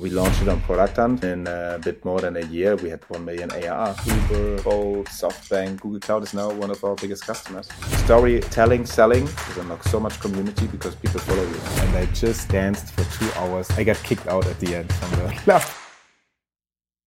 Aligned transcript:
We 0.00 0.08
launched 0.08 0.40
it 0.40 0.48
on 0.48 0.62
Product 0.62 0.96
Hunt 0.96 1.24
in 1.24 1.46
a 1.46 1.78
bit 1.78 2.02
more 2.06 2.22
than 2.22 2.34
a 2.38 2.46
year. 2.46 2.74
We 2.74 2.88
had 2.88 3.04
1 3.10 3.22
million 3.22 3.50
ARR. 3.50 3.94
Uber, 4.06 4.62
Bolt, 4.62 5.08
SoftBank, 5.08 5.80
Google 5.80 6.00
Cloud 6.00 6.22
is 6.22 6.32
now 6.32 6.50
one 6.50 6.70
of 6.70 6.82
our 6.82 6.94
biggest 6.94 7.26
customers. 7.26 7.68
Storytelling, 8.04 8.86
selling 8.86 9.24
is 9.24 9.56
unlock 9.58 9.84
so 9.84 10.00
much 10.00 10.18
community 10.18 10.66
because 10.68 10.94
people 10.94 11.20
follow 11.20 11.42
you. 11.42 11.60
And 11.84 11.96
I 11.98 12.06
just 12.14 12.48
danced 12.48 12.94
for 12.94 13.04
two 13.18 13.30
hours. 13.38 13.70
I 13.72 13.84
got 13.84 13.98
kicked 13.98 14.26
out 14.26 14.46
at 14.46 14.58
the 14.58 14.74
end 14.74 14.90
from 14.90 15.10
the 15.10 15.32
club. 15.42 15.62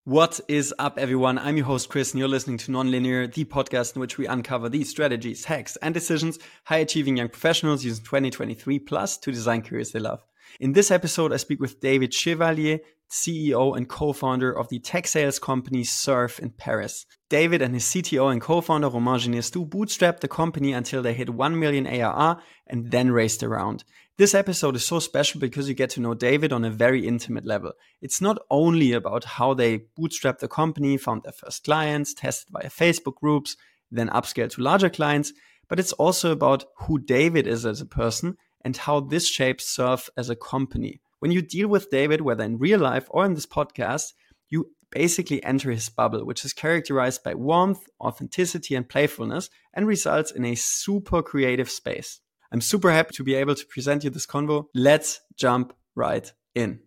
What 0.04 0.40
is 0.48 0.72
up, 0.78 1.00
everyone? 1.00 1.40
I'm 1.40 1.58
your 1.58 1.66
host, 1.66 1.90
Chris, 1.90 2.12
and 2.12 2.20
you're 2.20 2.28
listening 2.28 2.60
to 2.60 2.72
Nonlinear, 2.72 3.34
the 3.34 3.46
podcast 3.46 3.96
in 3.96 4.02
which 4.02 4.20
we 4.20 4.28
uncover 4.28 4.70
these 4.70 4.90
strategies, 4.90 5.46
hacks, 5.46 5.78
and 5.78 5.96
decisions 5.96 6.38
high 6.66 6.78
achieving 6.78 7.18
young 7.18 7.30
professionals 7.30 7.84
using 7.84 8.04
2023 8.04 8.78
plus 8.78 9.18
to 9.18 9.32
design 9.32 9.64
careers 9.64 9.94
they 9.94 10.00
love. 10.00 10.24
In 10.60 10.74
this 10.74 10.92
episode, 10.92 11.34
I 11.34 11.38
speak 11.38 11.60
with 11.60 11.80
David 11.80 12.14
Chevalier, 12.14 12.80
CEO 13.10 13.78
and 13.78 13.88
co-founder 13.88 14.52
of 14.52 14.70
the 14.70 14.80
tech 14.80 15.06
sales 15.06 15.38
company 15.38 15.84
Surfe 15.84 16.40
in 16.40 16.50
Paris. 16.50 17.06
David 17.30 17.62
and 17.62 17.76
his 17.76 17.84
CTO 17.86 18.32
and 18.32 18.42
co-founder 18.42 18.90
Romain 18.90 19.20
Ginestou 19.20 19.70
bootstrapped 19.70 20.22
the 20.22 20.28
company 20.28 20.74
until 20.74 21.04
they 21.04 21.14
hit 21.14 21.30
1 21.30 21.60
million 21.60 21.86
ARR 21.86 22.42
and 22.68 22.90
then 22.90 23.12
raced 23.12 23.44
around. 23.44 23.84
This 24.18 24.34
episode 24.34 24.76
is 24.76 24.86
so 24.86 25.00
special 25.00 25.40
because 25.40 25.68
you 25.68 25.76
get 25.76 25.92
to 25.92 26.02
know 26.02 26.14
David 26.14 26.52
on 26.52 26.66
a 26.66 26.70
very 26.70 27.08
intimate 27.08 27.46
level. 27.46 27.74
It's 28.02 28.22
not 28.22 28.40
only 28.50 28.94
about 28.94 29.24
how 29.24 29.54
they 29.54 29.86
bootstrapped 30.00 30.40
the 30.40 30.48
company, 30.48 30.98
found 30.98 31.24
their 31.24 31.34
first 31.34 31.64
clients, 31.64 32.14
tested 32.14 32.50
via 32.52 32.70
Facebook 32.70 33.16
groups, 33.16 33.58
then 33.92 34.10
upscaled 34.10 34.52
to 34.52 34.62
larger 34.62 34.90
clients, 34.90 35.34
but 35.68 35.80
it's 35.80 35.94
also 35.94 36.32
about 36.32 36.66
who 36.82 37.00
David 37.00 37.48
is 37.48 37.66
as 37.66 37.82
a 37.82 37.86
person 37.86 38.38
and 38.64 38.78
how 38.78 39.00
this 39.00 39.28
shapes 39.28 39.68
Surfe 39.68 40.10
as 40.18 40.30
a 40.30 40.36
company. 40.36 41.02
When 41.20 41.32
you 41.32 41.42
deal 41.42 41.68
with 41.68 41.90
David, 41.90 42.22
whether 42.22 42.44
in 42.44 42.58
real 42.58 42.80
life 42.80 43.08
or 43.10 43.26
in 43.26 43.34
this 43.34 43.46
podcast, 43.46 44.14
you 44.50 44.72
basically 44.92 45.44
enter 45.44 45.72
his 45.72 45.90
bubble, 45.90 46.26
which 46.26 46.46
is 46.46 46.54
characterized 46.54 47.24
by 47.24 47.34
warmth, 47.34 47.88
authenticity, 48.00 48.76
and 48.76 48.88
playfulness, 48.88 49.50
and 49.74 49.88
results 49.88 50.32
in 50.32 50.46
a 50.46 50.56
super 50.56 51.22
creative 51.22 51.70
space. 51.70 52.20
I'm 52.52 52.62
super 52.62 52.92
happy 52.92 53.14
to 53.16 53.24
be 53.24 53.34
able 53.34 53.56
to 53.56 53.66
present 53.66 54.04
you 54.04 54.12
this 54.12 54.28
convo. 54.28 54.66
Let's 54.76 55.22
jump 55.36 55.74
right 55.96 56.32
in. 56.54 56.82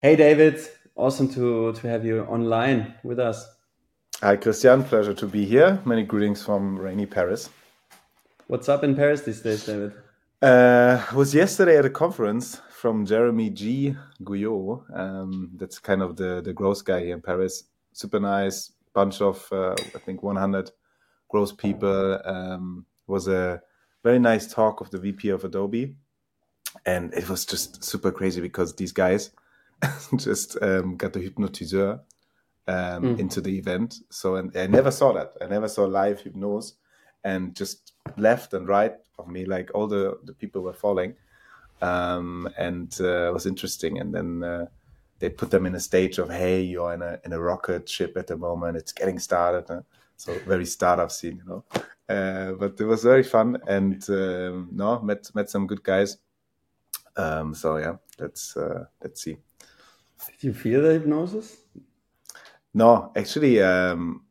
Hey, 0.00 0.16
David. 0.16 0.60
Awesome 0.96 1.28
to, 1.34 1.72
to 1.72 1.88
have 1.88 2.04
you 2.04 2.22
online 2.22 2.94
with 3.04 3.18
us. 3.18 3.46
Hi, 4.20 4.36
Christian. 4.36 4.84
Pleasure 4.84 5.14
to 5.14 5.26
be 5.26 5.44
here. 5.44 5.80
Many 5.84 6.04
greetings 6.04 6.42
from 6.42 6.78
rainy 6.78 7.06
Paris. 7.06 7.50
What's 8.52 8.68
up 8.68 8.84
in 8.84 8.94
Paris 8.94 9.22
these 9.22 9.40
days, 9.40 9.64
David? 9.64 9.94
Uh, 10.42 11.02
was 11.14 11.34
yesterday 11.34 11.78
at 11.78 11.86
a 11.86 11.90
conference 11.90 12.60
from 12.68 13.06
Jeremy 13.06 13.48
G. 13.48 13.96
Guyot. 14.22 14.82
Um, 14.94 15.52
that's 15.56 15.78
kind 15.78 16.02
of 16.02 16.16
the, 16.16 16.42
the 16.42 16.52
growth 16.52 16.84
guy 16.84 17.00
here 17.00 17.14
in 17.14 17.22
Paris. 17.22 17.64
Super 17.94 18.20
nice 18.20 18.70
bunch 18.92 19.22
of, 19.22 19.48
uh, 19.52 19.72
I 19.94 19.98
think, 20.00 20.22
100 20.22 20.70
growth 21.30 21.56
people. 21.56 22.20
Um, 22.26 22.84
was 23.06 23.26
a 23.26 23.62
very 24.04 24.18
nice 24.18 24.52
talk 24.52 24.82
of 24.82 24.90
the 24.90 24.98
VP 24.98 25.30
of 25.30 25.44
Adobe. 25.44 25.96
And 26.84 27.14
it 27.14 27.30
was 27.30 27.46
just 27.46 27.82
super 27.82 28.12
crazy 28.12 28.42
because 28.42 28.76
these 28.76 28.92
guys 28.92 29.30
just 30.16 30.58
um, 30.60 30.98
got 30.98 31.14
the 31.14 31.20
hypnotiseur 31.20 32.00
um, 32.68 33.02
mm. 33.02 33.18
into 33.18 33.40
the 33.40 33.56
event. 33.56 33.94
So, 34.10 34.36
and 34.36 34.54
I 34.54 34.66
never 34.66 34.90
saw 34.90 35.14
that. 35.14 35.38
I 35.40 35.46
never 35.46 35.68
saw 35.68 35.84
live 35.84 36.20
hypnose 36.20 36.72
and 37.24 37.54
just 37.54 37.92
left 38.16 38.54
and 38.54 38.68
right 38.68 38.94
of 39.18 39.28
me, 39.28 39.44
like 39.44 39.70
all 39.74 39.86
the, 39.86 40.18
the 40.24 40.32
people 40.32 40.62
were 40.62 40.72
falling. 40.72 41.14
Um, 41.80 42.48
and 42.58 42.96
uh, 43.00 43.28
it 43.28 43.32
was 43.32 43.46
interesting. 43.46 43.98
And 43.98 44.14
then 44.14 44.42
uh, 44.42 44.66
they 45.18 45.28
put 45.28 45.50
them 45.50 45.66
in 45.66 45.74
a 45.74 45.80
stage 45.80 46.18
of, 46.18 46.30
hey, 46.30 46.62
you're 46.62 46.94
in 46.94 47.02
a, 47.02 47.18
in 47.24 47.32
a 47.32 47.40
rocket 47.40 47.88
ship 47.88 48.16
at 48.16 48.26
the 48.26 48.36
moment, 48.36 48.76
it's 48.76 48.92
getting 48.92 49.18
started. 49.18 49.70
Uh, 49.70 49.82
so 50.16 50.38
very 50.46 50.66
startup 50.66 51.10
scene, 51.10 51.42
you 51.44 51.44
know. 51.44 51.64
Uh, 52.08 52.52
but 52.52 52.78
it 52.80 52.84
was 52.84 53.02
very 53.02 53.22
fun 53.22 53.56
and 53.66 54.08
um, 54.10 54.68
no, 54.72 55.00
met 55.00 55.30
met 55.34 55.48
some 55.48 55.66
good 55.66 55.82
guys. 55.82 56.18
Um, 57.16 57.54
so 57.54 57.76
yeah, 57.76 57.96
let's 58.18 58.56
uh, 58.56 58.84
let's 59.02 59.22
see. 59.22 59.36
Did 60.26 60.42
you 60.42 60.54
feel 60.54 60.82
the 60.82 60.92
hypnosis? 60.92 61.56
No, 62.74 63.12
actually, 63.16 63.62
um, 63.62 64.22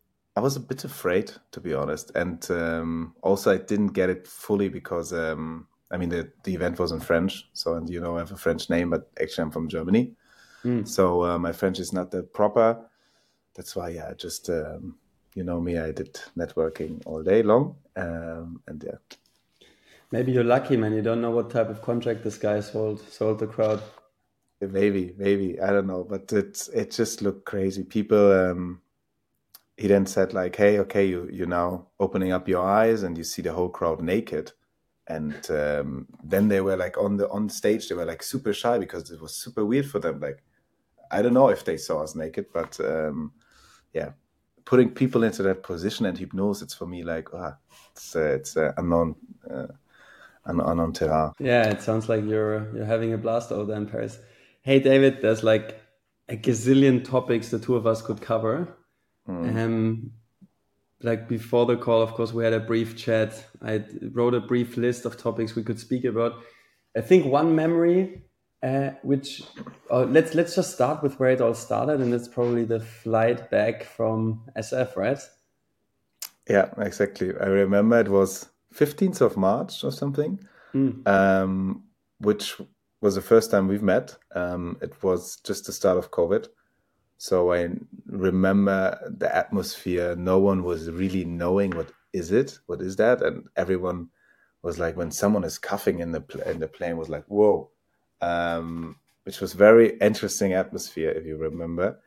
I 0.42 0.44
was 0.44 0.56
a 0.56 0.60
bit 0.60 0.84
afraid, 0.86 1.32
to 1.52 1.60
be 1.60 1.76
honest, 1.76 2.12
and 2.16 2.44
um, 2.50 3.14
also 3.22 3.52
I 3.54 3.58
didn't 3.58 3.90
get 3.90 4.10
it 4.10 4.26
fully 4.26 4.70
because 4.70 5.14
um, 5.14 5.68
I 5.92 5.98
mean 5.98 6.10
the 6.10 6.32
the 6.46 6.56
event 6.56 6.80
was 6.80 6.92
in 6.92 7.00
French, 7.00 7.48
so 7.54 7.76
and 7.76 7.88
you 7.88 8.02
know 8.02 8.16
I 8.16 8.22
have 8.22 8.32
a 8.32 8.38
French 8.38 8.68
name, 8.68 8.90
but 8.90 9.08
actually 9.22 9.44
I'm 9.44 9.52
from 9.52 9.70
Germany, 9.70 10.14
mm. 10.66 10.88
so 10.88 11.24
uh, 11.24 11.38
my 11.38 11.52
French 11.52 11.78
is 11.78 11.94
not 11.94 12.10
that 12.10 12.34
proper. 12.34 12.76
That's 13.54 13.76
why 13.76 13.90
yeah, 13.90 14.14
just 14.18 14.50
um, 14.50 14.96
you 15.36 15.44
know 15.44 15.62
me, 15.62 15.78
I 15.78 15.92
did 15.92 16.20
networking 16.36 17.04
all 17.06 17.22
day 17.22 17.44
long, 17.44 17.76
um, 17.96 18.64
and 18.66 18.84
yeah. 18.84 18.98
Maybe 20.10 20.32
you're 20.32 20.44
lucky, 20.44 20.76
man. 20.76 20.94
You 20.94 21.04
don't 21.04 21.22
know 21.22 21.30
what 21.30 21.52
type 21.52 21.70
of 21.70 21.84
contract 21.84 22.24
this 22.24 22.40
guy 22.40 22.62
sold 22.62 23.00
sold 23.12 23.38
the 23.38 23.46
crowd. 23.46 23.84
Maybe, 24.60 25.14
maybe 25.20 25.62
I 25.62 25.70
don't 25.70 25.86
know, 25.86 26.04
but 26.04 26.34
it 26.34 26.68
it 26.74 26.90
just 26.90 27.22
looked 27.22 27.46
crazy. 27.46 27.84
People 27.84 28.32
um, 28.32 28.82
he 29.82 29.88
then 29.88 30.06
said 30.06 30.32
like, 30.34 30.56
"Hey, 30.56 30.78
okay, 30.80 31.06
you 31.06 31.28
you 31.32 31.48
now 31.48 31.88
opening 32.00 32.32
up 32.32 32.48
your 32.48 32.64
eyes 32.64 33.02
and 33.02 33.18
you 33.18 33.24
see 33.24 33.42
the 33.42 33.52
whole 33.52 33.70
crowd 33.70 34.02
naked." 34.02 34.52
And 35.08 35.50
um, 35.50 36.08
then 36.24 36.48
they 36.48 36.62
were 36.62 36.78
like 36.78 36.98
on 36.98 37.18
the 37.18 37.28
on 37.30 37.50
stage, 37.50 37.90
they 37.90 37.96
were 37.96 38.06
like 38.06 38.22
super 38.22 38.54
shy 38.54 38.78
because 38.78 39.10
it 39.10 39.20
was 39.20 39.36
super 39.36 39.66
weird 39.66 39.88
for 39.88 40.00
them. 40.00 40.20
Like, 40.20 40.44
I 41.10 41.24
don't 41.24 41.34
know 41.34 41.50
if 41.50 41.66
they 41.66 41.78
saw 41.78 42.04
us 42.04 42.16
naked, 42.16 42.46
but 42.54 42.80
um, 42.80 43.34
yeah, 43.94 44.12
putting 44.66 44.92
people 44.92 45.24
into 45.24 45.42
that 45.44 45.64
position 45.64 46.06
and 46.06 46.18
hypnosis, 46.18 46.62
it's 46.62 46.74
for 46.76 46.86
me 46.86 47.04
like, 47.04 47.34
ah, 47.34 47.58
it's 47.92 48.16
uh, 48.16 48.38
it's 48.40 48.56
uh, 48.58 48.74
unknown. 48.78 49.16
Uh, 49.50 49.68
unknown 50.46 50.94
terrain. 50.94 51.32
Yeah, 51.40 51.70
it 51.70 51.82
sounds 51.82 52.10
like 52.10 52.24
you're 52.26 52.76
you're 52.76 52.86
having 52.86 53.14
a 53.14 53.18
blast 53.18 53.52
over 53.52 53.66
there 53.66 53.78
in 53.78 53.88
Paris. 53.88 54.20
Hey, 54.62 54.80
David, 54.80 55.22
there's 55.22 55.44
like 55.44 55.80
a 56.30 56.38
gazillion 56.38 57.04
topics 57.04 57.50
the 57.50 57.60
two 57.60 57.76
of 57.76 57.86
us 57.86 58.02
could 58.02 58.22
cover. 58.22 58.78
Mm. 59.28 59.56
Um, 59.58 60.12
like 61.04 61.28
before 61.28 61.66
the 61.66 61.78
call, 61.78 62.02
of 62.02 62.14
course, 62.14 62.34
we 62.34 62.44
had 62.44 62.54
a 62.54 62.60
brief 62.60 62.96
chat. 62.96 63.44
I 63.62 63.84
wrote 64.12 64.34
a 64.34 64.40
brief 64.40 64.78
list 64.78 65.06
of 65.06 65.18
topics 65.18 65.56
we 65.56 65.64
could 65.64 65.80
speak 65.80 66.06
about. 66.06 66.42
I 66.96 67.02
think 67.02 67.26
one 67.26 67.56
memory, 67.56 68.22
uh, 68.62 68.92
which 69.02 69.44
uh, 69.90 70.04
let's 70.04 70.36
let's 70.36 70.56
just 70.56 70.74
start 70.74 71.02
with 71.02 71.20
where 71.20 71.32
it 71.32 71.42
all 71.42 71.54
started, 71.54 72.02
and 72.02 72.14
it's 72.14 72.28
probably 72.28 72.66
the 72.66 72.80
flight 72.80 73.50
back 73.50 73.84
from 73.84 74.42
SF, 74.56 74.96
right? 74.96 75.20
Yeah, 76.50 76.70
exactly. 76.78 77.32
I 77.40 77.46
remember 77.46 78.00
it 78.00 78.10
was 78.10 78.50
15th 78.76 79.22
of 79.22 79.38
March 79.38 79.84
or 79.84 79.92
something, 79.92 80.40
mm. 80.74 81.08
um, 81.08 81.84
which 82.20 82.60
was 83.00 83.16
the 83.16 83.22
first 83.22 83.52
time 83.52 83.68
we've 83.68 83.84
met. 83.84 84.16
Um, 84.36 84.78
it 84.82 85.02
was 85.04 85.38
just 85.38 85.66
the 85.66 85.74
start 85.74 85.98
of 85.98 86.12
COVID. 86.12 86.48
So 87.22 87.54
I 87.54 87.70
remember 88.08 88.98
the 89.16 89.34
atmosphere. 89.34 90.16
No 90.16 90.40
one 90.40 90.64
was 90.64 90.90
really 90.90 91.24
knowing 91.24 91.70
what 91.70 91.92
is 92.14 92.32
it, 92.32 92.58
what 92.66 92.82
is 92.82 92.96
that, 92.96 93.22
and 93.22 93.48
everyone 93.56 94.10
was 94.64 94.80
like, 94.80 94.98
when 94.98 95.12
someone 95.12 95.44
is 95.44 95.60
coughing 95.60 96.00
in 96.00 96.14
the 96.14 96.24
in 96.48 96.60
the 96.60 96.68
plane, 96.68 96.98
was 96.98 97.10
like, 97.10 97.26
whoa, 97.26 97.70
um, 98.22 98.96
which 99.22 99.40
was 99.40 99.54
very 99.54 100.00
interesting 100.00 100.54
atmosphere 100.54 101.12
if 101.12 101.24
you 101.28 101.38
remember. 101.38 102.00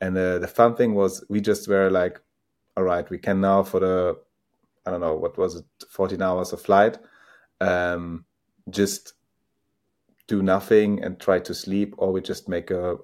And 0.00 0.18
uh, 0.18 0.40
the 0.40 0.48
fun 0.48 0.74
thing 0.74 0.96
was, 0.96 1.24
we 1.28 1.40
just 1.40 1.68
were 1.68 1.88
like, 1.88 2.20
all 2.76 2.82
right, 2.82 3.08
we 3.08 3.18
can 3.18 3.40
now 3.40 3.62
for 3.62 3.78
the, 3.78 4.18
I 4.84 4.90
don't 4.90 5.00
know, 5.00 5.14
what 5.14 5.38
was 5.38 5.54
it, 5.54 5.64
14 5.90 6.20
hours 6.20 6.52
of 6.52 6.60
flight, 6.60 6.98
um, 7.60 8.24
just 8.68 9.12
do 10.26 10.42
nothing 10.42 11.04
and 11.04 11.20
try 11.20 11.38
to 11.38 11.54
sleep, 11.54 11.94
or 11.98 12.10
we 12.10 12.20
just 12.20 12.48
make 12.48 12.72
a 12.72 12.96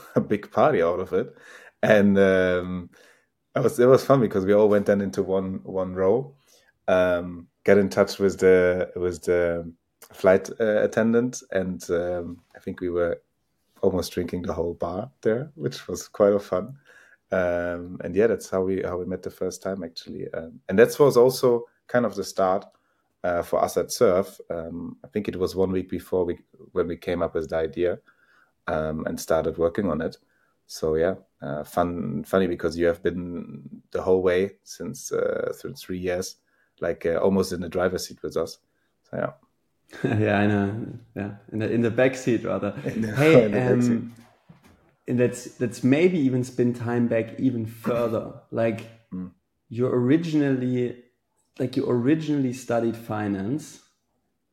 a 0.14 0.20
big 0.20 0.50
party 0.50 0.82
out 0.82 1.00
of 1.00 1.12
it, 1.12 1.34
and 1.82 2.18
um, 2.18 2.90
it 3.56 3.60
was 3.60 3.78
it 3.78 3.86
was 3.86 4.04
fun 4.04 4.20
because 4.20 4.44
we 4.44 4.52
all 4.52 4.68
went 4.68 4.86
then 4.86 5.00
into 5.00 5.22
one 5.22 5.60
one 5.64 5.94
row, 5.94 6.34
um, 6.88 7.48
get 7.64 7.78
in 7.78 7.88
touch 7.88 8.18
with 8.18 8.38
the 8.38 8.90
with 8.96 9.22
the 9.22 9.72
flight 10.12 10.48
uh, 10.60 10.82
attendant, 10.82 11.42
and 11.52 11.88
um, 11.90 12.42
I 12.56 12.58
think 12.60 12.80
we 12.80 12.90
were 12.90 13.20
almost 13.82 14.12
drinking 14.12 14.42
the 14.42 14.52
whole 14.52 14.74
bar 14.74 15.10
there, 15.22 15.50
which 15.54 15.88
was 15.88 16.08
quite 16.08 16.32
a 16.32 16.38
fun. 16.38 16.76
Um, 17.32 17.98
and 18.02 18.14
yeah, 18.14 18.26
that's 18.26 18.50
how 18.50 18.62
we 18.62 18.82
how 18.82 18.98
we 18.98 19.06
met 19.06 19.22
the 19.22 19.30
first 19.30 19.62
time 19.62 19.84
actually, 19.84 20.32
um, 20.34 20.60
and 20.68 20.78
that 20.78 20.98
was 20.98 21.16
also 21.16 21.64
kind 21.86 22.04
of 22.04 22.14
the 22.14 22.24
start 22.24 22.64
uh, 23.24 23.42
for 23.42 23.62
us 23.62 23.76
at 23.76 23.92
Surfe. 23.92 24.40
Um, 24.50 24.96
I 25.04 25.08
think 25.08 25.28
it 25.28 25.36
was 25.36 25.54
one 25.54 25.70
week 25.70 25.88
before 25.88 26.24
we 26.24 26.38
when 26.72 26.88
we 26.88 26.96
came 26.96 27.22
up 27.22 27.34
with 27.34 27.50
the 27.50 27.56
idea, 27.56 27.98
um, 28.70 29.06
and 29.06 29.18
started 29.18 29.58
working 29.58 29.90
on 29.90 30.00
it. 30.00 30.16
So 30.66 30.94
yeah, 30.94 31.14
uh, 31.42 31.64
fun, 31.64 32.24
funny 32.24 32.46
because 32.46 32.78
you 32.78 32.86
have 32.86 33.02
been 33.02 33.82
the 33.90 34.02
whole 34.02 34.22
way 34.22 34.52
since 34.62 35.10
uh, 35.10 35.52
through 35.58 35.74
three 35.74 35.98
years, 35.98 36.36
like 36.80 37.04
uh, 37.06 37.16
almost 37.16 37.52
in 37.52 37.60
the 37.60 37.68
driver's 37.68 38.06
seat 38.06 38.22
with 38.22 38.36
us. 38.36 38.58
So 39.10 39.16
yeah. 39.16 39.32
yeah, 40.18 40.38
I 40.38 40.46
know. 40.46 40.86
Yeah, 41.16 41.32
in 41.52 41.58
the 41.58 41.72
in 41.72 41.80
the 41.80 41.90
back 41.90 42.14
seat 42.14 42.44
rather. 42.44 42.72
The, 42.84 43.16
hey, 43.16 43.66
um, 43.66 44.14
let's 45.08 45.60
let's 45.60 45.82
maybe 45.82 46.18
even 46.18 46.44
spin 46.44 46.72
time 46.72 47.08
back 47.08 47.40
even 47.40 47.66
further. 47.66 48.34
Like 48.52 48.86
mm. 49.12 49.32
you 49.68 49.88
originally, 49.88 51.02
like 51.58 51.76
you 51.76 51.90
originally 51.90 52.52
studied 52.52 52.96
finance, 52.96 53.80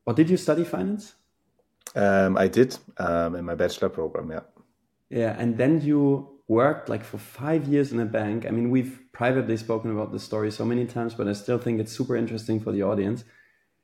or 0.04 0.14
did 0.14 0.28
you 0.28 0.36
study 0.36 0.64
finance? 0.64 1.14
Um, 1.94 2.36
I 2.36 2.48
did 2.48 2.76
um, 2.98 3.34
in 3.34 3.44
my 3.44 3.54
bachelor 3.54 3.88
program. 3.88 4.30
Yeah. 4.30 4.40
Yeah, 5.10 5.36
and 5.38 5.56
then 5.56 5.80
you 5.80 6.38
worked 6.48 6.88
like 6.88 7.04
for 7.04 7.18
five 7.18 7.66
years 7.66 7.92
in 7.92 8.00
a 8.00 8.04
bank. 8.04 8.46
I 8.46 8.50
mean, 8.50 8.70
we've 8.70 9.00
privately 9.12 9.56
spoken 9.56 9.90
about 9.90 10.12
the 10.12 10.18
story 10.18 10.50
so 10.50 10.64
many 10.64 10.86
times, 10.86 11.14
but 11.14 11.28
I 11.28 11.32
still 11.32 11.58
think 11.58 11.80
it's 11.80 11.92
super 11.92 12.16
interesting 12.16 12.60
for 12.60 12.72
the 12.72 12.82
audience. 12.82 13.24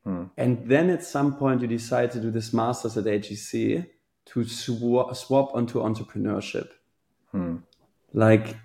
Hmm. 0.04 0.24
And 0.36 0.68
then 0.68 0.90
at 0.90 1.02
some 1.02 1.36
point, 1.36 1.62
you 1.62 1.66
decide 1.66 2.10
to 2.12 2.20
do 2.20 2.30
this 2.30 2.52
master's 2.52 2.96
at 2.96 3.06
HEC 3.06 3.86
to 4.26 4.44
sw- 4.44 5.16
swap 5.16 5.54
onto 5.54 5.80
entrepreneurship. 5.80 6.68
Hmm. 7.32 7.56
Like, 8.12 8.56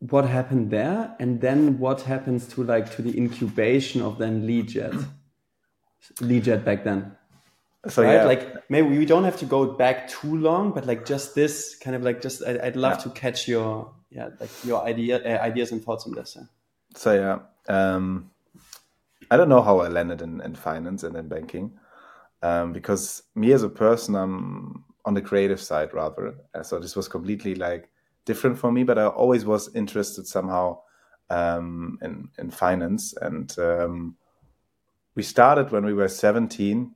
what 0.00 0.24
happened 0.24 0.70
there? 0.70 1.14
And 1.18 1.40
then 1.40 1.78
what 1.78 2.02
happens 2.02 2.46
to 2.48 2.64
like 2.64 2.94
to 2.96 3.02
the 3.02 3.16
incubation 3.16 4.00
of 4.00 4.18
then 4.18 4.46
LeadJet? 4.46 5.06
LeadJet 6.16 6.64
back 6.64 6.84
then. 6.84 7.16
So 7.88 8.02
right? 8.02 8.14
yeah, 8.14 8.24
like 8.24 8.70
maybe 8.70 8.98
we 8.98 9.06
don't 9.06 9.24
have 9.24 9.38
to 9.38 9.46
go 9.46 9.72
back 9.72 10.08
too 10.08 10.36
long, 10.36 10.72
but 10.72 10.86
like 10.86 11.06
just 11.06 11.34
this 11.34 11.74
kind 11.76 11.96
of 11.96 12.02
like 12.02 12.20
just 12.20 12.42
I, 12.44 12.52
would 12.64 12.76
love 12.76 12.98
yeah. 12.98 13.04
to 13.04 13.10
catch 13.10 13.48
your 13.48 13.90
yeah 14.10 14.28
like 14.38 14.50
your 14.64 14.82
idea 14.82 15.16
uh, 15.24 15.42
ideas 15.42 15.72
and 15.72 15.82
thoughts 15.82 16.04
on 16.04 16.12
this. 16.12 16.36
Yeah. 16.36 16.46
So 16.94 17.14
yeah, 17.14 17.74
um, 17.74 18.30
I 19.30 19.38
don't 19.38 19.48
know 19.48 19.62
how 19.62 19.78
I 19.78 19.88
landed 19.88 20.20
in, 20.20 20.42
in 20.42 20.54
finance 20.54 21.04
and 21.04 21.16
in 21.16 21.28
banking, 21.28 21.72
um, 22.42 22.74
because 22.74 23.22
me 23.34 23.52
as 23.52 23.62
a 23.62 23.70
person, 23.70 24.14
I'm 24.14 24.84
on 25.06 25.14
the 25.14 25.22
creative 25.22 25.60
side 25.60 25.94
rather. 25.94 26.34
Uh, 26.54 26.62
so 26.62 26.78
this 26.78 26.94
was 26.94 27.08
completely 27.08 27.54
like 27.54 27.88
different 28.26 28.58
for 28.58 28.70
me, 28.70 28.84
but 28.84 28.98
I 28.98 29.06
always 29.06 29.46
was 29.46 29.74
interested 29.74 30.26
somehow 30.26 30.80
um, 31.30 31.98
in 32.02 32.28
in 32.38 32.50
finance, 32.50 33.14
and 33.22 33.58
um, 33.58 34.16
we 35.14 35.22
started 35.22 35.70
when 35.70 35.86
we 35.86 35.94
were 35.94 36.08
seventeen 36.08 36.94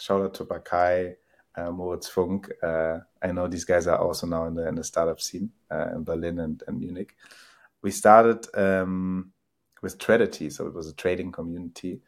shout 0.00 0.22
out 0.22 0.34
to 0.34 0.44
Bakai, 0.44 1.14
uh, 1.56 1.70
Moritz 1.70 2.08
Funk. 2.08 2.50
Uh, 2.62 2.98
I 3.22 3.32
know 3.32 3.46
these 3.46 3.64
guys 3.64 3.86
are 3.86 3.98
also 3.98 4.26
now 4.26 4.46
in 4.46 4.54
the 4.54 4.66
in 4.66 4.74
the 4.74 4.84
startup 4.84 5.20
scene 5.20 5.50
uh, 5.70 5.90
in 5.94 6.04
Berlin 6.04 6.40
and, 6.40 6.62
and 6.66 6.80
Munich. 6.80 7.14
We 7.82 7.90
started 7.90 8.46
um, 8.54 9.32
with 9.82 9.98
Tradity, 9.98 10.50
so 10.50 10.66
it 10.66 10.74
was 10.74 10.88
a 10.88 10.94
trading 10.94 11.32
community. 11.32 12.00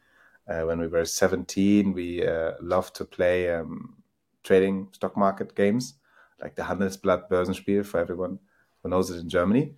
Uh, 0.47 0.61
when 0.61 0.79
we 0.79 0.87
were 0.87 1.05
17, 1.05 1.93
we 1.93 2.25
uh, 2.25 2.51
loved 2.61 2.95
to 2.95 3.05
play 3.05 3.49
um, 3.49 3.95
trading 4.43 4.89
stock 4.91 5.15
market 5.15 5.55
games, 5.55 5.95
like 6.41 6.55
the 6.55 6.63
Handelsblatt 6.63 7.29
Börsenspiel 7.29 7.85
for 7.85 7.99
everyone 7.99 8.39
who 8.81 8.89
knows 8.89 9.09
it 9.09 9.19
in 9.19 9.29
Germany. 9.29 9.73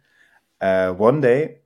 Uh, 0.60 0.92
one 0.92 1.22
day, 1.22 1.60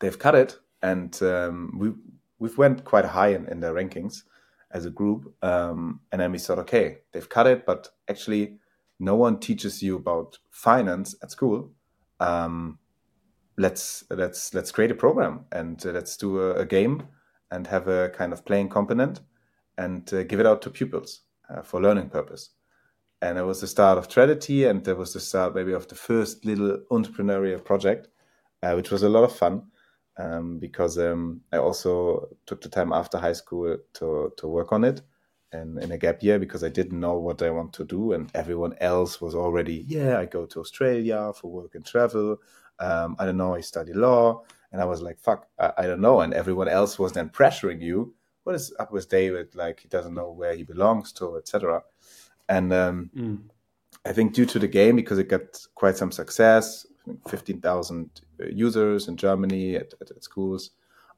they've 0.00 0.18
cut 0.18 0.34
it, 0.34 0.58
and 0.82 1.22
um, 1.22 1.76
we 1.78 1.92
we've 2.38 2.58
went 2.58 2.84
quite 2.84 3.04
high 3.04 3.28
in, 3.28 3.46
in 3.46 3.60
rankings 3.60 4.22
as 4.70 4.84
a 4.84 4.90
group. 4.90 5.34
Um, 5.42 6.00
and 6.12 6.20
then 6.20 6.32
we 6.32 6.38
thought, 6.38 6.58
okay, 6.60 6.98
they've 7.12 7.28
cut 7.28 7.46
it, 7.46 7.66
but 7.66 7.88
actually, 8.08 8.58
no 8.98 9.14
one 9.14 9.38
teaches 9.38 9.82
you 9.82 9.96
about 9.96 10.38
finance 10.50 11.14
at 11.22 11.30
school. 11.30 11.70
Um, 12.20 12.78
let's 13.58 14.04
let's 14.10 14.54
let's 14.54 14.72
create 14.72 14.90
a 14.90 14.94
program 14.94 15.46
and 15.52 15.84
uh, 15.86 15.90
let's 15.90 16.16
do 16.16 16.40
a, 16.40 16.54
a, 16.54 16.66
game 16.66 17.02
and 17.50 17.66
have 17.66 17.88
a 17.88 18.10
kind 18.10 18.32
of 18.32 18.44
playing 18.44 18.68
component 18.68 19.20
and 19.78 20.12
uh, 20.12 20.22
give 20.24 20.40
it 20.40 20.46
out 20.46 20.62
to 20.62 20.70
pupils 20.70 21.22
uh, 21.50 21.62
for 21.62 21.80
learning 21.80 22.08
purpose. 22.08 22.50
And 23.22 23.38
it 23.38 23.44
was 23.44 23.60
the 23.60 23.66
start 23.66 23.96
of 23.98 24.08
Tradity, 24.08 24.68
and 24.68 24.84
there 24.84 24.94
was 24.94 25.12
the 25.12 25.20
start 25.20 25.54
maybe 25.54 25.72
of 25.72 25.88
the 25.88 25.94
first 25.94 26.44
little 26.44 26.78
entrepreneurial 26.90 27.64
project, 27.64 28.08
uh, 28.62 28.74
which 28.74 28.90
was 28.90 29.02
a 29.02 29.08
lot 29.08 29.24
of 29.24 29.34
fun 29.34 29.62
um, 30.18 30.58
because 30.58 30.98
um, 30.98 31.40
I 31.52 31.58
also 31.58 32.28
took 32.46 32.62
the 32.62 32.68
time 32.68 32.92
after 32.92 33.18
high 33.18 33.34
school 33.34 33.76
to 33.94 34.32
to 34.36 34.48
work 34.48 34.72
on 34.72 34.84
it 34.84 35.02
and 35.52 35.78
in 35.82 35.92
a 35.92 35.98
gap 35.98 36.22
year 36.22 36.38
because 36.38 36.64
I 36.64 36.68
didn't 36.68 36.98
know 36.98 37.18
what 37.18 37.42
I 37.42 37.50
want 37.50 37.72
to 37.74 37.84
do 37.84 38.12
and 38.12 38.30
everyone 38.34 38.74
else 38.80 39.20
was 39.20 39.34
already 39.34 39.84
yeah 39.86 40.18
I 40.18 40.26
go 40.26 40.46
to 40.46 40.60
Australia 40.60 41.32
for 41.34 41.50
work 41.50 41.74
and 41.74 41.84
travel. 41.84 42.38
Um, 42.78 43.16
I 43.18 43.24
don't 43.24 43.36
know 43.36 43.54
I 43.54 43.60
study 43.60 43.92
law 43.92 44.42
and 44.72 44.82
I 44.82 44.84
was 44.84 45.02
like 45.02 45.18
fuck 45.20 45.48
I, 45.58 45.72
I 45.78 45.86
don't 45.86 46.00
know. 46.00 46.20
And 46.20 46.34
everyone 46.34 46.68
else 46.68 46.98
was 46.98 47.12
then 47.12 47.28
pressuring 47.28 47.82
you 47.82 48.14
what 48.44 48.54
is 48.54 48.72
up 48.78 48.92
with 48.92 49.08
David? 49.08 49.54
Like 49.54 49.80
he 49.80 49.88
doesn't 49.88 50.14
know 50.14 50.30
where 50.30 50.54
he 50.54 50.62
belongs 50.62 51.12
to 51.14 51.36
etc 51.36 51.82
and 52.48 52.72
um, 52.72 53.10
mm. 53.16 53.42
I 54.04 54.12
think 54.12 54.34
due 54.34 54.46
to 54.46 54.58
the 54.58 54.68
game 54.68 54.96
because 54.96 55.18
it 55.18 55.28
got 55.28 55.66
quite 55.74 55.96
some 55.96 56.12
success 56.12 56.86
15,000 57.28 58.10
users 58.50 59.08
in 59.08 59.16
Germany 59.16 59.76
at, 59.76 59.94
at, 60.00 60.10
at 60.10 60.24
schools. 60.24 60.70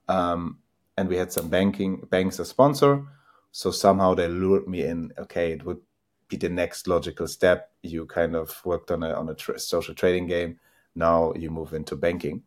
Um, 0.09 0.59
and 0.97 1.09
we 1.09 1.17
had 1.17 1.33
some 1.33 1.49
banking 1.49 2.07
banks 2.11 2.41
as 2.41 2.49
sponsor. 2.49 3.05
So 3.53 3.71
somehow 3.71 4.15
they 4.15 4.29
lured 4.29 4.69
me 4.69 4.85
in. 4.85 5.13
Okay, 5.19 5.53
it 5.53 5.65
would 5.65 5.81
be 6.29 6.37
the 6.37 6.49
next 6.49 6.87
logical 6.87 7.27
step. 7.27 7.71
You 7.83 8.07
kind 8.07 8.37
of 8.37 8.61
worked 8.65 8.91
on 8.91 9.03
a 9.03 9.13
on 9.15 9.29
a 9.29 9.59
social 9.59 9.95
trading 9.95 10.27
game. 10.27 10.59
Now 10.95 11.33
you 11.35 11.51
move 11.51 11.73
into 11.73 11.97
banking, 11.97 12.43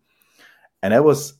and 0.84 0.94
it 0.94 1.04
was 1.04 1.34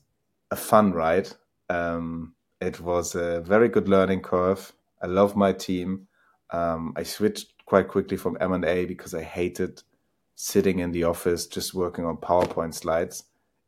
a 0.50 0.56
fun 0.56 0.92
ride. 0.92 1.28
Um, 1.68 2.34
it 2.60 2.80
was 2.80 3.14
a 3.14 3.40
very 3.40 3.68
good 3.68 3.88
learning 3.88 4.22
curve. 4.22 4.72
I 5.00 5.06
love 5.06 5.36
my 5.36 5.52
team. 5.52 6.08
Um, 6.50 6.92
I 6.96 7.02
switched 7.02 7.52
quite 7.66 7.88
quickly 7.88 8.16
from 8.16 8.36
M 8.40 8.52
and 8.52 8.64
A 8.64 8.84
because 8.84 9.14
I 9.14 9.22
hated 9.22 9.82
sitting 10.34 10.78
in 10.78 10.92
the 10.92 11.04
office 11.04 11.46
just 11.46 11.74
working 11.74 12.04
on 12.04 12.16
PowerPoint 12.16 12.74
slides, 12.74 13.24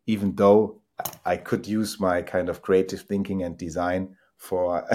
even 0.07 0.35
though 0.35 0.81
I 1.25 1.37
could 1.37 1.67
use 1.67 2.01
my 2.01 2.23
kind 2.23 2.49
of 2.49 2.63
creative 2.63 3.03
thinking 3.03 3.43
and 3.43 3.57
design 3.57 4.17
for 4.37 4.87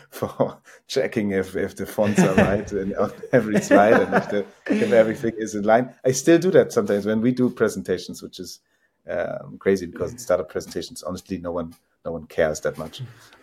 for 0.10 0.58
checking 0.86 1.30
if, 1.32 1.56
if 1.56 1.76
the 1.76 1.86
fonts 1.86 2.20
are 2.20 2.34
right 2.34 2.70
and 2.72 2.94
on 2.96 3.12
every 3.32 3.60
slide 3.60 3.94
and 3.94 4.14
if, 4.14 4.30
the, 4.30 4.46
if 4.66 4.92
everything 4.92 5.32
is 5.38 5.54
in 5.54 5.64
line. 5.64 5.94
I 6.04 6.12
still 6.12 6.38
do 6.38 6.50
that 6.52 6.72
sometimes 6.72 7.06
when 7.06 7.20
we 7.20 7.32
do 7.32 7.50
presentations, 7.50 8.22
which 8.22 8.38
is 8.38 8.60
um, 9.08 9.56
crazy 9.58 9.86
because 9.86 10.12
in 10.12 10.18
startup 10.18 10.50
presentations, 10.50 11.02
honestly, 11.02 11.38
no 11.38 11.52
one 11.52 11.74
no 12.04 12.12
one 12.12 12.26
cares 12.26 12.60
that 12.60 12.78
much. 12.78 13.02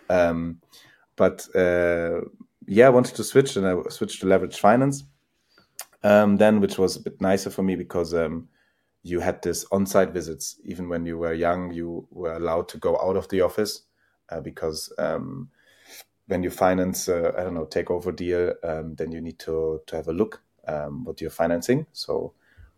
Um, 0.09 0.61
but 1.15 1.47
uh, 1.55 2.21
yeah, 2.67 2.87
I 2.87 2.89
wanted 2.89 3.15
to 3.15 3.23
switch 3.23 3.55
and 3.55 3.67
I 3.67 3.75
switched 3.89 4.21
to 4.21 4.27
leverage 4.27 4.59
finance 4.59 5.03
um, 6.05 6.37
then, 6.37 6.61
which 6.61 6.77
was 6.77 6.95
a 6.95 7.01
bit 7.01 7.19
nicer 7.19 7.49
for 7.49 7.63
me 7.63 7.75
because 7.75 8.13
um, 8.13 8.47
you 9.01 9.19
had 9.21 9.41
this 9.41 9.65
on-site 9.71 10.11
visits. 10.11 10.59
Even 10.63 10.87
when 10.87 11.03
you 11.03 11.17
were 11.17 11.33
young, 11.33 11.71
you 11.71 12.07
were 12.11 12.35
allowed 12.35 12.69
to 12.69 12.77
go 12.77 12.95
out 13.01 13.17
of 13.17 13.27
the 13.29 13.41
office 13.41 13.81
uh, 14.29 14.39
because 14.39 14.93
um, 14.99 15.49
when 16.27 16.43
you 16.43 16.51
finance, 16.51 17.09
uh, 17.09 17.31
I 17.35 17.41
don't 17.41 17.55
know, 17.55 17.65
takeover 17.65 18.15
deal, 18.15 18.53
um, 18.63 18.93
then 18.93 19.11
you 19.11 19.19
need 19.19 19.39
to 19.39 19.81
to 19.87 19.95
have 19.95 20.07
a 20.07 20.13
look 20.13 20.43
um, 20.67 21.05
what 21.05 21.21
you're 21.21 21.31
financing. 21.31 21.87
So 21.91 22.33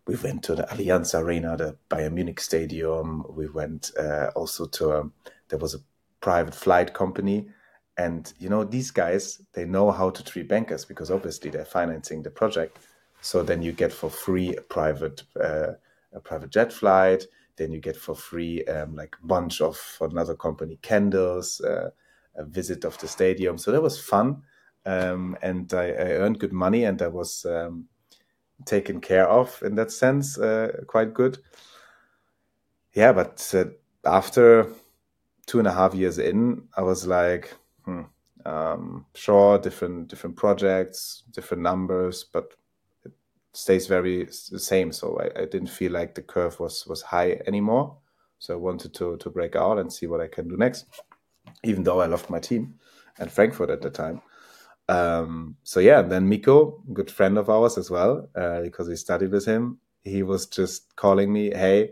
we 0.05 0.15
went 0.15 0.43
to 0.43 0.55
the 0.55 0.63
Allianz 0.63 1.13
Arena, 1.13 1.57
the 1.57 1.75
Bayern 1.89 2.13
Munich 2.13 2.39
Stadium. 2.39 3.25
We 3.29 3.49
went 3.49 3.91
uh, 3.99 4.31
also 4.37 4.67
to 4.67 4.93
um, 4.93 5.13
there 5.49 5.59
was 5.59 5.75
a 5.75 5.79
private 6.21 6.55
flight 6.55 6.93
company. 6.93 7.49
And 7.97 8.31
you 8.39 8.47
know 8.47 8.63
these 8.63 8.91
guys, 8.91 9.41
they 9.51 9.65
know 9.65 9.91
how 9.91 10.11
to 10.11 10.23
treat 10.23 10.47
bankers 10.47 10.85
because 10.85 11.11
obviously 11.11 11.49
they're 11.49 11.65
financing 11.65 12.23
the 12.23 12.31
project 12.31 12.77
so 13.27 13.43
then 13.43 13.61
you 13.61 13.73
get 13.73 13.91
for 13.91 14.09
free 14.09 14.55
a 14.55 14.61
private 14.61 15.23
uh, 15.37 15.73
a 16.13 16.19
private 16.21 16.49
jet 16.49 16.71
flight. 16.71 17.25
Then 17.57 17.73
you 17.73 17.81
get 17.81 17.97
for 17.97 18.15
free 18.15 18.63
um, 18.65 18.95
like 18.95 19.17
bunch 19.21 19.59
of 19.59 19.77
another 19.99 20.33
company 20.33 20.79
candles, 20.81 21.59
uh, 21.59 21.89
a 22.35 22.45
visit 22.45 22.85
of 22.85 22.97
the 22.99 23.07
stadium. 23.09 23.57
So 23.57 23.73
that 23.73 23.81
was 23.81 23.99
fun, 23.99 24.43
um, 24.85 25.35
and 25.41 25.73
I, 25.73 25.87
I, 25.87 26.09
earned 26.21 26.39
good 26.39 26.53
money, 26.53 26.85
and 26.85 27.01
I 27.01 27.09
was 27.09 27.45
um, 27.45 27.89
taken 28.63 29.01
care 29.01 29.27
of 29.27 29.61
in 29.61 29.75
that 29.75 29.91
sense, 29.91 30.37
uh, 30.37 30.83
quite 30.87 31.13
good. 31.13 31.37
Yeah, 32.93 33.11
but 33.11 33.53
uh, 33.53 33.65
after 34.09 34.69
two 35.47 35.59
and 35.59 35.67
a 35.67 35.73
half 35.73 35.93
years 35.93 36.17
in, 36.17 36.69
I 36.77 36.81
was 36.81 37.05
like, 37.05 37.53
hmm, 37.83 38.03
um, 38.45 39.05
sure, 39.15 39.57
different 39.57 40.07
different 40.07 40.37
projects, 40.37 41.23
different 41.33 41.63
numbers, 41.63 42.23
but 42.23 42.53
stays 43.57 43.87
very 43.87 44.25
the 44.25 44.59
same. 44.59 44.91
So 44.91 45.19
I, 45.19 45.41
I, 45.41 45.45
didn't 45.45 45.69
feel 45.69 45.91
like 45.91 46.13
the 46.13 46.21
curve 46.21 46.59
was 46.59 46.85
was 46.87 47.01
high 47.01 47.41
anymore. 47.47 47.97
So 48.39 48.53
I 48.53 48.57
wanted 48.57 48.93
to 48.95 49.17
to 49.17 49.29
break 49.29 49.55
out 49.55 49.79
and 49.79 49.91
see 49.91 50.07
what 50.07 50.21
I 50.21 50.27
can 50.27 50.47
do 50.47 50.57
next. 50.57 50.85
Even 51.63 51.83
though 51.83 52.01
I 52.01 52.05
loved 52.05 52.29
my 52.29 52.39
team 52.39 52.75
and 53.19 53.31
Frankfurt 53.31 53.69
at 53.69 53.81
the 53.81 53.89
time. 53.89 54.21
Um, 54.89 55.57
so 55.63 55.79
yeah, 55.79 56.01
then 56.01 56.29
Miko, 56.29 56.83
good 56.93 57.11
friend 57.11 57.37
of 57.37 57.49
ours 57.49 57.77
as 57.77 57.89
well, 57.89 58.29
uh, 58.35 58.61
because 58.61 58.87
we 58.87 58.95
studied 58.95 59.31
with 59.31 59.45
him. 59.45 59.79
He 60.03 60.23
was 60.23 60.45
just 60.45 60.95
calling 60.95 61.33
me, 61.33 61.49
hey, 61.49 61.91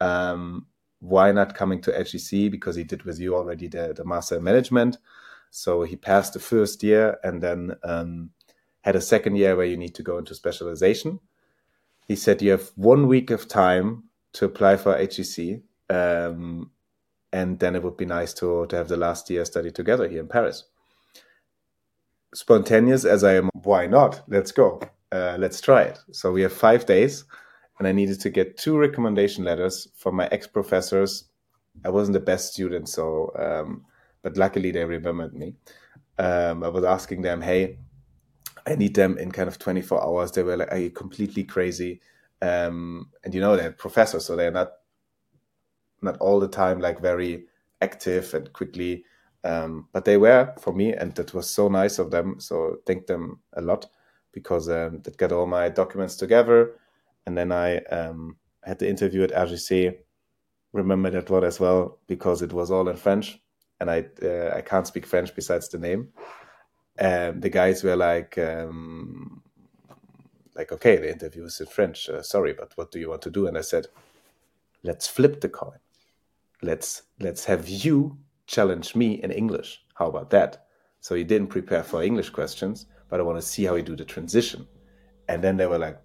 um, 0.00 0.66
why 1.00 1.32
not 1.32 1.54
coming 1.54 1.82
to 1.82 1.92
HEC? 1.92 2.50
Because 2.50 2.76
he 2.76 2.84
did 2.84 3.02
with 3.02 3.18
you 3.18 3.34
already 3.34 3.68
the, 3.68 3.92
the 3.94 4.04
master 4.04 4.40
management. 4.40 4.96
So 5.50 5.82
he 5.82 5.96
passed 5.96 6.34
the 6.34 6.38
first 6.38 6.82
year 6.82 7.18
and 7.24 7.42
then 7.42 7.76
um, 7.82 8.30
had 8.82 8.96
a 8.96 9.00
second 9.00 9.36
year 9.36 9.56
where 9.56 9.66
you 9.66 9.76
need 9.76 9.94
to 9.94 10.02
go 10.02 10.18
into 10.18 10.34
specialization. 10.34 11.20
He 12.08 12.16
said 12.16 12.42
you 12.42 12.50
have 12.52 12.70
one 12.76 13.06
week 13.06 13.30
of 13.30 13.46
time 13.46 14.04
to 14.32 14.44
apply 14.44 14.76
for 14.76 14.96
HEC, 14.96 15.60
um, 15.88 16.70
and 17.32 17.58
then 17.58 17.76
it 17.76 17.82
would 17.82 17.96
be 17.96 18.06
nice 18.06 18.32
to 18.34 18.66
to 18.66 18.76
have 18.76 18.88
the 18.88 18.96
last 18.96 19.30
year 19.30 19.44
study 19.44 19.70
together 19.70 20.08
here 20.08 20.20
in 20.20 20.28
Paris. 20.28 20.64
Spontaneous 22.34 23.04
as 23.04 23.24
I 23.24 23.34
am, 23.34 23.50
why 23.62 23.86
not? 23.86 24.22
Let's 24.28 24.52
go. 24.52 24.80
Uh, 25.12 25.36
let's 25.38 25.60
try 25.60 25.82
it. 25.82 25.98
So 26.12 26.30
we 26.30 26.42
have 26.42 26.52
five 26.52 26.86
days, 26.86 27.24
and 27.78 27.88
I 27.88 27.92
needed 27.92 28.20
to 28.20 28.30
get 28.30 28.56
two 28.56 28.78
recommendation 28.78 29.44
letters 29.44 29.88
from 29.96 30.16
my 30.16 30.28
ex 30.30 30.46
professors. 30.46 31.24
I 31.84 31.90
wasn't 31.90 32.14
the 32.14 32.20
best 32.20 32.52
student, 32.52 32.88
so 32.88 33.32
um, 33.38 33.84
but 34.22 34.36
luckily 34.36 34.70
they 34.70 34.84
remembered 34.84 35.34
me. 35.34 35.54
Um, 36.18 36.62
I 36.62 36.68
was 36.68 36.84
asking 36.84 37.22
them, 37.22 37.40
"Hey, 37.40 37.78
I 38.66 38.74
need 38.76 38.94
them 38.94 39.18
in 39.18 39.32
kind 39.32 39.48
of 39.48 39.58
24 39.58 40.02
hours." 40.02 40.32
They 40.32 40.42
were 40.42 40.56
like, 40.56 40.72
"Are 40.72 40.78
you 40.78 40.90
completely 40.90 41.44
crazy?" 41.44 42.00
Um, 42.42 43.10
and 43.24 43.34
you 43.34 43.40
know 43.40 43.56
they're 43.56 43.72
professors, 43.72 44.26
so 44.26 44.36
they're 44.36 44.50
not 44.50 44.72
not 46.02 46.16
all 46.18 46.40
the 46.40 46.48
time 46.48 46.80
like 46.80 47.00
very 47.00 47.46
active 47.80 48.32
and 48.34 48.52
quickly. 48.52 49.04
Um, 49.42 49.88
but 49.92 50.04
they 50.04 50.16
were 50.16 50.54
for 50.60 50.72
me, 50.72 50.92
and 50.92 51.14
that 51.14 51.32
was 51.32 51.48
so 51.48 51.68
nice 51.68 51.98
of 51.98 52.10
them. 52.10 52.40
So 52.40 52.76
thank 52.86 53.06
them 53.06 53.40
a 53.54 53.60
lot 53.62 53.86
because 54.32 54.68
um, 54.68 55.02
got 55.16 55.32
all 55.32 55.46
my 55.46 55.68
documents 55.68 56.16
together, 56.16 56.76
and 57.26 57.36
then 57.36 57.50
I 57.50 57.78
um, 57.86 58.36
had 58.62 58.78
the 58.78 58.88
interview 58.88 59.22
at 59.22 59.30
HEC. 59.32 59.98
Remember 60.72 61.10
that 61.10 61.30
one 61.30 61.44
as 61.44 61.58
well 61.58 61.98
because 62.06 62.42
it 62.42 62.52
was 62.52 62.70
all 62.70 62.88
in 62.88 62.96
French, 62.96 63.40
and 63.80 63.90
I 63.90 64.04
uh, 64.22 64.52
I 64.54 64.60
can't 64.60 64.86
speak 64.86 65.06
French 65.06 65.34
besides 65.34 65.68
the 65.68 65.78
name. 65.78 66.08
And 67.00 67.40
the 67.40 67.48
guys 67.48 67.82
were 67.82 67.96
like, 67.96 68.36
um, 68.36 69.42
like, 70.54 70.70
okay, 70.70 70.96
the 70.96 71.10
interview 71.10 71.44
is 71.44 71.58
in 71.58 71.66
French. 71.66 72.08
Uh, 72.08 72.22
sorry, 72.22 72.52
but 72.52 72.72
what 72.76 72.92
do 72.92 73.00
you 73.00 73.08
want 73.08 73.22
to 73.22 73.30
do? 73.30 73.46
And 73.46 73.56
I 73.56 73.62
said, 73.62 73.86
let's 74.82 75.08
flip 75.08 75.40
the 75.40 75.48
coin. 75.48 75.78
Let's 76.62 77.02
let's 77.18 77.46
have 77.46 77.66
you 77.68 78.18
challenge 78.46 78.94
me 78.94 79.14
in 79.22 79.30
English. 79.30 79.82
How 79.94 80.08
about 80.08 80.28
that? 80.30 80.66
So 81.00 81.14
he 81.14 81.24
didn't 81.24 81.48
prepare 81.48 81.82
for 81.82 82.02
English 82.02 82.30
questions, 82.30 82.84
but 83.08 83.18
I 83.18 83.22
want 83.22 83.38
to 83.38 83.46
see 83.46 83.64
how 83.64 83.76
he 83.76 83.82
do 83.82 83.96
the 83.96 84.04
transition. 84.04 84.66
And 85.26 85.42
then 85.42 85.56
they 85.56 85.66
were 85.66 85.78
like, 85.78 85.98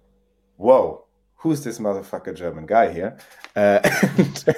whoa, 0.56 1.04
who's 1.34 1.62
this 1.62 1.78
motherfucker 1.78 2.34
German 2.34 2.64
guy 2.64 2.90
here? 2.90 3.18
Uh, 3.54 3.80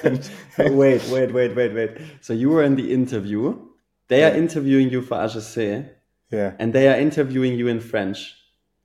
and, 0.03 0.31
and 0.57 0.77
wait, 0.77 1.03
wait, 1.09 1.33
wait, 1.33 1.55
wait, 1.55 1.73
wait. 1.73 1.97
So 2.21 2.31
you 2.31 2.49
were 2.49 2.63
in 2.63 2.75
the 2.75 2.93
interview. 2.93 3.59
They 4.07 4.23
are 4.23 4.33
interviewing 4.33 4.89
you 4.89 5.01
for 5.01 5.17
HEC. 5.19 5.98
Yeah. 6.31 6.53
And 6.59 6.73
they 6.73 6.87
are 6.87 6.99
interviewing 6.99 7.57
you 7.57 7.67
in 7.67 7.79
French. 7.79 8.35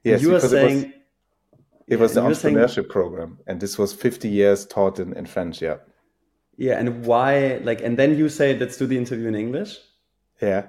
Yes, 0.02 0.22
you 0.22 0.34
are 0.34 0.40
saying 0.40 0.92
it 1.86 1.98
was, 1.98 2.16
it 2.16 2.22
was 2.24 2.40
the 2.40 2.48
entrepreneurship 2.48 2.74
saying, 2.74 2.88
program, 2.88 3.38
and 3.46 3.60
this 3.60 3.78
was 3.78 3.92
50 3.92 4.28
years 4.28 4.66
taught 4.66 4.98
in, 4.98 5.12
in 5.14 5.26
French. 5.26 5.62
Yeah. 5.62 5.76
Yeah, 6.56 6.78
and 6.78 7.04
why? 7.04 7.56
Like, 7.64 7.82
and 7.82 7.98
then 7.98 8.16
you 8.16 8.28
say, 8.28 8.56
"Let's 8.56 8.76
do 8.76 8.86
the 8.86 8.96
interview 8.96 9.26
in 9.26 9.34
English." 9.34 9.78
Yeah. 10.40 10.66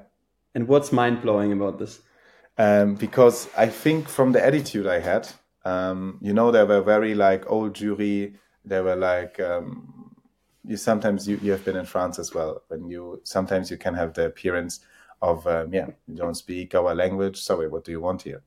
And 0.56 0.68
what's 0.68 0.92
mind 0.92 1.22
blowing 1.22 1.52
about 1.52 1.80
this? 1.80 2.02
Um, 2.58 2.96
because 2.96 3.50
I 3.58 3.68
think 3.68 4.08
from 4.08 4.32
the 4.32 4.44
attitude 4.44 4.88
I 4.88 5.00
had, 5.00 5.28
um, 5.66 6.18
you 6.22 6.34
know, 6.34 6.52
there 6.52 6.66
were 6.66 6.82
very 6.82 7.14
like 7.14 7.50
old 7.52 7.76
jury. 7.76 8.36
They 8.64 8.82
were 8.82 8.96
like, 8.96 9.40
um, 9.40 10.16
you 10.64 10.78
sometimes 10.78 11.28
you, 11.28 11.40
you 11.44 11.52
have 11.52 11.66
been 11.66 11.76
in 11.76 11.86
France 11.86 12.18
as 12.18 12.34
well. 12.34 12.64
When 12.70 12.88
you 12.88 13.20
sometimes 13.24 13.70
you 13.70 13.78
can 13.78 13.94
have 13.94 14.14
the 14.14 14.26
appearance 14.26 14.80
of 15.26 15.48
um, 15.48 15.74
yeah, 15.74 15.88
you 16.08 16.16
don't 16.16 16.36
speak 16.36 16.76
our 16.76 16.94
language. 16.94 17.42
Sorry, 17.42 17.68
what 17.68 17.84
do 17.84 17.92
you 17.92 18.02
want 18.02 18.22
here? 18.22 18.44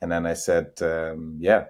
And 0.00 0.10
then 0.10 0.26
I 0.26 0.34
said, 0.34 0.72
um, 0.82 1.36
yeah, 1.38 1.66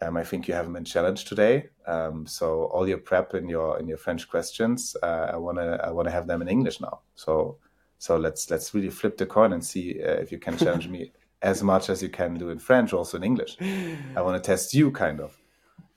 um, 0.00 0.16
I 0.16 0.24
think 0.24 0.48
you 0.48 0.54
haven't 0.54 0.72
been 0.72 0.84
challenged 0.84 1.28
today. 1.28 1.68
Um, 1.86 2.26
so 2.26 2.64
all 2.72 2.88
your 2.88 2.98
prep 2.98 3.34
and 3.34 3.48
your 3.48 3.78
and 3.78 3.88
your 3.88 3.98
French 3.98 4.28
questions, 4.28 4.96
uh, 5.02 5.30
I 5.34 5.36
wanna 5.36 5.80
I 5.82 5.90
wanna 5.90 6.10
have 6.10 6.26
them 6.26 6.42
in 6.42 6.48
English 6.48 6.80
now. 6.80 7.00
So 7.14 7.58
so 7.98 8.16
let's 8.16 8.50
let's 8.50 8.74
really 8.74 8.90
flip 8.90 9.16
the 9.16 9.26
coin 9.26 9.52
and 9.52 9.64
see 9.64 10.00
uh, 10.02 10.20
if 10.22 10.32
you 10.32 10.38
can 10.38 10.56
challenge 10.56 10.88
me 10.88 11.12
as 11.42 11.62
much 11.62 11.88
as 11.90 12.02
you 12.02 12.08
can 12.08 12.34
do 12.34 12.50
in 12.50 12.58
French, 12.58 12.92
also 12.92 13.16
in 13.16 13.24
English. 13.24 13.56
I 14.16 14.22
want 14.22 14.42
to 14.42 14.46
test 14.50 14.74
you, 14.74 14.90
kind 14.90 15.20
of. 15.20 15.38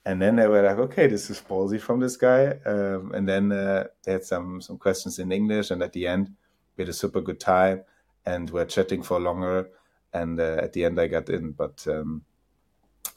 And 0.03 0.19
then 0.19 0.35
they 0.35 0.47
were 0.47 0.63
like, 0.63 0.79
okay, 0.79 1.07
this 1.07 1.29
is 1.29 1.41
ballsy 1.41 1.79
from 1.79 1.99
this 1.99 2.17
guy. 2.17 2.57
Um, 2.65 3.11
and 3.13 3.29
then 3.29 3.51
uh, 3.51 3.85
they 4.03 4.13
had 4.13 4.23
some 4.23 4.61
some 4.61 4.77
questions 4.77 5.19
in 5.19 5.31
English, 5.31 5.71
and 5.71 5.81
at 5.83 5.93
the 5.93 6.07
end, 6.07 6.31
we 6.75 6.83
had 6.83 6.89
a 6.89 6.93
super 6.93 7.21
good 7.21 7.39
time, 7.39 7.83
and 8.25 8.49
we're 8.49 8.65
chatting 8.65 9.03
for 9.03 9.19
longer. 9.19 9.69
And 10.13 10.39
uh, 10.39 10.57
at 10.61 10.73
the 10.73 10.85
end, 10.85 10.99
I 10.99 11.07
got 11.07 11.29
in, 11.29 11.51
but. 11.51 11.85
Um, 11.87 12.23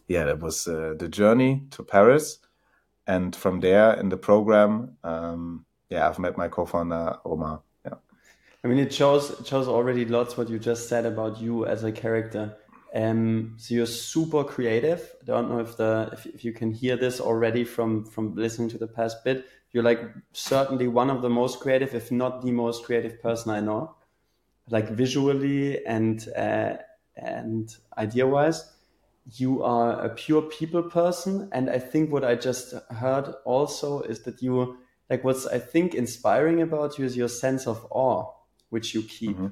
yeah, 0.09 0.25
that 0.25 0.41
was 0.41 0.67
uh, 0.69 0.95
the 0.99 1.09
journey 1.09 1.63
to 1.71 1.83
Paris. 1.83 2.39
And 3.07 3.35
from 3.35 3.61
there 3.61 3.95
in 3.95 4.09
the 4.09 4.17
program, 4.17 4.97
um, 5.05 5.67
yeah, 5.91 6.09
I've 6.09 6.19
met 6.19 6.37
my 6.37 6.49
co-founder 6.49 7.19
Romain. 7.25 7.59
Yeah, 7.85 7.95
I 8.65 8.69
mean, 8.69 8.79
it 8.79 8.93
shows 8.93 9.31
it 9.31 9.47
shows 9.47 9.69
already 9.69 10.05
lots 10.05 10.37
what 10.37 10.49
you 10.49 10.59
just 10.59 10.89
said 10.89 11.05
about 11.05 11.41
you 11.41 11.67
as 11.67 11.85
a 11.85 11.93
character. 11.93 12.57
Um, 12.95 13.57
so 13.59 13.75
you're 13.75 13.87
super 13.87 14.45
creative. 14.45 15.11
I 15.23 15.25
don't 15.25 15.51
know 15.51 15.59
if 15.59 15.77
the 15.77 16.11
if, 16.13 16.27
if 16.27 16.45
you 16.45 16.53
can 16.53 16.73
hear 16.73 16.97
this 16.97 17.21
already 17.21 17.65
from 17.65 18.05
from 18.05 18.35
listening 18.35 18.71
to 18.71 18.79
the 18.79 18.89
past 18.89 19.23
bit. 19.25 19.47
You're 19.75 19.85
like 19.85 20.01
certainly 20.33 20.89
one 20.89 21.11
of 21.11 21.21
the 21.21 21.29
most 21.29 21.61
creative, 21.61 21.95
if 21.95 22.11
not 22.11 22.43
the 22.43 22.53
most 22.53 22.85
creative 22.85 23.21
person 23.21 23.51
I 23.51 23.61
know, 23.61 23.97
like 24.71 24.89
visually 24.89 25.85
and 25.85 26.27
uh, 26.35 26.77
and 27.17 27.77
idea 27.99 28.27
wise 28.27 28.71
you 29.33 29.63
are 29.63 30.05
a 30.05 30.09
pure 30.11 30.43
people 30.43 30.83
person 30.83 31.49
and 31.53 31.71
i 31.71 31.79
think 31.79 32.13
what 32.13 32.25
i 32.25 32.35
just 32.35 32.75
heard 32.91 33.33
also 33.45 34.01
is 34.03 34.23
that 34.23 34.43
you 34.43 34.77
like 35.09 35.25
what's 35.25 35.47
i 35.47 35.59
think 35.59 35.95
inspiring 35.95 36.61
about 36.61 36.99
you 36.99 37.05
is 37.05 37.17
your 37.17 37.29
sense 37.29 37.67
of 37.67 37.87
awe 37.91 38.31
which 38.71 38.95
you 38.95 39.03
keep 39.03 39.37
mm-hmm. 39.37 39.47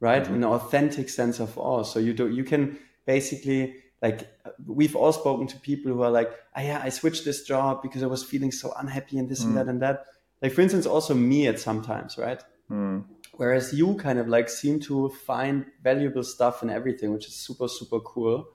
right 0.00 0.24
mm-hmm. 0.24 0.34
an 0.34 0.44
authentic 0.44 1.08
sense 1.08 1.38
of 1.38 1.58
awe 1.58 1.82
so 1.82 1.98
you 1.98 2.14
do 2.14 2.30
you 2.30 2.44
can 2.44 2.78
basically 3.06 3.74
like 4.02 4.28
we've 4.66 4.96
all 4.96 5.12
spoken 5.12 5.46
to 5.46 5.58
people 5.58 5.92
who 5.92 6.02
are 6.02 6.10
like 6.10 6.30
oh, 6.56 6.60
yeah 6.60 6.80
i 6.82 6.88
switched 6.88 7.24
this 7.24 7.42
job 7.42 7.82
because 7.82 8.02
i 8.02 8.06
was 8.06 8.22
feeling 8.22 8.52
so 8.52 8.72
unhappy 8.78 9.18
and 9.18 9.28
this 9.28 9.42
mm. 9.42 9.48
and 9.48 9.56
that 9.56 9.68
and 9.68 9.82
that 9.82 10.04
like 10.42 10.52
for 10.52 10.60
instance 10.60 10.86
also 10.86 11.14
me 11.14 11.46
at 11.46 11.58
sometimes 11.58 12.16
right 12.18 12.42
mm. 12.70 13.04
whereas 13.34 13.72
you 13.72 13.94
kind 13.96 14.18
of 14.18 14.28
like 14.28 14.48
seem 14.48 14.80
to 14.80 15.08
find 15.10 15.66
valuable 15.82 16.22
stuff 16.22 16.62
in 16.62 16.70
everything 16.70 17.12
which 17.12 17.26
is 17.26 17.34
super 17.34 17.68
super 17.68 18.00
cool 18.00 18.48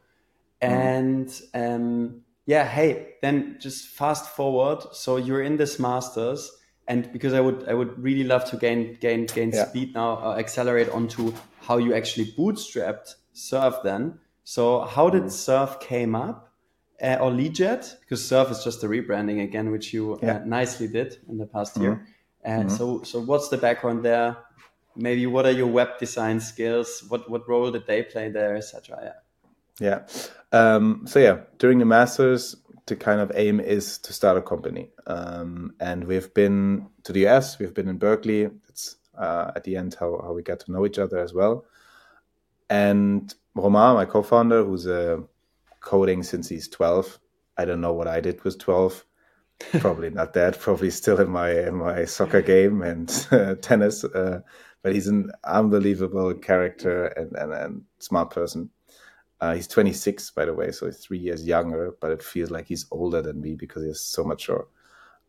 Mm. 0.61 0.69
And 0.69 1.41
um, 1.53 2.21
yeah, 2.45 2.67
hey, 2.67 3.15
then 3.21 3.57
just 3.59 3.87
fast 3.87 4.35
forward. 4.35 4.83
So 4.93 5.17
you're 5.17 5.41
in 5.41 5.57
this 5.57 5.79
masters, 5.79 6.51
and 6.87 7.11
because 7.11 7.33
I 7.33 7.39
would 7.39 7.67
I 7.67 7.73
would 7.73 7.97
really 8.01 8.23
love 8.23 8.45
to 8.51 8.57
gain 8.57 8.97
gain 8.99 9.25
gain 9.25 9.51
yeah. 9.51 9.65
speed 9.65 9.93
now, 9.93 10.17
uh, 10.17 10.35
accelerate 10.37 10.89
onto 10.89 11.33
how 11.61 11.77
you 11.77 11.93
actually 11.93 12.33
bootstrapped 12.33 13.15
Surfe. 13.33 13.83
Then, 13.83 14.19
so 14.45 14.81
how 14.81 15.09
did 15.09 15.23
mm. 15.23 15.31
Surfe 15.31 15.79
came 15.81 16.15
up? 16.15 16.53
Uh, 17.01 17.17
or 17.19 17.29
Leadjet, 17.29 17.99
because 17.99 18.25
Surfe 18.25 18.51
is 18.51 18.63
just 18.63 18.81
a 18.81 18.87
rebranding 18.87 19.43
again, 19.43 19.69
which 19.69 19.93
you 19.93 20.13
uh, 20.13 20.19
yeah. 20.23 20.35
uh, 20.37 20.45
nicely 20.45 20.87
did 20.87 21.17
in 21.27 21.37
the 21.37 21.45
past 21.45 21.73
mm-hmm. 21.73 21.83
year. 21.83 22.07
And 22.41 22.69
mm-hmm. 22.69 22.77
so, 22.77 23.03
so 23.03 23.19
what's 23.19 23.49
the 23.49 23.57
background 23.57 24.05
there? 24.05 24.37
Maybe 24.95 25.25
what 25.25 25.45
are 25.45 25.51
your 25.51 25.67
web 25.67 25.99
design 25.99 26.39
skills? 26.39 27.03
What 27.09 27.29
what 27.29 27.49
role 27.49 27.69
did 27.69 27.85
they 27.85 28.03
play 28.03 28.29
there, 28.29 28.55
etc. 28.55 28.97
Yeah. 29.03 29.13
Yeah. 29.81 30.07
Um, 30.57 31.05
so 31.05 31.19
yeah, 31.19 31.41
during 31.57 31.79
the 31.79 31.85
masters, 31.85 32.55
the 32.85 32.95
kind 32.95 33.19
of 33.19 33.29
aim 33.35 33.59
is 33.59 33.97
to 33.97 34.13
start 34.13 34.37
a 34.37 34.41
company, 34.41 34.89
um, 35.05 35.73
and 35.81 36.05
we've 36.05 36.33
been 36.33 36.87
to 37.03 37.11
the 37.11 37.27
US. 37.27 37.59
We've 37.59 37.73
been 37.73 37.89
in 37.89 37.97
Berkeley. 37.97 38.49
It's 38.69 38.95
uh, 39.17 39.51
at 39.53 39.65
the 39.65 39.75
end 39.75 39.97
how 39.99 40.21
how 40.23 40.31
we 40.31 40.43
get 40.43 40.61
to 40.61 40.71
know 40.71 40.85
each 40.85 40.99
other 40.99 41.19
as 41.19 41.33
well. 41.33 41.65
And 42.69 43.33
Romain, 43.55 43.95
my 43.95 44.05
co-founder, 44.05 44.63
who's 44.63 44.87
uh, 44.87 45.19
coding 45.79 46.23
since 46.23 46.49
he's 46.49 46.67
twelve. 46.67 47.19
I 47.57 47.65
don't 47.65 47.81
know 47.81 47.93
what 47.93 48.07
I 48.07 48.19
did 48.19 48.43
with 48.43 48.59
twelve. 48.59 49.05
Probably 49.79 50.09
not 50.09 50.33
that. 50.33 50.59
Probably 50.59 50.89
still 50.91 51.19
in 51.21 51.29
my 51.29 51.51
in 51.51 51.75
my 51.75 52.05
soccer 52.05 52.41
game 52.41 52.81
and 52.81 53.27
uh, 53.31 53.55
tennis. 53.55 54.03
Uh, 54.03 54.41
but 54.83 54.93
he's 54.93 55.07
an 55.07 55.31
unbelievable 55.43 56.33
character 56.35 57.07
and, 57.07 57.35
and, 57.37 57.53
and 57.53 57.81
smart 57.97 58.29
person. 58.29 58.69
Uh, 59.41 59.55
he's 59.55 59.67
26, 59.67 60.29
by 60.31 60.45
the 60.45 60.53
way, 60.53 60.71
so 60.71 60.85
he's 60.85 60.99
three 60.99 61.17
years 61.17 61.45
younger, 61.45 61.95
but 61.99 62.11
it 62.11 62.21
feels 62.21 62.51
like 62.51 62.67
he's 62.67 62.85
older 62.91 63.21
than 63.21 63.41
me 63.41 63.55
because 63.55 63.83
he's 63.83 63.99
so 63.99 64.23
mature. 64.23 64.67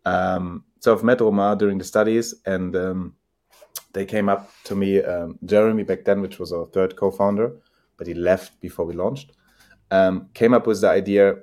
Um, 0.05 0.65
so 0.81 0.93
I've 0.93 1.03
met 1.03 1.23
Romain 1.23 1.59
during 1.59 1.79
the 1.79 1.85
studies, 1.85 2.35
and 2.45 2.77
um, 2.77 3.15
they 3.95 4.05
came 4.05 4.29
up 4.29 4.51
to 4.65 4.75
me, 4.77 5.03
um, 5.03 5.39
Jeremy 5.45 5.85
back 5.85 6.05
then, 6.05 6.21
which 6.21 6.39
was 6.39 6.53
our 6.53 6.67
third 6.67 6.97
co-founder, 6.97 7.53
but 7.97 8.07
he 8.07 8.15
left 8.15 8.61
before 8.61 8.87
we 8.87 8.95
launched. 8.95 9.33
Um, 9.91 10.29
came 10.35 10.53
up 10.53 10.67
with 10.67 10.81
the 10.81 10.91
idea, 10.91 11.37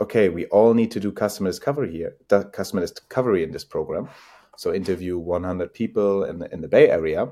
okay, 0.00 0.28
we 0.28 0.46
all 0.46 0.74
need 0.74 0.90
to 0.92 1.00
do 1.00 1.12
customer 1.12 1.50
discovery 1.50 1.92
here, 1.92 2.16
customer 2.52 2.82
discovery 2.82 3.42
in 3.42 3.52
this 3.52 3.64
program. 3.64 4.08
So 4.56 4.72
interview 4.72 5.18
100 5.18 5.72
people 5.72 6.24
in 6.24 6.38
the, 6.38 6.52
in 6.52 6.60
the 6.60 6.68
Bay 6.68 6.88
Area 6.90 7.28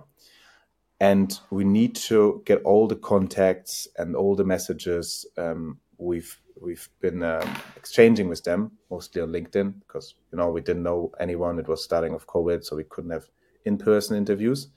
and 1.02 1.40
we 1.50 1.64
need 1.64 1.96
to 1.96 2.42
get 2.46 2.62
all 2.62 2.86
the 2.86 2.94
contacts 2.94 3.88
and 3.96 4.14
all 4.14 4.36
the 4.36 4.44
messages 4.44 5.26
um, 5.36 5.78
we've 5.98 6.40
we've 6.60 6.88
been 7.00 7.24
um, 7.24 7.56
exchanging 7.76 8.28
with 8.28 8.44
them 8.44 8.70
mostly 8.88 9.20
on 9.20 9.30
linkedin 9.30 9.74
because 9.80 10.14
you 10.30 10.38
know 10.38 10.48
we 10.48 10.60
didn't 10.60 10.84
know 10.84 11.10
anyone 11.18 11.58
it 11.58 11.66
was 11.66 11.82
starting 11.82 12.14
of 12.14 12.26
covid 12.28 12.62
so 12.64 12.76
we 12.76 12.84
couldn't 12.84 13.10
have 13.10 13.28
in-person 13.64 14.16
interviews 14.16 14.68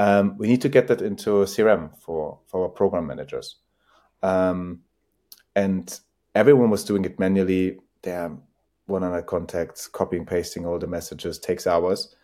um, 0.00 0.36
we 0.38 0.46
need 0.46 0.60
to 0.60 0.68
get 0.68 0.88
that 0.88 1.02
into 1.02 1.30
crm 1.44 1.90
for 1.98 2.38
for 2.46 2.64
our 2.64 2.68
program 2.68 3.06
managers 3.06 3.56
um, 4.22 4.80
and 5.54 6.00
everyone 6.34 6.70
was 6.70 6.84
doing 6.84 7.04
it 7.04 7.18
manually 7.18 7.78
there 8.02 8.30
100 8.86 9.22
contacts 9.22 9.86
copying 9.86 10.26
pasting 10.26 10.66
all 10.66 10.78
the 10.78 10.86
messages 10.86 11.38
takes 11.38 11.66
hours 11.66 12.14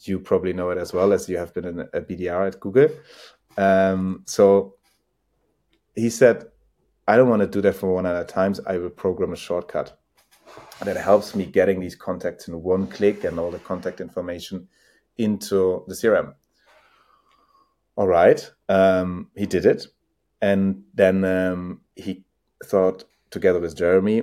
you 0.00 0.18
probably 0.18 0.52
know 0.52 0.70
it 0.70 0.78
as 0.78 0.92
well 0.92 1.12
as 1.12 1.28
you 1.28 1.36
have 1.36 1.52
been 1.54 1.64
in 1.64 1.80
a 1.80 2.00
bdr 2.00 2.46
at 2.46 2.60
google 2.60 2.88
um, 3.56 4.22
so 4.26 4.74
he 5.94 6.08
said 6.08 6.44
I 7.10 7.16
don't 7.16 7.28
want 7.28 7.40
to 7.40 7.48
do 7.48 7.60
that 7.62 7.74
for 7.74 7.92
100 7.92 8.28
times. 8.28 8.60
I 8.68 8.78
will 8.78 8.88
program 8.88 9.32
a 9.32 9.36
shortcut 9.36 9.98
that 10.84 10.96
helps 10.96 11.34
me 11.34 11.44
getting 11.44 11.80
these 11.80 11.96
contacts 11.96 12.46
in 12.46 12.62
one 12.62 12.86
click 12.86 13.24
and 13.24 13.36
all 13.36 13.50
the 13.50 13.58
contact 13.58 14.00
information 14.00 14.68
into 15.18 15.82
the 15.88 15.94
CRM. 15.94 16.34
All 17.96 18.08
right. 18.08 18.50
Um, 18.68 19.28
he 19.36 19.46
did 19.46 19.66
it. 19.66 19.86
And 20.42 20.84
then 20.94 21.24
um, 21.24 21.80
he 21.96 22.24
thought 22.64 23.04
together 23.30 23.60
with 23.60 23.76
Jeremy, 23.76 24.22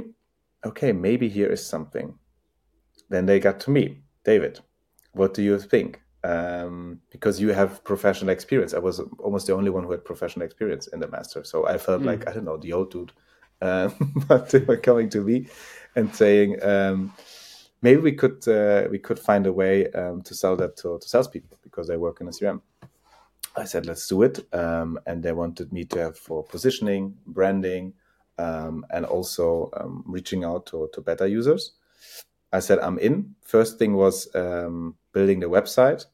okay, 0.66 0.92
maybe 0.92 1.30
here 1.30 1.48
is 1.48 1.66
something. 1.66 2.18
Then 3.10 3.26
they 3.26 3.40
got 3.40 3.60
to 3.62 3.72
me, 3.72 4.02
David. 4.24 4.60
What 5.14 5.34
do 5.34 5.42
you 5.44 5.60
think? 5.60 6.02
um, 6.24 7.00
because 7.12 7.40
you 7.40 7.50
have 7.50 7.84
professional 7.84 8.30
experience. 8.30 8.74
I 8.74 8.80
was 8.80 9.00
almost 9.20 9.48
the 9.48 9.54
only 9.54 9.70
one 9.70 9.84
who 9.84 9.92
had 9.92 10.04
professional 10.04 10.46
experience 10.46 10.88
in 10.88 11.00
the 11.00 11.08
master, 11.08 11.44
so 11.44 11.68
I 11.68 11.78
felt 11.78 12.02
mm. 12.02 12.06
like 12.06 12.28
I 12.28 12.34
don't 12.34 12.46
know 12.46 12.58
the 12.58 12.74
old 12.74 12.92
dude. 12.92 13.14
Um, 13.62 14.24
but 14.28 14.50
they 14.50 14.60
were 14.60 14.78
coming 14.78 15.10
to 15.10 15.22
me 15.22 15.48
and 15.96 16.14
saying, 16.14 16.62
um, 16.64 17.14
maybe 17.82 18.02
we 18.02 18.12
could 18.12 18.48
uh, 18.48 18.88
we 18.92 19.00
could 19.00 19.20
find 19.20 19.48
a 19.48 19.54
way 19.54 19.90
um, 19.92 20.22
to 20.24 20.36
sell 20.36 20.56
that 20.58 20.76
to, 20.78 21.00
to 21.00 21.08
salespeople 21.08 21.58
because 21.64 21.88
they 21.88 21.98
work 21.98 22.20
in 22.22 22.28
a 22.28 22.32
CRM. 22.32 22.62
I 23.58 23.66
said, 23.66 23.86
let's 23.86 24.08
do 24.08 24.22
it, 24.22 24.46
um, 24.54 25.00
and 25.08 25.24
they 25.24 25.32
wanted 25.32 25.74
me 25.74 25.84
to 25.86 26.00
have 26.00 26.18
for 26.18 26.44
positioning, 26.44 27.18
branding, 27.26 27.94
um, 28.38 28.86
and 28.92 29.06
also 29.06 29.72
reaching 30.06 30.44
out 30.44 30.68
to, 30.68 30.90
to 30.94 31.02
beta 31.02 31.28
users. 31.28 31.72
I 32.54 32.60
said 32.60 32.80
I'm 32.80 32.98
in. 33.00 33.36
First 33.42 33.78
thing 33.78 33.96
was 33.96 34.34
um, 34.36 34.96
building 35.12 35.40
the 35.40 35.50
website, 35.50 36.06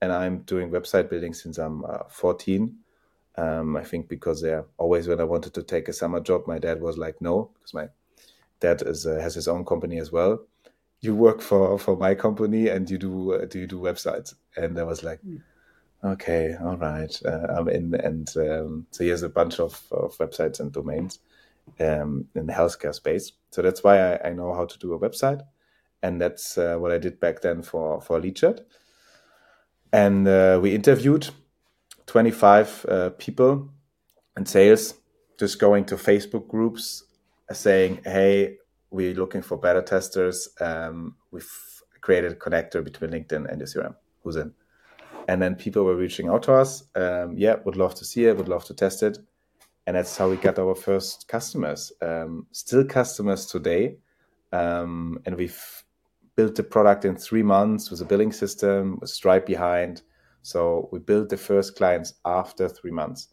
and 0.00 0.12
I'm 0.12 0.38
doing 0.40 0.70
website 0.70 1.08
building 1.10 1.34
since 1.34 1.58
I'm 1.58 1.84
uh, 1.84 2.04
14. 2.08 2.76
Um, 3.38 3.76
I 3.76 3.84
think 3.84 4.08
because 4.08 4.40
there 4.40 4.64
always 4.78 5.08
when 5.08 5.20
I 5.20 5.24
wanted 5.24 5.52
to 5.54 5.62
take 5.62 5.88
a 5.88 5.92
summer 5.92 6.20
job, 6.20 6.46
my 6.46 6.58
dad 6.58 6.80
was 6.80 6.96
like, 6.96 7.20
no, 7.20 7.50
because 7.54 7.74
my 7.74 7.88
dad 8.60 8.82
is 8.82 9.06
uh, 9.06 9.20
has 9.20 9.34
his 9.34 9.48
own 9.48 9.64
company 9.64 9.98
as 9.98 10.10
well. 10.10 10.40
You 11.00 11.14
work 11.14 11.42
for 11.42 11.78
for 11.78 11.96
my 11.96 12.14
company 12.14 12.68
and 12.68 12.88
you 12.90 12.98
do 12.98 13.34
uh, 13.34 13.44
do 13.44 13.58
you 13.58 13.66
do 13.66 13.78
websites? 13.78 14.34
And 14.56 14.78
I 14.78 14.84
was 14.84 15.04
like, 15.04 15.20
mm. 15.22 15.42
Okay, 16.06 16.56
all 16.60 16.76
right, 16.76 17.20
uh, 17.24 17.46
I'm 17.56 17.68
in. 17.68 17.94
And 17.94 18.32
um, 18.36 18.86
so 18.90 19.04
he 19.04 19.10
has 19.10 19.22
a 19.22 19.28
bunch 19.28 19.60
of, 19.60 19.82
of 19.90 20.16
websites 20.18 20.60
and 20.60 20.72
domains 20.72 21.20
um, 21.80 22.26
in 22.34 22.46
the 22.46 22.52
healthcare 22.52 22.94
space. 22.94 23.32
So 23.50 23.62
that's 23.62 23.84
why 23.84 24.14
I, 24.14 24.28
I 24.28 24.32
know 24.32 24.54
how 24.54 24.66
to 24.66 24.78
do 24.78 24.94
a 24.94 24.98
website 24.98 25.42
and 26.02 26.20
that's 26.20 26.56
uh, 26.58 26.76
what 26.78 26.92
I 26.92 26.98
did 26.98 27.20
back 27.20 27.42
then 27.42 27.62
for 27.62 28.00
for 28.00 28.20
Leadjet. 28.20 28.60
And 29.92 30.28
uh, 30.28 30.58
we 30.62 30.74
interviewed 30.74 31.28
25 32.06 32.86
uh, 32.88 33.10
people 33.18 33.70
in 34.36 34.46
sales, 34.46 34.94
just 35.38 35.58
going 35.58 35.84
to 35.86 35.96
Facebook 35.96 36.48
groups, 36.48 37.04
saying, 37.52 38.00
"Hey, 38.04 38.58
we're 38.90 39.14
looking 39.14 39.42
for 39.42 39.56
beta 39.58 39.82
testers. 39.82 40.48
Um, 40.60 41.16
we've 41.30 41.50
created 42.00 42.32
a 42.32 42.36
connector 42.36 42.84
between 42.84 43.10
LinkedIn 43.10 43.50
and 43.50 43.60
the 43.60 43.64
CRM. 43.66 43.96
Who's 44.22 44.36
in?" 44.36 44.54
And 45.28 45.42
then 45.42 45.56
people 45.56 45.84
were 45.84 45.96
reaching 45.96 46.28
out 46.28 46.44
to 46.44 46.54
us. 46.54 46.84
Um, 46.94 47.34
yeah, 47.36 47.56
would 47.64 47.76
love 47.76 47.94
to 47.96 48.04
see 48.04 48.26
it. 48.26 48.36
Would 48.36 48.48
love 48.48 48.64
to 48.66 48.74
test 48.74 49.02
it. 49.02 49.18
And 49.86 49.96
that's 49.96 50.16
how 50.16 50.28
we 50.28 50.36
got 50.36 50.58
our 50.58 50.74
first 50.74 51.28
customers. 51.28 51.92
Um, 52.00 52.46
still 52.52 52.84
customers 52.84 53.46
today. 53.46 53.96
Um, 54.52 55.18
and 55.26 55.36
we've 55.36 55.84
built 56.36 56.54
the 56.54 56.62
product 56.62 57.04
in 57.04 57.16
three 57.16 57.42
months 57.42 57.90
with 57.90 58.00
a 58.00 58.04
billing 58.04 58.32
system, 58.32 58.98
with 59.00 59.10
Stripe 59.10 59.46
behind. 59.46 60.02
So 60.42 60.88
we 60.92 60.98
built 60.98 61.28
the 61.28 61.36
first 61.36 61.76
clients 61.76 62.14
after 62.24 62.68
three 62.68 62.90
months. 62.90 63.28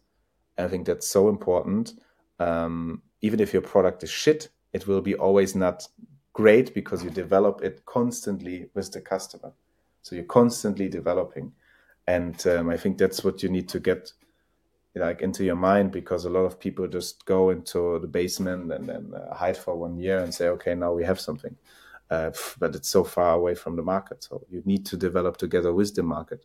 And 0.56 0.66
I 0.66 0.70
think 0.70 0.86
that's 0.86 1.08
so 1.08 1.28
important. 1.28 1.94
Um, 2.38 3.02
even 3.20 3.40
if 3.40 3.52
your 3.52 3.62
product 3.62 4.02
is 4.02 4.10
shit, 4.10 4.48
it 4.72 4.86
will 4.86 5.00
be 5.00 5.14
always 5.14 5.54
not 5.54 5.86
great 6.32 6.74
because 6.74 7.04
you 7.04 7.10
develop 7.10 7.62
it 7.62 7.84
constantly 7.86 8.68
with 8.74 8.90
the 8.92 9.00
customer. 9.00 9.52
So 10.02 10.16
you're 10.16 10.24
constantly 10.24 10.88
developing. 10.88 11.52
And 12.06 12.46
um, 12.46 12.70
I 12.70 12.76
think 12.76 12.98
that's 12.98 13.24
what 13.24 13.42
you 13.42 13.48
need 13.48 13.68
to 13.70 13.80
get 13.80 14.12
like 14.96 15.22
into 15.22 15.42
your 15.42 15.56
mind 15.56 15.90
because 15.90 16.24
a 16.24 16.30
lot 16.30 16.44
of 16.44 16.60
people 16.60 16.86
just 16.86 17.24
go 17.24 17.50
into 17.50 17.98
the 17.98 18.06
basement 18.06 18.72
and 18.72 18.88
then 18.88 19.12
uh, 19.14 19.34
hide 19.34 19.56
for 19.56 19.74
one 19.74 19.96
year 19.96 20.18
and 20.18 20.32
say, 20.32 20.48
okay, 20.48 20.74
now 20.74 20.92
we 20.92 21.02
have 21.04 21.18
something 21.18 21.56
uh, 22.10 22.30
but 22.58 22.74
it's 22.74 22.88
so 22.88 23.04
far 23.04 23.34
away 23.34 23.54
from 23.54 23.76
the 23.76 23.82
market. 23.82 24.24
So 24.24 24.44
you 24.50 24.62
need 24.64 24.84
to 24.86 24.96
develop 24.96 25.36
together 25.36 25.72
with 25.72 25.94
the 25.94 26.02
market, 26.02 26.44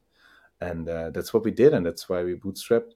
and 0.61 0.87
uh, 0.87 1.09
that's 1.11 1.33
what 1.33 1.43
we 1.43 1.51
did, 1.51 1.73
and 1.73 1.85
that's 1.85 2.09
why 2.09 2.23
we 2.23 2.35
bootstrapped. 2.35 2.93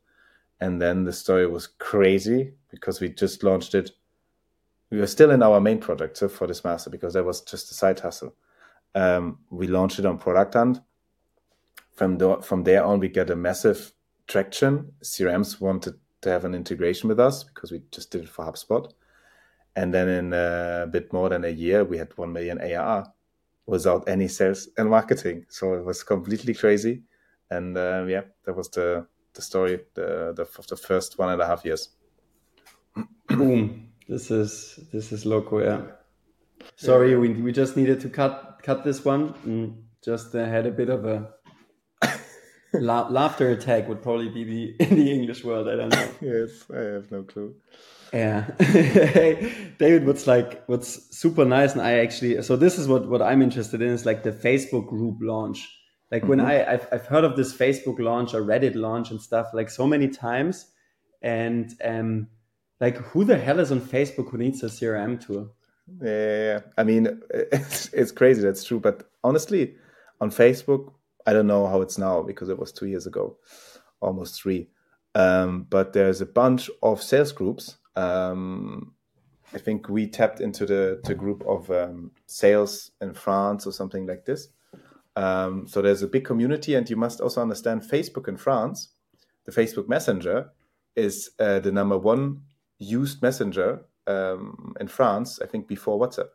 And 0.60 0.82
then 0.82 1.04
the 1.04 1.14
story 1.14 1.48
was 1.48 1.68
crazy 1.68 2.54
because 2.70 3.02
we 3.02 3.10
just 3.10 3.44
launched 3.44 3.76
it. 3.76 3.92
We 4.90 5.00
were 5.00 5.08
still 5.08 5.32
in 5.32 5.44
our 5.44 5.60
main 5.60 5.80
project 5.80 6.18
so 6.18 6.30
for 6.30 6.48
this 6.48 6.64
master 6.64 6.90
because 6.90 7.14
that 7.16 7.26
was 7.26 7.42
just 7.42 7.72
a 7.72 7.74
side 7.74 8.00
hustle. 8.00 8.36
Um, 8.96 9.40
we 9.50 9.68
launched 9.68 10.00
it 10.00 10.06
on 10.06 10.20
Product 10.20 10.54
Hunt. 10.54 10.80
From 11.96 12.18
the, 12.18 12.38
from 12.42 12.64
there 12.64 12.84
on, 12.84 13.00
we 13.00 13.10
get 13.10 13.30
a 13.30 13.36
massive 13.36 13.94
traction. 14.28 14.94
CRMs 15.04 15.62
wanted 15.62 15.96
to 16.22 16.30
have 16.30 16.46
an 16.46 16.56
integration 16.56 17.10
with 17.10 17.20
us 17.20 17.44
because 17.44 17.72
we 17.72 17.84
just 17.92 18.12
did 18.12 18.24
it 18.24 18.30
for 18.30 18.46
HubSpot 18.46 18.92
and 19.76 19.94
then 19.94 20.08
in 20.08 20.34
a 20.34 20.88
bit 20.90 21.12
more 21.12 21.30
than 21.30 21.46
a 21.46 21.50
year, 21.50 21.84
we 21.84 21.98
had 21.98 22.16
1 22.16 22.32
million 22.32 22.60
ARR 22.62 23.06
without 23.66 24.08
any 24.08 24.28
sales 24.28 24.70
and 24.78 24.90
marketing. 24.90 25.46
So 25.50 25.74
it 25.74 25.84
was 25.84 26.04
completely 26.04 26.54
crazy. 26.54 27.04
And 27.50 27.78
uh, 27.78 28.06
yeah, 28.08 28.22
that 28.46 28.56
was 28.56 28.70
the, 28.70 29.08
the 29.34 29.42
story 29.42 29.80
the, 29.96 30.34
the, 30.36 30.44
of 30.44 30.68
the 30.68 30.78
first 30.78 31.18
one 31.18 31.30
and 31.30 31.42
a 31.42 31.48
half 31.48 31.66
years. 31.66 31.90
Boom. 33.28 33.90
This 34.08 34.30
is, 34.30 34.80
this 34.92 35.12
is 35.12 35.26
loco. 35.26 35.64
Yeah. 35.64 35.82
Sorry, 36.76 37.16
we, 37.16 37.30
we 37.30 37.52
just 37.52 37.76
needed 37.76 38.00
to 38.02 38.10
cut, 38.10 38.60
cut 38.62 38.84
this 38.84 39.04
one. 39.04 39.34
Mm, 39.46 39.76
just 40.04 40.36
uh, 40.36 40.46
had 40.46 40.68
a 40.68 40.72
bit 40.72 40.90
of 40.90 41.06
a 41.06 41.30
la 42.74 43.08
laughter 43.10 43.50
attack 43.50 43.88
would 43.88 44.02
probably 44.02 44.30
be 44.30 44.44
the 44.44 44.76
in 44.84 44.96
the 44.96 45.12
English 45.12 45.44
world. 45.44 45.68
I 45.68 45.76
don't 45.76 45.90
know. 45.90 46.10
yes, 46.22 46.66
I 46.74 46.80
have 46.80 47.12
no 47.12 47.24
clue. 47.24 47.56
Yeah. 48.14 48.46
David, 49.80 50.06
what's 50.06 50.28
like 50.28 50.64
what's 50.68 51.18
super 51.18 51.46
nice, 51.46 51.74
and 51.74 51.82
I 51.82 52.00
actually 52.00 52.42
so 52.44 52.56
this 52.56 52.78
is 52.78 52.88
what 52.88 53.08
what 53.08 53.22
I'm 53.22 53.42
interested 53.42 53.82
in 53.82 53.90
is 53.90 54.06
like 54.06 54.24
the 54.24 54.32
Facebook 54.32 54.88
group 54.88 55.18
launch. 55.22 55.80
Like 56.12 56.24
mm 56.24 56.26
-hmm. 56.26 56.30
when 56.30 56.40
mm-hmm. 56.40 56.70
I 56.70 56.74
I've, 56.74 56.88
I've 56.92 57.08
heard 57.08 57.24
of 57.24 57.36
this 57.36 57.56
Facebook 57.58 58.00
launch 58.00 58.34
or 58.34 58.42
Reddit 58.42 58.76
launch 58.76 59.12
and 59.12 59.22
stuff 59.22 59.48
like 59.54 59.70
so 59.72 59.88
many 59.88 60.08
times, 60.08 60.68
and 61.22 61.76
um, 61.84 62.28
like 62.80 62.98
who 62.98 63.26
the 63.26 63.38
hell 63.38 63.60
is 63.60 63.72
on 63.72 63.82
Facebook 63.82 64.30
who 64.32 64.38
needs 64.38 64.64
a 64.64 64.70
CRM 64.70 65.20
tool? 65.26 65.56
Yeah, 66.02 66.62
I 66.78 66.84
mean 66.84 67.22
it's, 67.52 67.94
it's 67.94 68.12
crazy. 68.12 68.42
That's 68.42 68.64
true, 68.64 68.80
but 68.80 69.10
honestly, 69.22 69.76
on 70.20 70.32
Facebook, 70.32 70.94
I 71.26 71.34
don't 71.34 71.48
know 71.48 71.68
how 71.68 71.82
it's 71.82 71.98
now 71.98 72.22
because 72.22 72.50
it 72.50 72.60
was 72.60 72.72
two 72.72 72.88
years 72.88 73.08
ago, 73.08 73.38
almost 74.02 74.42
three. 74.42 74.70
Um, 75.16 75.68
but 75.70 75.94
there's 75.94 76.22
a 76.22 76.26
bunch 76.26 76.70
of 76.82 77.02
sales 77.02 77.32
groups 77.32 77.78
um, 77.96 78.94
I 79.54 79.60
think 79.60 79.88
we 79.88 80.08
tapped 80.08 80.42
into 80.42 80.66
the, 80.66 81.16
group 81.16 81.44
of 81.46 81.70
um, 81.70 82.12
sales 82.26 82.92
in 83.02 83.14
France 83.14 83.68
or 83.68 83.72
something 83.72 84.08
like 84.08 84.26
this. 84.26 84.50
Um, 85.16 85.68
so 85.68 85.82
there's 85.82 86.02
a 86.02 86.08
big 86.08 86.26
community, 86.26 86.74
and 86.74 86.90
you 86.90 86.96
must 86.96 87.22
also 87.22 87.42
understand 87.42 87.84
Facebook 87.84 88.28
in 88.28 88.38
France. 88.38 88.90
The 89.46 89.52
Facebook 89.52 89.88
Messenger 89.88 90.50
is 90.96 91.30
uh, 91.40 91.60
the 91.60 91.72
number 91.72 91.98
one 91.98 92.42
used 92.80 93.22
messenger 93.22 93.86
um, 94.08 94.74
in 94.80 94.88
France, 94.88 95.40
I 95.42 95.46
think, 95.46 95.68
before 95.68 96.00
WhatsApp. 96.00 96.30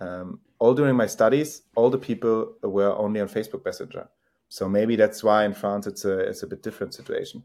Um, 0.00 0.40
all 0.58 0.74
during 0.74 0.96
my 0.96 1.06
studies, 1.06 1.62
all 1.74 1.90
the 1.90 1.98
people 1.98 2.54
were 2.62 2.96
only 2.96 3.20
on 3.20 3.28
Facebook 3.28 3.64
Messenger. 3.64 4.08
So 4.48 4.68
maybe 4.68 4.96
that's 4.96 5.24
why 5.24 5.44
in 5.44 5.54
France 5.54 5.86
it's 5.86 6.04
a 6.04 6.18
it's 6.18 6.42
a 6.42 6.46
bit 6.46 6.62
different 6.62 6.94
situation 6.94 7.42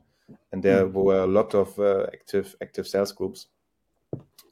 and 0.52 0.64
there 0.64 0.86
mm. 0.86 0.94
were 0.94 1.24
a 1.24 1.28
lot 1.28 1.54
of 1.54 1.78
uh, 1.80 2.06
active 2.14 2.56
active 2.62 2.88
sales 2.88 3.12
groups. 3.12 3.48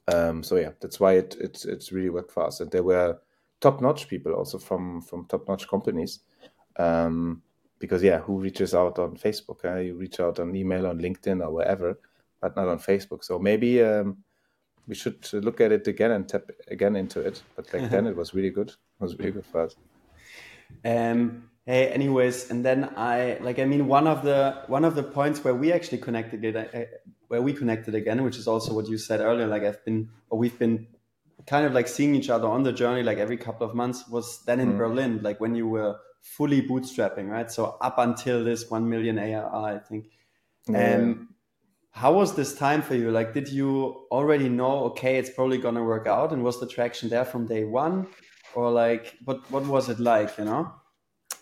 Um, 0.08 0.42
so 0.42 0.56
yeah, 0.56 0.70
that's 0.80 0.98
why 0.98 1.14
it, 1.14 1.36
it 1.40 1.64
it's 1.66 1.92
really 1.92 2.10
worked 2.10 2.32
for 2.32 2.46
us. 2.46 2.60
And 2.60 2.70
there 2.70 2.82
were 2.82 3.18
top 3.60 3.80
notch 3.80 4.08
people 4.08 4.32
also 4.32 4.58
from 4.58 5.02
from 5.02 5.26
top 5.26 5.48
notch 5.48 5.68
companies. 5.68 6.20
Um, 6.76 7.42
because 7.78 8.02
yeah, 8.02 8.20
who 8.20 8.38
reaches 8.38 8.74
out 8.74 8.98
on 8.98 9.16
Facebook? 9.16 9.64
Uh, 9.64 9.78
you 9.78 9.94
reach 9.94 10.20
out 10.20 10.38
on 10.38 10.54
email, 10.54 10.86
on 10.86 10.98
LinkedIn, 10.98 11.42
or 11.42 11.50
wherever, 11.50 11.98
but 12.40 12.56
not 12.56 12.68
on 12.68 12.78
Facebook. 12.78 13.24
So 13.24 13.38
maybe 13.38 13.82
um, 13.82 14.18
we 14.86 14.94
should 14.94 15.32
look 15.32 15.60
at 15.60 15.72
it 15.72 15.86
again 15.88 16.10
and 16.10 16.28
tap 16.28 16.50
again 16.68 16.96
into 16.96 17.20
it. 17.20 17.42
But 17.56 17.70
back 17.70 17.90
then 17.90 18.06
it 18.06 18.16
was 18.16 18.34
really 18.34 18.50
good. 18.50 18.68
It 18.68 18.76
was 19.00 19.18
really 19.18 19.32
good 19.32 19.46
for 19.46 19.62
us. 19.62 19.76
Um, 20.84 21.50
hey, 21.70 21.88
anyways, 21.88 22.50
and 22.50 22.64
then 22.64 22.92
I 22.96 23.38
like 23.40 23.58
I 23.58 23.64
mean 23.64 23.86
one 23.86 24.06
of 24.06 24.22
the 24.22 24.62
one 24.66 24.84
of 24.84 24.94
the 24.94 25.04
points 25.04 25.44
where 25.44 25.54
we 25.54 25.72
actually 25.72 25.98
connected 25.98 26.44
it, 26.44 26.56
uh, 26.56 26.84
where 27.28 27.42
we 27.42 27.52
connected 27.52 27.94
again, 27.94 28.24
which 28.24 28.36
is 28.36 28.48
also 28.48 28.74
what 28.74 28.88
you 28.88 28.98
said 28.98 29.20
earlier. 29.20 29.46
Like 29.46 29.62
I've 29.62 29.84
been 29.84 30.10
or 30.30 30.38
we've 30.38 30.58
been 30.58 30.88
kind 31.46 31.64
of 31.64 31.72
like 31.72 31.88
seeing 31.88 32.14
each 32.14 32.28
other 32.28 32.48
on 32.48 32.64
the 32.64 32.72
journey 32.72 33.02
like 33.02 33.18
every 33.18 33.36
couple 33.36 33.66
of 33.68 33.74
months 33.74 34.08
was 34.08 34.42
then 34.46 34.58
in 34.60 34.72
mm. 34.72 34.78
Berlin, 34.78 35.20
like 35.22 35.40
when 35.40 35.54
you 35.54 35.68
were 35.68 35.96
fully 36.20 36.60
bootstrapping, 36.60 37.28
right? 37.28 37.50
So 37.50 37.76
up 37.80 37.98
until 37.98 38.44
this 38.44 38.68
1 38.68 38.88
million 38.88 39.18
ARR, 39.18 39.76
I 39.76 39.78
think. 39.78 40.06
Yeah. 40.68 40.96
Um, 40.96 41.34
how 41.92 42.12
was 42.12 42.34
this 42.34 42.54
time 42.54 42.82
for 42.82 42.94
you? 42.94 43.10
Like, 43.10 43.32
did 43.32 43.48
you 43.48 44.06
already 44.12 44.48
know, 44.48 44.84
okay, 44.90 45.16
it's 45.16 45.30
probably 45.30 45.58
to 45.60 45.82
work 45.82 46.06
out? 46.06 46.32
And 46.32 46.44
was 46.44 46.60
the 46.60 46.66
traction 46.66 47.08
there 47.08 47.24
from 47.24 47.46
day 47.46 47.64
one? 47.64 48.06
Or 48.54 48.70
like, 48.70 49.16
what, 49.24 49.50
what 49.50 49.66
was 49.66 49.88
it 49.88 49.98
like, 49.98 50.36
you 50.38 50.44
know? 50.44 50.72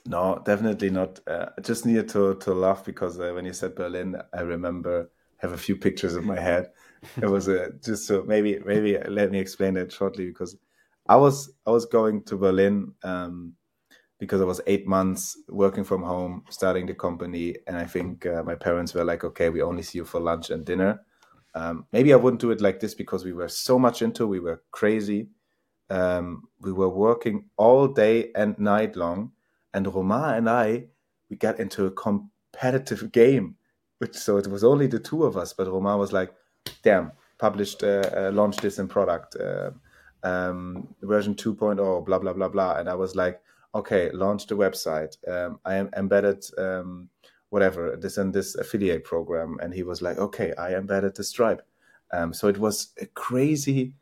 No, 0.06 0.40
definitely 0.44 0.90
not. 0.90 1.20
Uh, 1.26 1.46
I 1.56 1.60
just 1.60 1.84
needed 1.84 2.08
to, 2.10 2.34
to 2.36 2.54
laugh 2.54 2.84
because 2.84 3.20
uh, 3.20 3.32
when 3.34 3.44
you 3.44 3.52
said 3.52 3.74
Berlin, 3.74 4.16
I 4.32 4.40
remember 4.40 5.10
have 5.38 5.52
a 5.52 5.58
few 5.58 5.76
pictures 5.76 6.16
in 6.16 6.24
my 6.24 6.38
head. 6.40 6.70
It 7.22 7.26
was 7.26 7.46
a, 7.46 7.70
just 7.84 8.08
so 8.08 8.24
maybe, 8.24 8.58
maybe 8.64 8.98
let 9.08 9.30
me 9.30 9.38
explain 9.38 9.74
that 9.74 9.92
shortly 9.92 10.26
because 10.26 10.56
I 11.08 11.14
was, 11.14 11.52
I 11.64 11.70
was 11.70 11.86
going 11.86 12.24
to 12.24 12.36
Berlin, 12.36 12.92
um, 13.04 13.52
because 14.18 14.40
I 14.40 14.44
was 14.44 14.60
eight 14.66 14.86
months 14.86 15.36
working 15.48 15.84
from 15.84 16.02
home, 16.02 16.44
starting 16.50 16.86
the 16.86 16.94
company, 16.94 17.56
and 17.66 17.76
I 17.76 17.84
think 17.86 18.26
uh, 18.26 18.42
my 18.44 18.54
parents 18.56 18.94
were 18.94 19.04
like, 19.04 19.24
"Okay, 19.24 19.50
we 19.50 19.62
only 19.62 19.82
see 19.82 19.98
you 19.98 20.04
for 20.06 20.20
lunch 20.20 20.50
and 20.50 20.64
dinner." 20.64 21.02
Um, 21.54 21.86
maybe 21.92 22.12
I 22.12 22.16
wouldn't 22.16 22.40
do 22.40 22.50
it 22.50 22.60
like 22.60 22.80
this 22.80 22.94
because 22.94 23.24
we 23.24 23.32
were 23.32 23.48
so 23.48 23.78
much 23.78 24.02
into, 24.02 24.26
we 24.26 24.40
were 24.40 24.62
crazy, 24.72 25.28
um, 25.90 26.44
we 26.60 26.72
were 26.72 26.88
working 26.88 27.46
all 27.56 27.88
day 27.88 28.30
and 28.34 28.58
night 28.58 28.96
long, 28.96 29.32
and 29.74 29.92
Romain 29.92 30.34
and 30.34 30.50
I, 30.50 30.84
we 31.30 31.36
got 31.36 31.60
into 31.60 31.86
a 31.86 31.90
competitive 31.90 33.12
game, 33.12 33.56
which 33.98 34.14
so 34.14 34.36
it 34.36 34.46
was 34.46 34.64
only 34.64 34.86
the 34.86 34.98
two 34.98 35.24
of 35.24 35.36
us, 35.36 35.52
but 35.52 35.66
Romain 35.66 35.98
was 35.98 36.12
like, 36.12 36.32
"Damn, 36.82 37.12
published, 37.38 37.82
uh, 37.82 38.10
uh, 38.16 38.30
launched 38.32 38.62
this 38.62 38.78
in 38.78 38.88
product." 38.88 39.36
Uh, 39.36 39.70
um, 40.24 40.88
version 41.02 41.36
2.0 41.36 42.04
blah 42.04 42.18
blah 42.18 42.32
blah 42.32 42.48
blah 42.48 42.74
and 42.74 42.88
i 42.88 42.94
was 42.94 43.14
like 43.14 43.40
okay, 43.74 44.10
launch 44.10 44.46
the 44.46 44.56
website. 44.56 45.16
Um, 45.28 45.60
I 45.64 45.76
am 45.76 45.90
embedded 45.96 46.44
um, 46.58 47.08
whatever 47.50 47.96
this 47.96 48.18
and 48.18 48.32
this 48.32 48.54
affiliate 48.54 49.04
program, 49.04 49.58
and 49.62 49.72
he 49.72 49.82
was 49.82 50.02
like, 50.02 50.18
okay, 50.18 50.52
I 50.56 50.74
embedded 50.74 51.16
the 51.16 51.24
Stripe. 51.24 51.62
Um, 52.12 52.32
so 52.32 52.48
it 52.48 52.58
was 52.58 52.88
a 53.00 53.06
crazy 53.06 53.92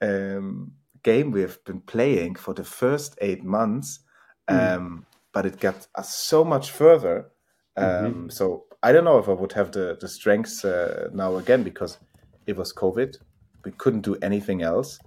um, 0.00 0.72
game 1.02 1.30
we 1.30 1.42
have 1.42 1.62
been 1.64 1.80
playing 1.80 2.34
for 2.34 2.54
the 2.54 2.64
first 2.64 3.16
eight 3.20 3.44
months, 3.44 4.00
mm. 4.48 5.04
But 5.32 5.46
it 5.46 5.60
got 5.60 5.86
us 5.94 6.14
so 6.14 6.44
much 6.44 6.70
further. 6.70 7.30
Mm-hmm. 7.78 8.28
So 8.28 8.64
I 8.82 8.92
don't 8.92 9.04
know 9.04 9.18
if 9.18 9.28
I 9.28 9.32
would 9.32 9.52
have 9.52 9.72
the 9.72 9.96
the 10.00 10.08
strengths 10.08 10.64
uh, 10.64 11.08
now 11.12 11.36
again 11.36 11.62
because 11.62 11.98
it 12.46 12.56
was 12.56 12.72
COVID. 12.72 13.16
We 13.64 13.72
couldn't 13.72 14.02
do 14.02 14.16
anything 14.22 14.62
else. 14.62 14.98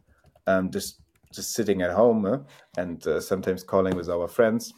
Um, 0.48 0.72
just 0.72 1.02
just 1.34 1.54
sitting 1.54 1.82
at 1.82 1.92
home 1.92 2.26
uh, 2.26 2.40
and 2.78 3.06
uh, 3.08 3.20
sometimes 3.20 3.64
calling 3.64 3.96
with 3.96 4.10
our 4.10 4.28
friends 4.28 4.74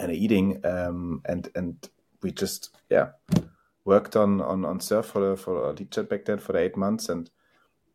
and 0.00 0.10
eating 0.12 0.60
um, 0.66 1.22
and 1.26 1.48
and 1.54 1.88
we 2.22 2.32
just 2.32 2.76
yeah 2.90 3.08
worked 3.84 4.16
on 4.16 4.40
on 4.40 4.64
on 4.64 4.80
surfe 4.80 5.06
for 5.06 5.20
the, 5.20 5.36
for 5.36 5.72
teacher 5.74 6.02
back 6.02 6.24
then 6.24 6.38
for 6.38 6.52
the 6.52 6.58
eight 6.58 6.76
months 6.76 7.08
and 7.08 7.30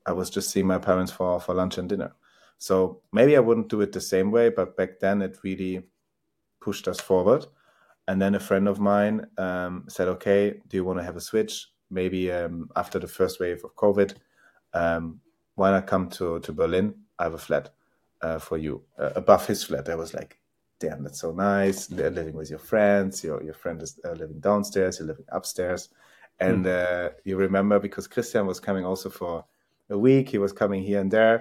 I 0.06 0.14
was 0.14 0.30
just 0.30 0.50
seeing 0.50 0.68
my 0.68 0.80
parents 0.80 1.12
for 1.12 1.40
for 1.40 1.54
lunch 1.54 1.78
and 1.78 1.90
dinner. 1.90 2.14
So 2.58 3.02
maybe 3.12 3.36
I 3.36 3.42
wouldn't 3.42 3.70
do 3.70 3.82
it 3.82 3.92
the 3.92 4.02
same 4.02 4.32
way, 4.32 4.50
but 4.50 4.78
back 4.78 5.00
then 5.00 5.22
it 5.22 5.38
really 5.44 5.84
pushed 6.68 6.90
us 6.90 7.00
forward. 7.00 7.46
And 8.10 8.22
then 8.22 8.36
a 8.36 8.46
friend 8.50 8.68
of 8.68 8.78
mine 8.94 9.18
um, 9.38 9.86
said, 9.88 10.08
"Okay, 10.16 10.42
do 10.68 10.74
you 10.78 10.86
want 10.88 11.00
to 11.00 11.08
have 11.10 11.18
a 11.18 11.28
switch? 11.32 11.54
Maybe 11.90 12.22
um, 12.40 12.70
after 12.76 13.00
the 13.00 13.14
first 13.18 13.40
wave 13.40 13.62
of 13.64 13.74
COVID, 13.84 14.10
um, 14.74 15.22
why 15.56 15.72
not 15.72 15.88
come 15.88 16.10
to 16.18 16.40
to 16.46 16.52
Berlin? 16.62 16.88
I 17.20 17.24
have 17.28 17.38
a 17.42 17.46
flat 17.48 17.66
uh, 18.26 18.40
for 18.48 18.58
you 18.58 18.74
uh, 19.00 19.12
above 19.16 19.48
his 19.48 19.64
flat. 19.64 19.90
I 19.90 19.96
was 19.96 20.14
like, 20.14 20.32
damn, 20.80 21.04
that's 21.04 21.22
so 21.22 21.32
nice. 21.32 21.88
They're 21.88 22.18
living 22.20 22.36
with 22.36 22.50
your 22.50 22.64
friends. 22.72 23.24
Your 23.24 23.42
your 23.44 23.58
friend 23.64 23.82
is 23.82 23.92
uh, 24.04 24.16
living 24.22 24.42
downstairs. 24.42 25.00
You're 25.00 25.12
living 25.14 25.30
upstairs, 25.38 25.90
and 26.40 26.66
mm. 26.66 27.14
you 27.28 27.36
remember 27.38 27.80
because 27.80 28.08
Christian 28.16 28.46
was 28.46 28.60
coming 28.68 28.86
also 28.86 29.10
for 29.10 29.46
a 29.90 29.98
week. 29.98 30.26
He 30.36 30.40
was 30.46 30.54
coming 30.62 30.84
here 30.84 31.02
and 31.02 31.12
there. 31.12 31.38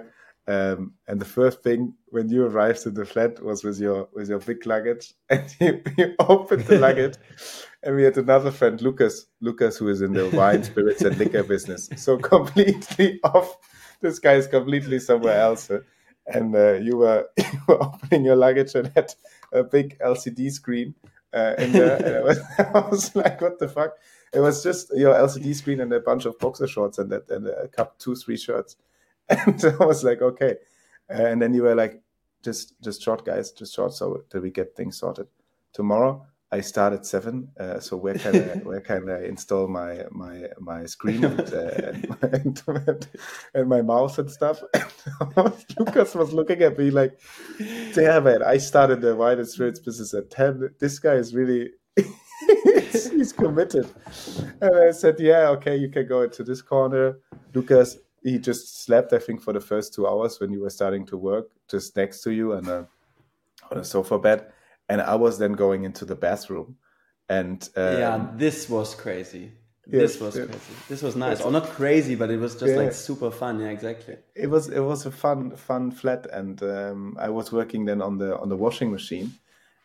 Um, 0.49 0.93
and 1.09 1.21
the 1.21 1.25
first 1.25 1.63
thing 1.63 1.95
when 2.11 2.29
you 2.29 2.47
arrived 2.47 2.83
to 2.83 2.91
the 2.91 3.05
flat 3.05 3.43
was 3.43 3.65
with 3.65 3.81
your 3.81 4.09
with 4.13 4.29
your 4.29 4.39
big 4.39 4.65
luggage, 4.65 5.15
and 5.29 5.45
you, 5.61 5.83
you 5.99 6.15
opened 6.21 6.67
the 6.67 6.79
luggage, 6.79 7.17
and 7.83 7.97
we 7.97 8.05
had 8.05 8.17
another 8.17 8.53
friend, 8.53 8.81
Lucas, 8.81 9.27
Lucas, 9.41 9.77
who 9.77 9.89
is 9.89 10.03
in 10.03 10.13
the 10.13 10.29
wine, 10.31 10.63
spirits, 10.63 11.03
and 11.03 11.19
liquor 11.19 11.43
business, 11.43 11.89
so 11.97 12.17
completely 12.35 13.19
off 13.25 13.57
this 14.01 14.19
guy 14.19 14.35
is 14.35 14.47
completely 14.47 14.99
somewhere 14.99 15.39
else. 15.41 15.71
And 16.27 16.55
uh, 16.55 16.75
you, 16.75 16.97
were, 16.99 17.29
you 17.39 17.61
were 17.69 17.83
opening 17.83 18.25
your 18.25 18.37
luggage 18.37 18.75
and 18.75 18.91
had 18.95 19.15
a 19.53 19.63
big 19.63 19.99
LCD 20.01 20.51
screen 20.51 20.95
uh, 21.33 21.55
in 21.59 21.73
there. 21.73 21.97
and 21.97 22.17
I 22.17 22.21
was, 22.21 22.41
I 22.59 22.89
was 22.91 23.17
like, 23.17 23.41
what 23.41 23.59
the 23.59 23.69
fuck? 23.69 23.93
It 24.33 24.41
was 24.41 24.63
just 24.63 24.91
your 24.95 25.15
LCD 25.15 25.55
screen 25.55 25.81
and 25.81 25.93
a 25.93 26.01
bunch 26.01 26.25
of 26.25 26.39
boxer 26.39 26.67
shorts 26.67 26.99
and 26.99 27.11
that 27.11 27.31
and 27.31 27.47
a 27.47 27.69
cup 27.69 27.99
two, 27.99 28.17
three 28.17 28.37
shirts. 28.37 28.77
And 29.47 29.65
I 29.81 29.85
was 29.85 30.05
like, 30.05 30.23
okay. 30.23 30.57
And 31.09 31.41
then 31.43 31.53
you 31.55 31.63
were 31.63 31.75
like, 31.75 32.03
just 32.43 32.81
just 32.83 33.03
short, 33.03 33.25
guys, 33.25 33.53
just 33.53 33.75
short, 33.75 33.93
so 33.93 34.23
that 34.31 34.41
we 34.41 34.51
get 34.51 34.77
things 34.77 34.99
sorted. 34.99 35.27
Tomorrow, 35.73 36.27
I 36.53 36.61
start 36.61 36.93
at 36.93 37.05
seven, 37.05 37.49
uh, 37.59 37.81
so 37.81 37.97
where 37.97 38.15
can 38.15 38.37
I 38.37 38.57
where 38.69 38.81
can 38.81 39.11
I 39.11 39.25
install 39.25 39.67
my 39.67 40.05
my 40.13 40.45
my 40.61 40.87
screen 40.87 41.25
and, 41.25 41.41
uh, 41.41 41.93
and, 42.23 42.63
my, 42.69 42.81
and, 43.55 43.69
my 43.69 43.83
mouse 43.83 44.19
and 44.19 44.31
stuff? 44.31 44.63
Lucas 45.79 46.15
was 46.15 46.33
looking 46.33 46.63
at 46.63 46.79
me 46.79 46.91
like, 46.91 47.19
"Damn 47.95 48.29
it! 48.29 48.43
I 48.43 48.59
started 48.59 49.01
the 49.01 49.17
wine 49.17 49.39
and 49.39 49.49
spirits 49.49 49.81
business 49.81 50.15
at 50.15 50.31
ten. 50.31 50.71
This 50.79 50.99
guy 50.99 51.15
is 51.15 51.35
really." 51.35 51.71
he's 52.93 53.33
committed 53.33 53.89
and 54.61 54.77
i 54.77 54.91
said 54.91 55.19
yeah 55.19 55.49
okay 55.49 55.75
you 55.75 55.89
can 55.89 56.07
go 56.07 56.21
into 56.21 56.45
this 56.45 56.61
corner 56.61 57.19
lucas 57.55 57.97
he 58.27 58.39
just 58.39 58.65
slept 58.85 59.13
i 59.13 59.19
think 59.19 59.41
for 59.41 59.53
the 59.53 59.61
first 59.61 59.95
two 59.95 60.07
hours 60.07 60.41
when 60.41 60.51
you 60.53 60.61
were 60.61 60.75
starting 60.79 61.05
to 61.07 61.17
work 61.17 61.47
just 61.71 61.97
next 61.97 62.23
to 62.23 62.31
you 62.33 62.53
and 62.53 62.69
uh, 62.69 62.85
on 63.71 63.79
a 63.79 63.85
sofa 63.85 64.19
bed 64.19 64.41
and 64.89 65.01
I 65.01 65.15
was 65.15 65.39
then 65.39 65.53
going 65.53 65.85
into 65.85 66.05
the 66.05 66.15
bathroom, 66.15 66.77
and 67.29 67.69
um, 67.77 67.99
yeah, 67.99 68.27
this 68.35 68.69
was 68.69 68.95
crazy. 68.95 69.53
Yes, 69.89 70.13
this 70.13 70.21
was 70.21 70.37
yes. 70.37 70.47
crazy. 70.47 70.75
This 70.89 71.03
was 71.03 71.17
nice, 71.17 71.41
or 71.41 71.51
not 71.51 71.69
crazy, 71.71 72.15
but 72.15 72.31
it 72.31 72.39
was 72.39 72.55
just 72.55 72.73
yeah. 72.73 72.79
like 72.79 72.93
super 72.93 73.31
fun. 73.31 73.61
Yeah, 73.61 73.69
exactly. 73.69 74.17
It 74.35 74.49
was 74.49 74.69
it 74.69 74.81
was 74.81 75.07
a 75.07 75.11
fun 75.11 75.57
fun 75.57 75.91
flat, 75.91 76.27
and 76.33 76.63
um, 76.63 77.17
I 77.21 77.31
was 77.31 77.53
working 77.53 77.85
then 77.85 78.03
on 78.03 78.19
the 78.19 78.39
on 78.39 78.49
the 78.49 78.57
washing 78.57 78.91
machine, 78.91 79.35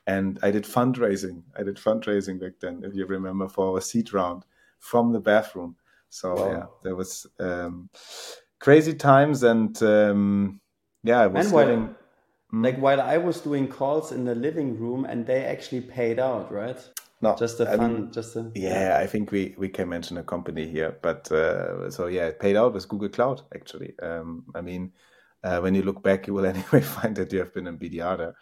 and 0.06 0.39
I 0.43 0.51
did 0.51 0.63
fundraising. 0.63 1.43
I 1.58 1.63
did 1.63 1.77
fundraising 1.77 2.39
back 2.39 2.54
then, 2.60 2.84
if 2.84 2.93
you 2.95 3.06
remember, 3.06 3.47
for 3.47 3.73
our 3.73 3.82
seed 3.82 4.13
round 4.13 4.45
from 4.80 5.13
the 5.13 5.19
bathroom. 5.19 5.75
So 6.12 6.36
wow. 6.36 6.52
yeah, 6.52 6.65
there 6.84 6.95
was 6.95 7.26
um, 7.39 7.89
crazy 8.60 8.93
times, 8.93 9.43
and 9.43 9.82
um, 9.82 10.60
yeah, 11.04 11.21
I 11.21 11.28
was 11.28 11.47
and 11.47 11.56
getting. 11.56 11.95
Mm. 12.54 12.65
Like 12.65 12.78
while 12.80 13.00
I 13.00 13.17
was 13.17 13.39
doing 13.39 13.69
calls 13.69 14.12
in 14.12 14.26
the 14.26 14.36
living 14.36 14.78
room 14.78 15.06
and 15.06 15.26
they 15.26 15.45
actually 15.45 15.80
paid 15.80 16.19
out, 16.19 16.52
right? 16.52 16.78
No, 17.21 17.34
just 17.38 17.62
a 17.62 17.65
fun, 17.65 17.93
mean, 17.93 18.12
just 18.12 18.36
a 18.36 18.52
yeah. 18.56 18.97
I 19.00 19.08
think 19.08 19.32
we 19.32 19.56
we 19.58 19.69
can 19.69 19.88
mention 19.88 20.17
a 20.17 20.24
company 20.24 20.67
here, 20.67 20.97
but 21.02 21.32
uh, 21.32 21.89
so 21.89 22.08
yeah, 22.08 22.28
it 22.28 22.41
paid 22.41 22.58
out 22.58 22.74
with 22.74 22.89
Google 22.89 23.08
Cloud 23.08 23.43
actually. 23.56 23.93
Um, 24.02 24.43
I 24.54 24.60
mean, 24.60 24.91
uh, 25.43 25.60
when 25.60 25.76
you 25.76 25.82
look 25.84 26.04
back, 26.04 26.28
you 26.28 26.34
will 26.34 26.45
anyway 26.54 26.82
find 26.82 27.15
that 27.15 27.32
you 27.32 27.39
have 27.39 27.54
been 27.54 27.67
in 27.67 27.78
BDR 27.78 28.17
there. 28.17 28.36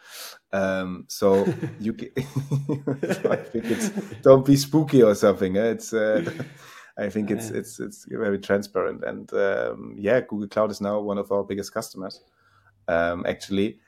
Um, 0.52 1.06
so 1.08 1.46
you, 1.80 1.94
can, 1.94 2.10
so 3.14 3.32
I 3.32 3.36
think 3.36 3.66
it's 3.66 3.90
don't 4.24 4.46
be 4.46 4.56
spooky 4.56 5.04
or 5.04 5.14
something. 5.14 5.56
Eh? 5.56 5.72
It's 5.72 5.94
uh, 5.94 6.24
I 7.00 7.10
think 7.10 7.32
it's 7.32 7.50
it's 7.50 7.80
it's 7.80 8.06
very 8.10 8.40
transparent, 8.40 9.04
and 9.04 9.32
um, 9.34 9.96
yeah, 9.98 10.20
Google 10.22 10.48
Cloud 10.48 10.72
is 10.72 10.82
now 10.82 11.00
one 11.00 11.18
of 11.18 11.32
our 11.32 11.44
biggest 11.44 11.74
customers. 11.74 12.22
Um, 12.88 13.26
actually, 13.28 13.80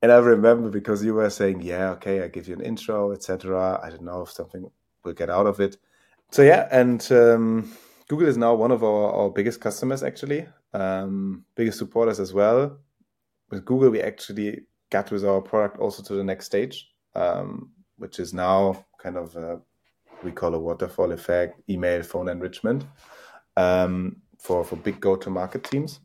and 0.00 0.10
I 0.10 0.16
remember 0.18 0.70
because 0.70 1.04
you 1.04 1.14
were 1.14 1.30
saying, 1.30 1.62
yeah, 1.62 1.90
okay, 1.92 2.22
I 2.22 2.28
give 2.28 2.48
you 2.48 2.54
an 2.54 2.62
intro, 2.62 3.12
etc. 3.12 3.80
I 3.82 3.90
don't 3.90 4.02
know 4.02 4.22
if 4.22 4.30
something 4.30 4.70
will 5.04 5.12
get 5.12 5.30
out 5.30 5.46
of 5.46 5.60
it. 5.60 5.76
So 6.30 6.42
yeah, 6.42 6.68
and 6.70 7.00
um, 7.12 7.72
Google 8.08 8.28
is 8.28 8.36
now 8.36 8.54
one 8.54 8.72
of 8.72 8.82
our, 8.82 9.12
our 9.12 9.30
biggest 9.30 9.60
customers, 9.60 10.02
actually, 10.02 10.46
um, 10.72 11.44
biggest 11.54 11.78
supporters 11.78 12.20
as 12.20 12.32
well. 12.32 12.78
With 13.50 13.64
Google, 13.64 13.90
we 13.90 14.00
actually 14.00 14.62
got 14.90 15.10
with 15.10 15.24
our 15.24 15.40
product 15.40 15.78
also 15.78 16.02
to 16.02 16.14
the 16.14 16.24
next 16.24 16.46
stage. 16.46 16.88
Um, 17.14 17.72
which 18.02 18.18
is 18.18 18.34
now 18.34 18.84
kind 18.98 19.16
of 19.16 19.36
a, 19.36 19.60
we 20.22 20.32
call 20.32 20.54
a 20.54 20.58
waterfall 20.58 21.12
effect, 21.12 21.60
email 21.68 22.02
phone 22.02 22.28
enrichment 22.28 22.84
um, 23.56 24.16
for 24.38 24.64
for 24.64 24.76
big 24.76 25.00
go 25.00 25.16
to 25.16 25.30
market 25.30 25.64
teams. 25.64 26.00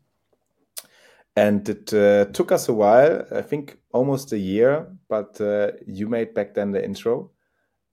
And 1.35 1.69
it 1.69 1.93
uh, 1.93 2.25
took 2.33 2.51
us 2.51 2.67
a 2.67 2.73
while, 2.73 3.23
I 3.31 3.43
think 3.43 3.77
almost 3.93 4.33
a 4.33 4.39
year, 4.39 4.87
but 5.07 5.39
uh, 5.39 5.73
you 5.85 6.07
made 6.07 6.33
back 6.33 6.55
then 6.55 6.71
the 6.71 6.83
intro. 6.83 7.29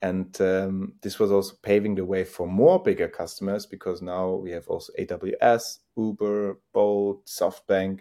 And 0.01 0.35
um, 0.41 0.95
this 1.03 1.19
was 1.19 1.31
also 1.31 1.55
paving 1.63 1.95
the 1.95 2.07
way 2.07 2.25
for 2.25 2.47
more 2.47 2.83
bigger 2.83 3.07
customers 3.07 3.67
because 3.67 4.01
now 4.01 4.31
we 4.31 4.51
have 4.53 4.67
also 4.69 4.95
AWS, 4.99 5.81
Uber, 5.97 6.59
Bolt, 6.73 7.27
SoftBank. 7.27 8.01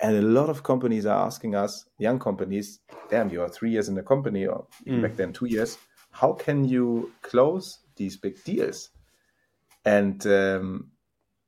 And 0.00 0.16
a 0.16 0.22
lot 0.22 0.48
of 0.48 0.62
companies 0.62 1.04
are 1.04 1.26
asking 1.26 1.54
us, 1.54 1.86
young 1.98 2.18
companies, 2.18 2.80
damn, 3.10 3.28
you 3.28 3.42
are 3.42 3.50
three 3.50 3.70
years 3.70 3.90
in 3.90 3.94
the 3.94 4.02
company, 4.02 4.46
or 4.46 4.66
mm. 4.86 5.02
back 5.02 5.14
then 5.14 5.34
two 5.34 5.46
years. 5.46 5.76
How 6.20 6.34
can 6.34 6.66
you 6.66 7.12
close 7.22 7.78
these 7.96 8.18
big 8.18 8.44
deals? 8.44 8.90
And 9.86 10.26
um, 10.26 10.90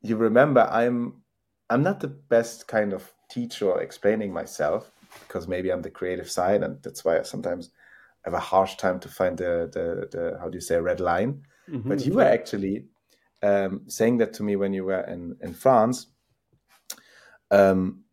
you 0.00 0.16
remember, 0.16 0.62
I'm 0.62 1.22
I'm 1.68 1.82
not 1.82 2.00
the 2.00 2.08
best 2.08 2.68
kind 2.68 2.94
of 2.94 3.12
teacher 3.30 3.78
explaining 3.80 4.32
myself 4.32 4.90
because 5.20 5.46
maybe 5.46 5.70
I'm 5.70 5.82
the 5.82 5.90
creative 5.90 6.30
side, 6.30 6.62
and 6.62 6.82
that's 6.82 7.04
why 7.04 7.18
I 7.18 7.22
sometimes 7.22 7.68
have 8.24 8.32
a 8.32 8.40
harsh 8.40 8.76
time 8.76 8.98
to 9.00 9.08
find 9.08 9.36
the 9.36 9.68
the, 9.70 10.08
the 10.10 10.38
how 10.40 10.48
do 10.48 10.56
you 10.56 10.62
say 10.62 10.80
red 10.80 11.00
line. 11.00 11.42
Mm-hmm. 11.68 11.88
But 11.90 12.06
you 12.06 12.14
were 12.14 12.22
actually 12.22 12.86
um, 13.42 13.82
saying 13.88 14.18
that 14.18 14.32
to 14.34 14.42
me 14.42 14.56
when 14.56 14.72
you 14.72 14.84
were 14.84 15.02
in 15.02 15.36
in 15.42 15.52
France. 15.52 16.06
Um, 17.50 18.04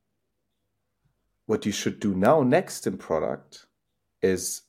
what 1.45 1.65
you 1.65 1.71
should 1.71 2.01
do 2.01 2.13
now 2.13 2.43
next 2.43 2.85
in 2.85 2.97
product 2.97 3.65
is 4.21 4.63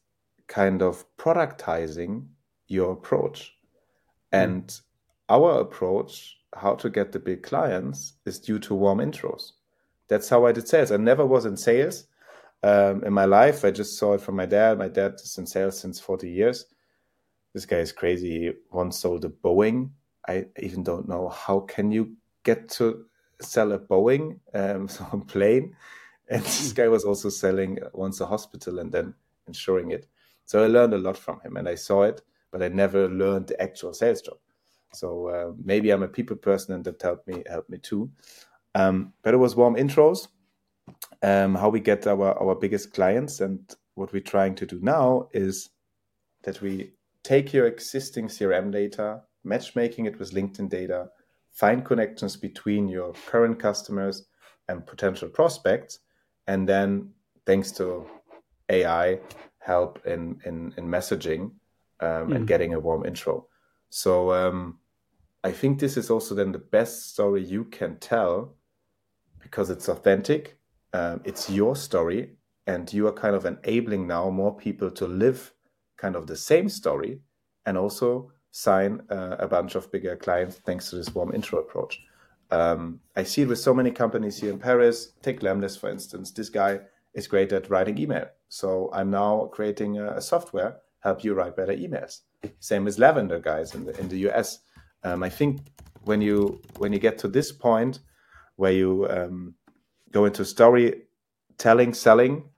kind 0.51 0.83
of 0.83 1.05
productizing 1.17 2.27
your 2.69 2.93
approach, 2.93 3.55
mm. 4.33 4.45
and 4.45 4.81
our 5.31 5.61
approach 5.61 6.37
how 6.55 6.75
to 6.75 6.91
get 6.91 7.13
the 7.13 7.19
big 7.19 7.43
clients 7.43 8.15
is 8.27 8.39
due 8.39 8.59
to 8.59 8.75
warm 8.75 8.99
intros 8.99 9.53
that's 10.11 10.29
how 10.29 10.45
I 10.45 10.53
did 10.53 10.69
sales. 10.69 10.93
I 10.93 10.97
never 10.99 11.25
was 11.25 11.47
in 11.47 11.57
sales 11.57 12.05
um, 12.65 13.03
in 13.05 13.13
my 13.13 13.25
life. 13.25 13.65
I 13.65 13.71
just 13.71 13.97
saw 13.97 14.15
it 14.15 14.21
from 14.21 14.37
my 14.37 14.45
dad. 14.45 14.77
My 14.77 14.89
dad 14.89 15.15
is 15.15 15.39
in 15.39 15.47
sales 15.47 15.79
since 15.79 16.01
40 16.01 16.29
years. 16.29 16.67
This 17.55 17.65
guy 17.65 17.79
is 17.79 17.93
crazy. 17.93 18.41
He 18.41 18.53
once 18.73 18.99
sold 18.99 19.25
a 19.25 19.29
Boeing. 19.29 19.91
I 20.29 20.47
even 20.59 20.83
don't 20.83 21.09
know 21.09 21.29
how 21.29 21.61
can 21.61 21.93
you 21.93 22.17
get 22.43 22.69
to 22.71 23.07
sell 23.41 23.73
a 23.73 23.79
Boeing, 23.79 24.41
um, 24.53 24.89
so 24.95 25.07
a 25.13 25.19
plane. 25.19 25.77
And 26.29 26.43
this 26.43 26.73
guy 26.81 26.89
was 26.89 27.05
also 27.05 27.29
selling 27.29 27.79
once 27.95 28.21
a 28.21 28.27
hospital 28.27 28.81
and 28.81 28.91
then 28.91 29.15
insuring 29.47 29.93
it. 29.93 30.09
So 30.51 30.65
I 30.65 30.67
learned 30.67 30.95
a 30.95 30.99
lot 30.99 31.17
from 31.17 31.39
him, 31.43 31.57
and 31.57 31.69
I 31.69 31.77
saw 31.77 32.03
it, 32.03 32.23
but 32.51 32.61
I 32.61 32.67
never 32.67 33.09
learned 33.09 33.47
the 33.47 33.63
actual 33.63 33.95
sales 33.95 34.21
job. 34.21 34.39
So 34.93 35.29
uh, 35.29 35.53
maybe 35.65 35.93
I'm 35.93 36.03
a 36.03 36.09
people 36.09 36.35
person, 36.35 36.75
and 36.75 36.85
that 36.87 37.01
helped 37.01 37.29
me 37.29 37.45
helped 37.49 37.71
me 37.71 37.79
too. 37.79 38.11
Um, 38.75 39.13
but 39.23 39.33
it 39.33 39.37
was 39.37 39.55
warm 39.55 39.77
intros, 39.77 40.27
um, 41.23 41.55
how 41.55 41.69
we 41.69 41.79
get 41.79 42.05
our, 42.09 42.37
our 42.43 42.57
biggest 42.57 42.93
clients. 42.93 43.41
And 43.41 43.61
what 43.95 44.13
we're 44.13 44.23
trying 44.23 44.57
to 44.57 44.67
do 44.67 44.81
now 44.83 45.29
is 45.33 45.71
that 46.43 46.61
we 46.61 46.95
take 47.23 47.53
your 47.53 47.69
existing 47.69 48.27
CRM 48.27 48.73
data, 48.73 49.23
matchmaking 49.45 50.07
it 50.07 50.19
with 50.19 50.33
LinkedIn 50.33 50.69
data, 50.69 51.11
find 51.53 51.85
connections 51.85 52.37
between 52.37 52.89
your 52.89 53.13
current 53.29 53.61
customers 53.61 54.27
and 54.67 54.85
potential 54.85 55.29
prospects, 55.29 56.01
and 56.49 56.69
then 56.69 57.11
thanks 57.47 57.71
to 57.71 58.05
AI, 58.69 59.21
help 59.61 60.05
in 60.07 60.41
in, 60.45 60.75
in 60.77 60.87
messaging 60.87 61.53
um, 62.01 62.29
mm. 62.29 62.37
and 62.37 62.49
getting 62.49 62.75
a 62.75 62.81
warm 62.81 63.07
intro. 63.07 63.47
So 63.91 64.33
um, 64.33 64.79
I 65.45 65.53
think 65.53 65.79
this 65.79 65.97
is 65.97 66.11
also 66.11 66.35
then 66.35 66.53
the 66.53 66.59
best 66.59 67.11
story 67.13 67.43
you 67.45 67.65
can 67.65 67.97
tell 67.99 68.55
because 69.41 69.71
it's 69.71 69.89
authentic. 69.89 70.59
Um, 70.93 71.21
it's 71.25 71.49
your 71.49 71.77
story, 71.77 72.33
and 72.67 72.93
you 72.93 73.07
are 73.07 73.13
kind 73.13 73.37
of 73.37 73.47
enabling 73.47 74.07
now 74.07 74.31
more 74.31 74.57
people 74.57 74.91
to 74.91 75.07
live 75.07 75.53
kind 75.97 76.17
of 76.17 76.27
the 76.27 76.37
same 76.37 76.69
story 76.69 77.21
and 77.67 77.77
also 77.77 78.33
sign 78.51 79.01
uh, 79.11 79.37
a 79.39 79.47
bunch 79.47 79.75
of 79.75 79.91
bigger 79.93 80.17
clients 80.17 80.57
thanks 80.57 80.91
to 80.91 80.97
this 80.97 81.15
warm 81.15 81.33
intro 81.35 81.61
approach. 81.61 82.03
Um, 82.51 83.01
I 83.15 83.23
see 83.23 83.43
it 83.43 83.49
with 83.49 83.61
so 83.61 83.73
many 83.73 83.93
companies 83.93 84.41
here 84.41 84.51
in 84.51 84.59
Paris. 84.59 85.13
Take 85.23 85.41
Lemlist, 85.41 85.79
for 85.79 85.89
instance. 85.89 86.33
This 86.33 86.49
guy 86.49 86.81
is 87.15 87.29
great 87.29 87.53
at 87.53 87.71
writing 87.71 87.99
email. 87.99 88.27
So 88.51 88.91
I'm 88.93 89.11
now 89.11 89.49
creating 89.53 89.99
a, 89.99 90.17
a 90.17 90.21
software 90.21 90.77
help 90.99 91.25
you 91.25 91.33
write 91.33 91.57
better 91.57 91.73
emails. 91.73 92.21
Same 92.59 92.87
as 92.87 92.99
Lavender 92.99 93.39
guys 93.39 93.75
in 93.75 93.87
the 93.87 93.99
in 93.99 94.09
the 94.09 94.19
US. 94.29 94.59
Um, 95.03 95.23
I 95.23 95.31
think 95.31 95.61
when 96.05 96.21
you 96.21 96.61
when 96.79 96.93
you 96.93 96.99
get 96.99 97.17
to 97.19 97.29
this 97.29 97.53
point, 97.53 98.01
where 98.57 98.73
you 98.73 99.07
um, 99.09 99.55
go 100.13 100.27
into 100.27 100.45
storytelling, 100.45 101.95
selling 101.95 102.51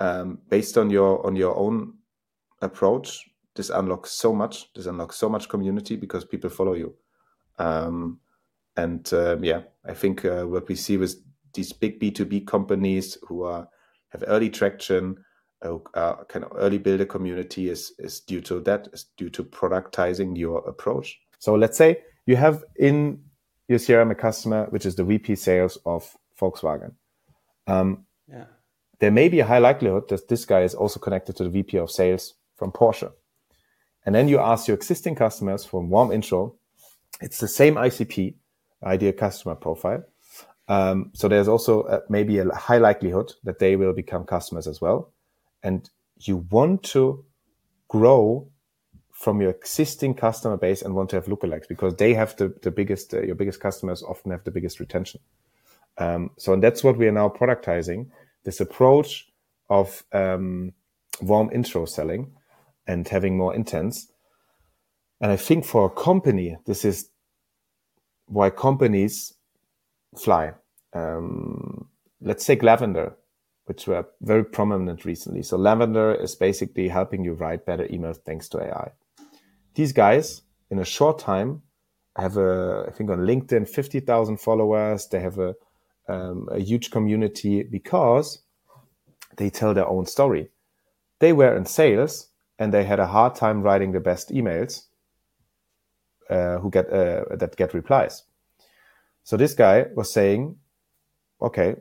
um, 0.00 0.38
based 0.48 0.76
on 0.76 0.90
your 0.90 1.24
on 1.26 1.36
your 1.36 1.56
own 1.56 1.94
approach. 2.60 3.24
This 3.54 3.70
unlocks 3.70 4.12
so 4.12 4.34
much. 4.34 4.72
This 4.74 4.84
unlocks 4.84 5.16
so 5.16 5.30
much 5.30 5.48
community 5.48 5.96
because 5.96 6.26
people 6.26 6.50
follow 6.50 6.74
you. 6.74 6.94
Um, 7.58 8.20
and 8.76 9.10
uh, 9.14 9.38
yeah, 9.40 9.62
I 9.86 9.94
think 9.94 10.26
uh, 10.26 10.44
what 10.44 10.68
we 10.68 10.74
see 10.74 10.98
with 10.98 11.16
these 11.54 11.72
big 11.72 11.98
B 11.98 12.10
two 12.10 12.26
B 12.26 12.40
companies 12.40 13.16
who 13.26 13.44
are 13.44 13.68
have 14.10 14.24
early 14.26 14.50
traction, 14.50 15.16
uh, 15.62 16.24
kind 16.28 16.44
of 16.44 16.52
early 16.56 16.78
builder 16.78 17.06
community 17.06 17.68
is 17.68 17.92
is 17.98 18.20
due 18.20 18.40
to 18.42 18.60
that. 18.60 18.88
Is 18.92 19.06
due 19.16 19.30
to 19.30 19.44
productizing 19.44 20.36
your 20.36 20.58
approach. 20.68 21.18
So 21.38 21.54
let's 21.54 21.76
say 21.76 22.02
you 22.26 22.36
have 22.36 22.64
in 22.76 23.20
your 23.68 23.78
CRM 23.78 24.10
a 24.10 24.14
customer, 24.14 24.66
which 24.70 24.86
is 24.86 24.94
the 24.94 25.04
VP 25.04 25.36
sales 25.36 25.78
of 25.84 26.16
Volkswagen. 26.40 26.92
Um, 27.66 28.06
yeah. 28.28 28.44
There 28.98 29.10
may 29.10 29.28
be 29.28 29.40
a 29.40 29.44
high 29.44 29.58
likelihood 29.58 30.08
that 30.08 30.28
this 30.28 30.44
guy 30.44 30.62
is 30.62 30.74
also 30.74 31.00
connected 31.00 31.36
to 31.36 31.44
the 31.44 31.50
VP 31.50 31.78
of 31.78 31.90
sales 31.90 32.34
from 32.56 32.72
Porsche. 32.72 33.12
And 34.04 34.14
then 34.14 34.28
you 34.28 34.38
ask 34.38 34.68
your 34.68 34.76
existing 34.76 35.16
customers 35.16 35.64
for 35.64 35.82
a 35.82 35.84
warm 35.84 36.12
intro. 36.12 36.54
It's 37.20 37.38
the 37.38 37.48
same 37.48 37.74
ICP, 37.74 38.34
ideal 38.84 39.12
customer 39.12 39.56
profile. 39.56 40.04
Um, 40.68 41.10
so 41.12 41.28
there's 41.28 41.48
also 41.48 41.82
a, 41.82 42.02
maybe 42.08 42.38
a 42.38 42.54
high 42.54 42.78
likelihood 42.78 43.32
that 43.44 43.58
they 43.58 43.76
will 43.76 43.92
become 43.92 44.24
customers 44.24 44.66
as 44.66 44.80
well. 44.80 45.12
And 45.66 45.90
you 46.16 46.46
want 46.50 46.84
to 46.94 47.24
grow 47.88 48.48
from 49.12 49.40
your 49.40 49.50
existing 49.50 50.14
customer 50.14 50.56
base 50.56 50.82
and 50.82 50.94
want 50.94 51.10
to 51.10 51.16
have 51.16 51.26
lookalikes 51.26 51.66
because 51.66 51.96
they 51.96 52.14
have 52.14 52.36
the, 52.36 52.54
the 52.62 52.70
biggest, 52.70 53.12
uh, 53.12 53.22
your 53.22 53.34
biggest 53.34 53.58
customers 53.60 54.00
often 54.02 54.30
have 54.30 54.44
the 54.44 54.52
biggest 54.52 54.78
retention. 54.78 55.20
Um, 55.98 56.30
so, 56.38 56.52
and 56.52 56.62
that's 56.62 56.84
what 56.84 56.96
we 56.96 57.08
are 57.08 57.12
now 57.12 57.28
productizing 57.28 58.10
this 58.44 58.60
approach 58.60 59.26
of 59.68 60.04
um, 60.12 60.72
warm 61.20 61.50
intro 61.52 61.84
selling 61.84 62.30
and 62.86 63.08
having 63.08 63.36
more 63.36 63.52
intents. 63.52 64.12
And 65.20 65.32
I 65.32 65.36
think 65.36 65.64
for 65.64 65.86
a 65.86 65.90
company, 65.90 66.58
this 66.66 66.84
is 66.84 67.10
why 68.26 68.50
companies 68.50 69.34
fly. 70.16 70.52
Um, 70.92 71.88
let's 72.20 72.44
take 72.44 72.62
Lavender, 72.62 73.16
which 73.66 73.86
were 73.86 74.06
very 74.20 74.44
prominent 74.44 75.04
recently. 75.04 75.42
So 75.42 75.56
Lavender 75.56 76.14
is 76.14 76.34
basically 76.34 76.88
helping 76.88 77.24
you 77.24 77.34
write 77.34 77.66
better 77.66 77.86
emails 77.88 78.18
thanks 78.24 78.48
to 78.50 78.62
AI 78.62 78.90
these 79.76 79.92
guys 79.92 80.42
in 80.70 80.80
a 80.80 80.84
short 80.84 81.20
time 81.20 81.62
have 82.16 82.36
a, 82.36 82.86
I 82.88 82.90
think 82.92 83.10
on 83.10 83.20
LinkedIn, 83.20 83.68
50,000 83.68 84.38
followers. 84.38 85.06
They 85.06 85.20
have 85.20 85.38
a, 85.38 85.54
um, 86.08 86.48
a 86.50 86.58
huge 86.58 86.90
community 86.90 87.62
because 87.62 88.42
they 89.36 89.50
tell 89.50 89.74
their 89.74 89.86
own 89.86 90.06
story. 90.06 90.48
They 91.20 91.32
were 91.32 91.54
in 91.54 91.66
sales 91.66 92.28
and 92.58 92.72
they 92.72 92.84
had 92.84 92.98
a 92.98 93.06
hard 93.06 93.34
time 93.34 93.62
writing 93.62 93.92
the 93.92 94.00
best 94.00 94.30
emails 94.30 94.84
uh, 96.30 96.58
who 96.58 96.70
get 96.70 96.90
uh, 96.90 97.36
that 97.36 97.54
get 97.56 97.74
replies. 97.74 98.24
So 99.24 99.36
this 99.36 99.52
guy 99.54 99.86
was 99.94 100.10
saying, 100.10 100.56
okay, 101.42 101.76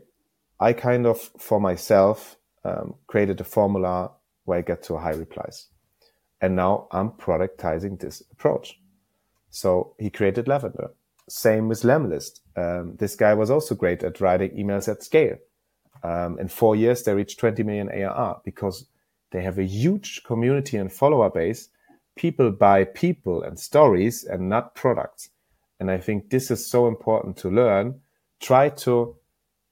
I 0.60 0.74
kind 0.74 1.06
of 1.06 1.20
for 1.38 1.60
myself 1.60 2.38
um, 2.64 2.96
created 3.08 3.42
a 3.42 3.44
formula 3.44 4.12
where 4.46 4.60
I 4.60 4.62
get 4.62 4.84
to 4.84 4.98
high 4.98 5.14
replies. 5.14 5.68
And 6.42 6.56
now 6.56 6.88
I'm 6.92 7.12
productizing 7.12 8.00
this 8.00 8.22
approach. 8.32 8.80
So 9.50 9.96
he 10.00 10.10
created 10.10 10.48
Lavender. 10.48 10.92
Same 11.28 11.68
with 11.68 11.82
Lemlist. 11.82 12.42
Um, 12.56 12.96
this 12.98 13.16
guy 13.16 13.34
was 13.34 13.50
also 13.50 13.74
great 13.74 14.04
at 14.04 14.22
writing 14.22 14.52
emails 14.52 14.88
at 14.88 15.04
scale. 15.04 15.38
Um, 16.04 16.38
in 16.40 16.48
four 16.50 16.76
years, 16.76 17.04
they 17.04 17.14
reached 17.14 17.40
20 17.40 17.64
million 17.64 17.90
ARR 17.90 18.42
because 18.44 18.86
they 19.32 19.42
have 19.42 19.58
a 19.58 19.64
huge 19.64 20.24
community 20.24 20.78
and 20.78 20.92
follower 20.92 21.30
base. 21.30 21.70
People 22.16 22.52
buy 22.52 22.84
people 22.84 23.42
and 23.44 23.60
stories 23.60 24.24
and 24.24 24.48
not 24.50 24.76
products. 24.76 25.30
And 25.80 25.90
I 25.90 25.98
think 25.98 26.30
this 26.30 26.52
is 26.52 26.70
so 26.70 26.88
important 26.88 27.38
to 27.38 27.50
learn. 27.50 28.02
Try 28.40 28.70
to 28.70 29.16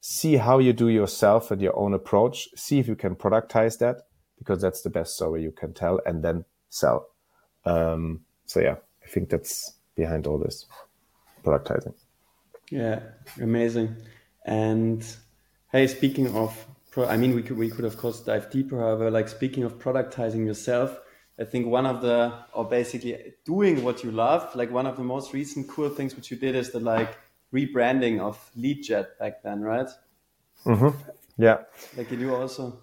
see 0.05 0.35
how 0.35 0.59
you 0.59 0.73
do 0.73 0.89
yourself 0.89 1.49
and 1.49 1.61
your 1.61 1.79
own 1.79 1.93
approach. 1.93 2.49
See 2.57 2.77
if 2.77 2.89
you 2.89 2.95
can 2.95 3.15
productize 3.15 3.79
that 3.79 4.01
because 4.37 4.61
that's 4.61 4.81
the 4.81 4.89
best 4.89 5.15
story 5.15 5.41
you 5.41 5.51
can 5.51 5.73
tell 5.73 6.01
and 6.05 6.21
then 6.21 6.43
sell. 6.69 7.07
Um, 7.63 8.25
so 8.45 8.59
yeah, 8.59 8.75
I 9.01 9.07
think 9.07 9.29
that's 9.29 9.77
behind 9.95 10.27
all 10.27 10.37
this 10.37 10.65
productizing. 11.45 11.93
Yeah, 12.69 12.99
amazing. 13.41 13.95
And 14.45 15.05
hey, 15.71 15.87
speaking 15.87 16.35
of, 16.35 16.67
pro- 16.91 17.07
I 17.07 17.15
mean, 17.15 17.33
we 17.33 17.41
could 17.41 17.57
we 17.57 17.69
could 17.69 17.85
of 17.85 17.95
course 17.95 18.19
dive 18.19 18.51
deeper. 18.51 18.77
However, 18.77 19.09
like 19.09 19.29
speaking 19.29 19.63
of 19.63 19.79
productizing 19.79 20.45
yourself, 20.45 20.99
I 21.39 21.45
think 21.45 21.67
one 21.67 21.85
of 21.85 22.01
the 22.01 22.33
or 22.51 22.67
basically 22.67 23.35
doing 23.45 23.85
what 23.85 24.03
you 24.03 24.11
love, 24.11 24.53
like 24.53 24.69
one 24.69 24.85
of 24.85 24.97
the 24.97 25.03
most 25.03 25.31
recent 25.31 25.69
cool 25.69 25.89
things 25.89 26.13
which 26.13 26.29
you 26.29 26.35
did 26.35 26.57
is 26.57 26.71
the 26.71 26.81
like 26.81 27.17
rebranding 27.53 28.19
of 28.19 28.39
LeadJet 28.57 29.17
back 29.19 29.43
then, 29.43 29.61
right? 29.61 29.89
Mm-hmm. 30.65 30.97
Yeah. 31.37 31.59
Like 31.97 32.11
you 32.11 32.17
do 32.17 32.35
also. 32.35 32.79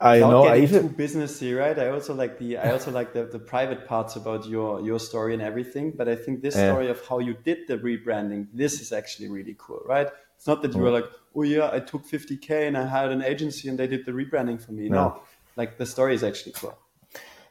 I 0.00 0.20
know. 0.20 0.46
I 0.46 0.58
even 0.58 0.90
too 0.90 0.94
businessy, 0.94 1.58
right? 1.58 1.76
I 1.76 1.88
also 1.88 2.14
like 2.14 2.38
the 2.38 2.58
I 2.58 2.70
also 2.70 2.92
like 2.92 3.12
the, 3.12 3.24
the 3.24 3.38
private 3.38 3.86
parts 3.86 4.14
about 4.14 4.46
your 4.46 4.80
your 4.80 5.00
story 5.00 5.34
and 5.34 5.42
everything. 5.42 5.92
But 5.96 6.08
I 6.08 6.14
think 6.14 6.40
this 6.40 6.54
yeah. 6.54 6.70
story 6.70 6.88
of 6.88 7.04
how 7.06 7.18
you 7.18 7.34
did 7.44 7.66
the 7.66 7.78
rebranding, 7.78 8.46
this 8.54 8.80
is 8.80 8.92
actually 8.92 9.28
really 9.28 9.56
cool, 9.58 9.82
right? 9.84 10.06
It's 10.36 10.46
not 10.46 10.62
that 10.62 10.72
you 10.72 10.80
were 10.80 10.90
mm. 10.90 11.00
like, 11.00 11.10
oh 11.34 11.42
yeah, 11.42 11.70
I 11.72 11.80
took 11.80 12.06
50k 12.06 12.68
and 12.68 12.78
I 12.78 12.86
hired 12.86 13.10
an 13.10 13.22
agency 13.22 13.68
and 13.68 13.76
they 13.76 13.88
did 13.88 14.06
the 14.06 14.12
rebranding 14.12 14.62
for 14.62 14.70
me. 14.70 14.88
No, 14.88 14.96
no. 14.96 15.22
like 15.56 15.78
the 15.78 15.86
story 15.86 16.14
is 16.14 16.22
actually 16.22 16.52
cool. 16.52 16.78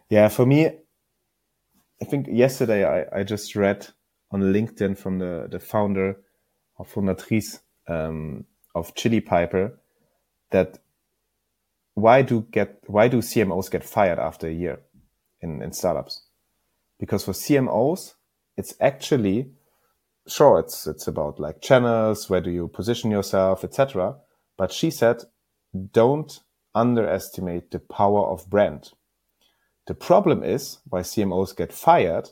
Yeah, 0.10 0.30
for 0.30 0.46
me, 0.46 0.68
I 2.02 2.06
think 2.06 2.28
yesterday 2.30 2.86
I, 2.86 3.20
I 3.20 3.24
just 3.24 3.58
read 3.58 3.88
on 4.32 4.42
LinkedIn 4.42 4.98
from 4.98 5.20
the 5.20 5.48
the 5.52 5.60
founder 5.60 6.18
of 6.78 6.92
Fundatrice 6.94 7.60
um, 7.88 8.46
of 8.76 8.94
Chili 8.96 9.22
Piper 9.22 9.80
that 10.52 10.80
why 11.96 12.22
do 12.22 12.46
get 12.52 12.84
why 12.88 13.08
do 13.08 13.18
CMOs 13.18 13.72
get 13.72 13.84
fired 13.84 14.20
after 14.20 14.48
a 14.48 14.54
year 14.54 14.80
in, 15.42 15.62
in 15.62 15.74
startups? 15.74 16.24
Because 17.00 17.26
for 17.26 17.32
CMOs, 17.32 18.14
it's 18.56 18.76
actually 18.80 19.52
sure 20.28 20.60
it's 20.60 20.86
it's 20.86 21.08
about 21.08 21.40
like 21.40 21.62
channels, 21.62 22.30
where 22.30 22.42
do 22.42 22.52
you 22.52 22.68
position 22.68 23.10
yourself, 23.10 23.64
etc. 23.64 24.16
But 24.58 24.72
she 24.72 24.92
said, 24.92 25.24
don't 25.92 26.40
underestimate 26.76 27.72
the 27.72 27.80
power 27.80 28.28
of 28.28 28.50
brand. 28.50 28.92
The 29.88 29.96
problem 29.96 30.44
is 30.44 30.80
why 30.90 31.02
CMOs 31.02 31.56
get 31.56 31.74
fired 31.74 32.30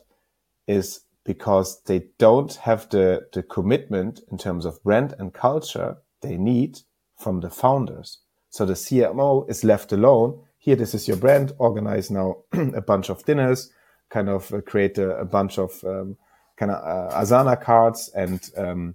is 0.66 1.00
because 1.26 1.82
they 1.82 2.04
don't 2.18 2.54
have 2.54 2.88
the, 2.90 3.26
the 3.32 3.42
commitment 3.42 4.20
in 4.30 4.38
terms 4.38 4.64
of 4.64 4.82
brand 4.84 5.12
and 5.18 5.34
culture 5.34 5.96
they 6.22 6.36
need 6.36 6.78
from 7.18 7.40
the 7.40 7.50
founders. 7.50 8.18
So 8.48 8.64
the 8.64 8.74
CMO 8.74 9.50
is 9.50 9.64
left 9.64 9.92
alone. 9.92 10.40
Here, 10.58 10.76
this 10.76 10.94
is 10.94 11.08
your 11.08 11.16
brand. 11.16 11.52
Organize 11.58 12.10
now 12.10 12.36
a 12.52 12.80
bunch 12.80 13.10
of 13.10 13.24
dinners, 13.24 13.70
kind 14.08 14.28
of 14.28 14.52
uh, 14.54 14.60
create 14.60 14.98
a, 14.98 15.18
a, 15.18 15.24
bunch 15.24 15.58
of 15.58 15.82
um, 15.84 16.16
kind 16.56 16.70
of 16.70 16.82
uh, 16.82 17.20
Asana 17.20 17.60
cards 17.60 18.08
and 18.14 18.48
um, 18.56 18.94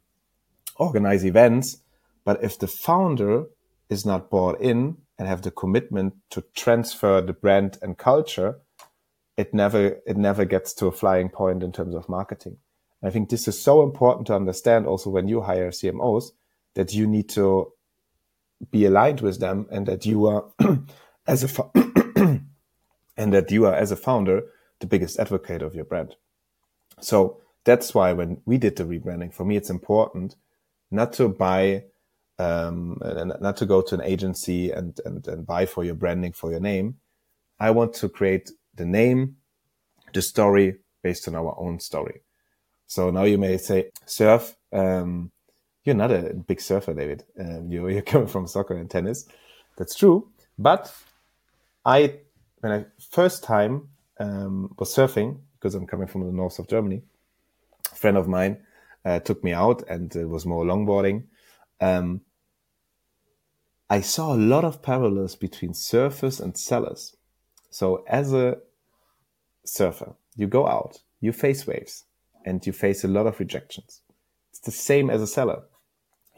organize 0.77 1.25
events. 1.25 1.77
But 2.23 2.43
if 2.43 2.57
the 2.57 2.67
founder 2.67 3.45
is 3.89 4.05
not 4.05 4.29
bought 4.29 4.61
in 4.61 4.97
and 5.19 5.27
have 5.27 5.41
the 5.41 5.51
commitment 5.51 6.13
to 6.29 6.43
transfer 6.55 7.21
the 7.21 7.33
brand 7.33 7.77
and 7.81 7.97
culture, 7.97 8.59
it 9.37 9.53
never 9.53 9.99
it 10.05 10.17
never 10.17 10.45
gets 10.45 10.73
to 10.75 10.87
a 10.87 10.91
flying 10.91 11.29
point 11.29 11.63
in 11.63 11.71
terms 11.71 11.95
of 11.95 12.09
marketing. 12.09 12.57
I 13.03 13.09
think 13.09 13.29
this 13.29 13.47
is 13.47 13.59
so 13.59 13.81
important 13.83 14.27
to 14.27 14.35
understand 14.35 14.85
also 14.85 15.09
when 15.09 15.27
you 15.27 15.41
hire 15.41 15.71
CMOs 15.71 16.31
that 16.75 16.93
you 16.93 17.07
need 17.07 17.29
to 17.29 17.73
be 18.69 18.85
aligned 18.85 19.21
with 19.21 19.39
them 19.39 19.67
and 19.71 19.87
that 19.87 20.05
you 20.05 20.27
are 20.27 20.45
as 21.27 21.43
a 21.43 21.71
and 23.17 23.33
that 23.33 23.49
you 23.51 23.65
are 23.65 23.73
as 23.73 23.91
a 23.91 23.95
founder 23.95 24.43
the 24.79 24.87
biggest 24.87 25.19
advocate 25.19 25.61
of 25.61 25.73
your 25.73 25.85
brand 25.85 26.15
so 26.99 27.41
that's 27.63 27.93
why 27.93 28.13
when 28.13 28.41
we 28.45 28.57
did 28.57 28.75
the 28.75 28.83
rebranding 28.83 29.33
for 29.33 29.45
me 29.45 29.55
it's 29.55 29.69
important 29.69 30.35
not 30.91 31.13
to 31.13 31.27
buy 31.27 31.83
um, 32.39 32.97
not 33.39 33.57
to 33.57 33.65
go 33.67 33.81
to 33.81 33.95
an 33.95 34.01
agency 34.01 34.71
and, 34.71 34.99
and 35.05 35.27
and 35.27 35.45
buy 35.45 35.65
for 35.65 35.83
your 35.83 35.95
branding 35.95 36.31
for 36.31 36.51
your 36.51 36.59
name 36.59 36.95
i 37.59 37.71
want 37.71 37.93
to 37.93 38.09
create 38.09 38.51
the 38.81 38.89
name 39.01 39.19
the 40.13 40.21
story 40.21 40.67
based 41.05 41.27
on 41.27 41.35
our 41.35 41.53
own 41.65 41.79
story 41.79 42.17
so 42.87 43.09
now 43.17 43.25
you 43.31 43.37
may 43.37 43.57
say 43.57 43.79
surfe 44.05 44.55
um, 44.73 45.31
you're 45.83 45.95
not 45.95 46.11
a 46.11 46.33
big 46.33 46.61
surfer, 46.61 46.93
David. 46.93 47.23
Um, 47.39 47.71
you're, 47.71 47.89
you're 47.91 48.01
coming 48.01 48.27
from 48.27 48.47
soccer 48.47 48.75
and 48.75 48.89
tennis. 48.89 49.25
That's 49.77 49.95
true. 49.95 50.29
But 50.57 50.93
I, 51.85 52.19
when 52.59 52.71
I 52.71 52.85
first 53.09 53.43
time 53.43 53.89
um, 54.19 54.75
was 54.77 54.93
surfing, 54.93 55.39
because 55.57 55.75
I'm 55.75 55.87
coming 55.87 56.07
from 56.07 56.25
the 56.25 56.31
north 56.31 56.59
of 56.59 56.67
Germany, 56.67 57.01
a 57.91 57.95
friend 57.95 58.17
of 58.17 58.27
mine 58.27 58.57
uh, 59.05 59.19
took 59.19 59.43
me 59.43 59.53
out 59.53 59.83
and 59.89 60.15
it 60.15 60.25
was 60.25 60.45
more 60.45 60.63
longboarding. 60.63 61.23
Um, 61.79 62.21
I 63.89 64.01
saw 64.01 64.33
a 64.33 64.37
lot 64.37 64.63
of 64.63 64.81
parallels 64.81 65.35
between 65.35 65.73
surfers 65.73 66.39
and 66.39 66.57
sellers. 66.57 67.15
So 67.69 68.03
as 68.07 68.33
a 68.33 68.57
surfer, 69.63 70.15
you 70.35 70.47
go 70.47 70.67
out, 70.67 70.99
you 71.19 71.31
face 71.31 71.67
waves, 71.67 72.05
and 72.45 72.65
you 72.65 72.73
face 72.73 73.03
a 73.03 73.07
lot 73.07 73.27
of 73.27 73.39
rejections. 73.39 74.01
It's 74.49 74.59
the 74.59 74.71
same 74.71 75.09
as 75.09 75.21
a 75.21 75.27
seller 75.27 75.63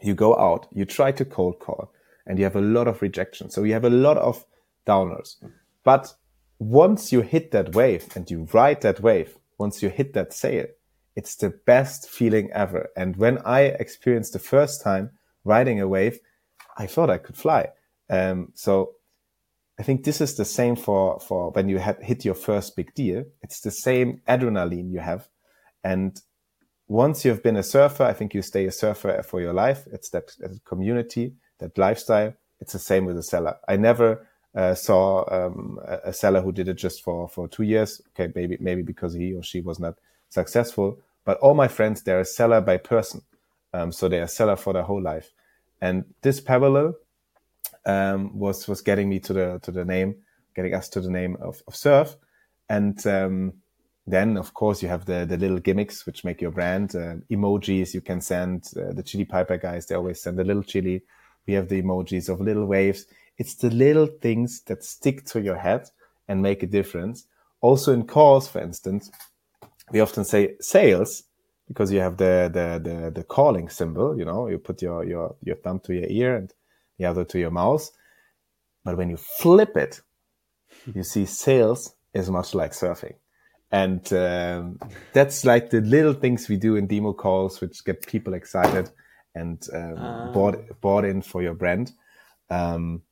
you 0.04 0.14
go 0.14 0.36
out, 0.36 0.66
you 0.72 0.84
try 0.84 1.12
to 1.12 1.24
cold 1.24 1.58
call, 1.58 1.92
and 2.26 2.38
you 2.38 2.44
have 2.44 2.56
a 2.56 2.60
lot 2.60 2.88
of 2.88 3.02
rejection. 3.02 3.50
So 3.50 3.62
you 3.62 3.72
have 3.72 3.84
a 3.84 3.90
lot 3.90 4.18
of 4.18 4.44
downers. 4.86 5.36
But 5.82 6.14
once 6.58 7.12
you 7.12 7.22
hit 7.22 7.50
that 7.52 7.74
wave 7.74 8.08
and 8.14 8.30
you 8.30 8.46
ride 8.52 8.82
that 8.82 9.00
wave, 9.00 9.38
once 9.58 9.82
you 9.82 9.88
hit 9.88 10.12
that 10.14 10.32
sale, 10.32 10.66
it's 11.16 11.36
the 11.36 11.50
best 11.50 12.08
feeling 12.08 12.50
ever. 12.52 12.90
And 12.96 13.16
when 13.16 13.38
I 13.38 13.62
experienced 13.62 14.32
the 14.32 14.38
first 14.38 14.82
time 14.82 15.10
riding 15.44 15.80
a 15.80 15.88
wave, 15.88 16.18
I 16.76 16.86
thought 16.86 17.10
I 17.10 17.18
could 17.18 17.36
fly. 17.36 17.68
Um, 18.10 18.52
so 18.54 18.94
I 19.78 19.82
think 19.82 20.04
this 20.04 20.20
is 20.20 20.36
the 20.36 20.44
same 20.44 20.76
for, 20.76 21.18
for 21.20 21.50
when 21.50 21.68
you 21.68 21.78
had 21.78 22.00
hit 22.02 22.24
your 22.24 22.34
first 22.34 22.76
big 22.76 22.94
deal. 22.94 23.24
It's 23.42 23.60
the 23.60 23.70
same 23.70 24.20
adrenaline 24.28 24.92
you 24.92 25.00
have. 25.00 25.28
And 25.82 26.20
once 26.86 27.24
you've 27.24 27.42
been 27.42 27.56
a 27.56 27.62
surfer, 27.62 28.04
I 28.04 28.12
think 28.12 28.34
you 28.34 28.42
stay 28.42 28.66
a 28.66 28.72
surfer 28.72 29.22
for 29.22 29.40
your 29.40 29.52
life. 29.52 29.86
It's 29.92 30.10
that, 30.10 30.32
that 30.38 30.64
community, 30.64 31.34
that 31.58 31.76
lifestyle. 31.76 32.34
It's 32.60 32.72
the 32.72 32.78
same 32.78 33.04
with 33.04 33.18
a 33.18 33.22
seller. 33.22 33.56
I 33.68 33.76
never 33.76 34.26
uh, 34.54 34.74
saw 34.74 35.24
um, 35.30 35.80
a 35.84 36.12
seller 36.12 36.40
who 36.40 36.52
did 36.52 36.68
it 36.68 36.74
just 36.74 37.02
for, 37.02 37.28
for 37.28 37.48
two 37.48 37.64
years. 37.64 38.00
Okay, 38.10 38.32
maybe 38.34 38.56
maybe 38.60 38.82
because 38.82 39.14
he 39.14 39.34
or 39.34 39.42
she 39.42 39.60
was 39.60 39.80
not 39.80 39.98
successful. 40.28 41.00
But 41.24 41.38
all 41.38 41.54
my 41.54 41.68
friends, 41.68 42.02
they're 42.02 42.20
a 42.20 42.24
seller 42.24 42.60
by 42.60 42.76
person, 42.76 43.22
um, 43.72 43.90
so 43.92 44.08
they're 44.08 44.24
a 44.24 44.28
seller 44.28 44.56
for 44.56 44.72
their 44.72 44.82
whole 44.82 45.02
life. 45.02 45.32
And 45.80 46.04
this 46.22 46.40
parallel 46.40 46.94
um, 47.86 48.38
was 48.38 48.68
was 48.68 48.80
getting 48.80 49.08
me 49.08 49.20
to 49.20 49.32
the 49.32 49.58
to 49.62 49.70
the 49.70 49.84
name, 49.84 50.16
getting 50.54 50.74
us 50.74 50.88
to 50.90 51.00
the 51.00 51.10
name 51.10 51.36
of, 51.40 51.62
of 51.66 51.74
Surfe, 51.74 52.16
and 52.68 53.06
um, 53.06 53.54
then, 54.06 54.36
of 54.36 54.52
course, 54.52 54.82
you 54.82 54.88
have 54.88 55.06
the, 55.06 55.24
the 55.24 55.38
little 55.38 55.58
gimmicks 55.58 56.04
which 56.04 56.24
make 56.24 56.42
your 56.42 56.50
brand. 56.50 56.94
Uh, 56.94 57.16
emojis 57.30 57.94
you 57.94 58.00
can 58.00 58.20
send. 58.20 58.70
Uh, 58.76 58.92
the 58.92 59.02
Chili 59.02 59.24
Piper 59.24 59.56
guys, 59.56 59.86
they 59.86 59.94
always 59.94 60.20
send 60.22 60.38
a 60.38 60.44
little 60.44 60.62
chili. 60.62 61.02
We 61.46 61.54
have 61.54 61.68
the 61.68 61.82
emojis 61.82 62.28
of 62.28 62.40
little 62.40 62.66
waves. 62.66 63.06
It's 63.38 63.54
the 63.54 63.70
little 63.70 64.06
things 64.06 64.62
that 64.66 64.84
stick 64.84 65.24
to 65.26 65.40
your 65.40 65.56
head 65.56 65.88
and 66.28 66.42
make 66.42 66.62
a 66.62 66.66
difference. 66.66 67.26
Also 67.60 67.92
in 67.92 68.06
calls, 68.06 68.46
for 68.46 68.60
instance, 68.60 69.10
we 69.90 70.00
often 70.00 70.24
say 70.24 70.56
sales 70.60 71.24
because 71.66 71.90
you 71.90 72.00
have 72.00 72.18
the, 72.18 72.50
the, 72.52 72.90
the, 72.90 73.10
the 73.10 73.24
calling 73.24 73.70
symbol, 73.70 74.18
you 74.18 74.24
know, 74.24 74.48
you 74.48 74.58
put 74.58 74.82
your, 74.82 75.02
your, 75.04 75.34
your 75.42 75.56
thumb 75.56 75.80
to 75.80 75.94
your 75.94 76.08
ear 76.08 76.36
and 76.36 76.52
the 76.98 77.06
other 77.06 77.24
to 77.24 77.38
your 77.38 77.50
mouth. 77.50 77.90
But 78.84 78.96
when 78.96 79.10
you 79.10 79.16
flip 79.16 79.76
it, 79.76 80.00
you 80.94 81.02
see 81.14 81.26
sales 81.26 81.94
is 82.12 82.30
much 82.30 82.54
like 82.54 82.72
surfing 82.72 83.14
and 83.74 84.12
um, 84.12 84.78
that's 85.12 85.44
like 85.44 85.70
the 85.70 85.80
little 85.80 86.12
things 86.12 86.48
we 86.48 86.56
do 86.56 86.76
in 86.76 86.86
demo 86.86 87.12
calls, 87.12 87.60
which 87.60 87.84
get 87.84 88.06
people 88.06 88.32
excited 88.32 88.88
and 89.34 89.66
um, 89.74 89.98
uh. 89.98 90.32
bought 90.32 90.80
bought 90.80 91.04
in 91.04 91.22
for 91.22 91.42
your 91.42 91.54
brand. 91.54 91.90
Um, 92.50 93.02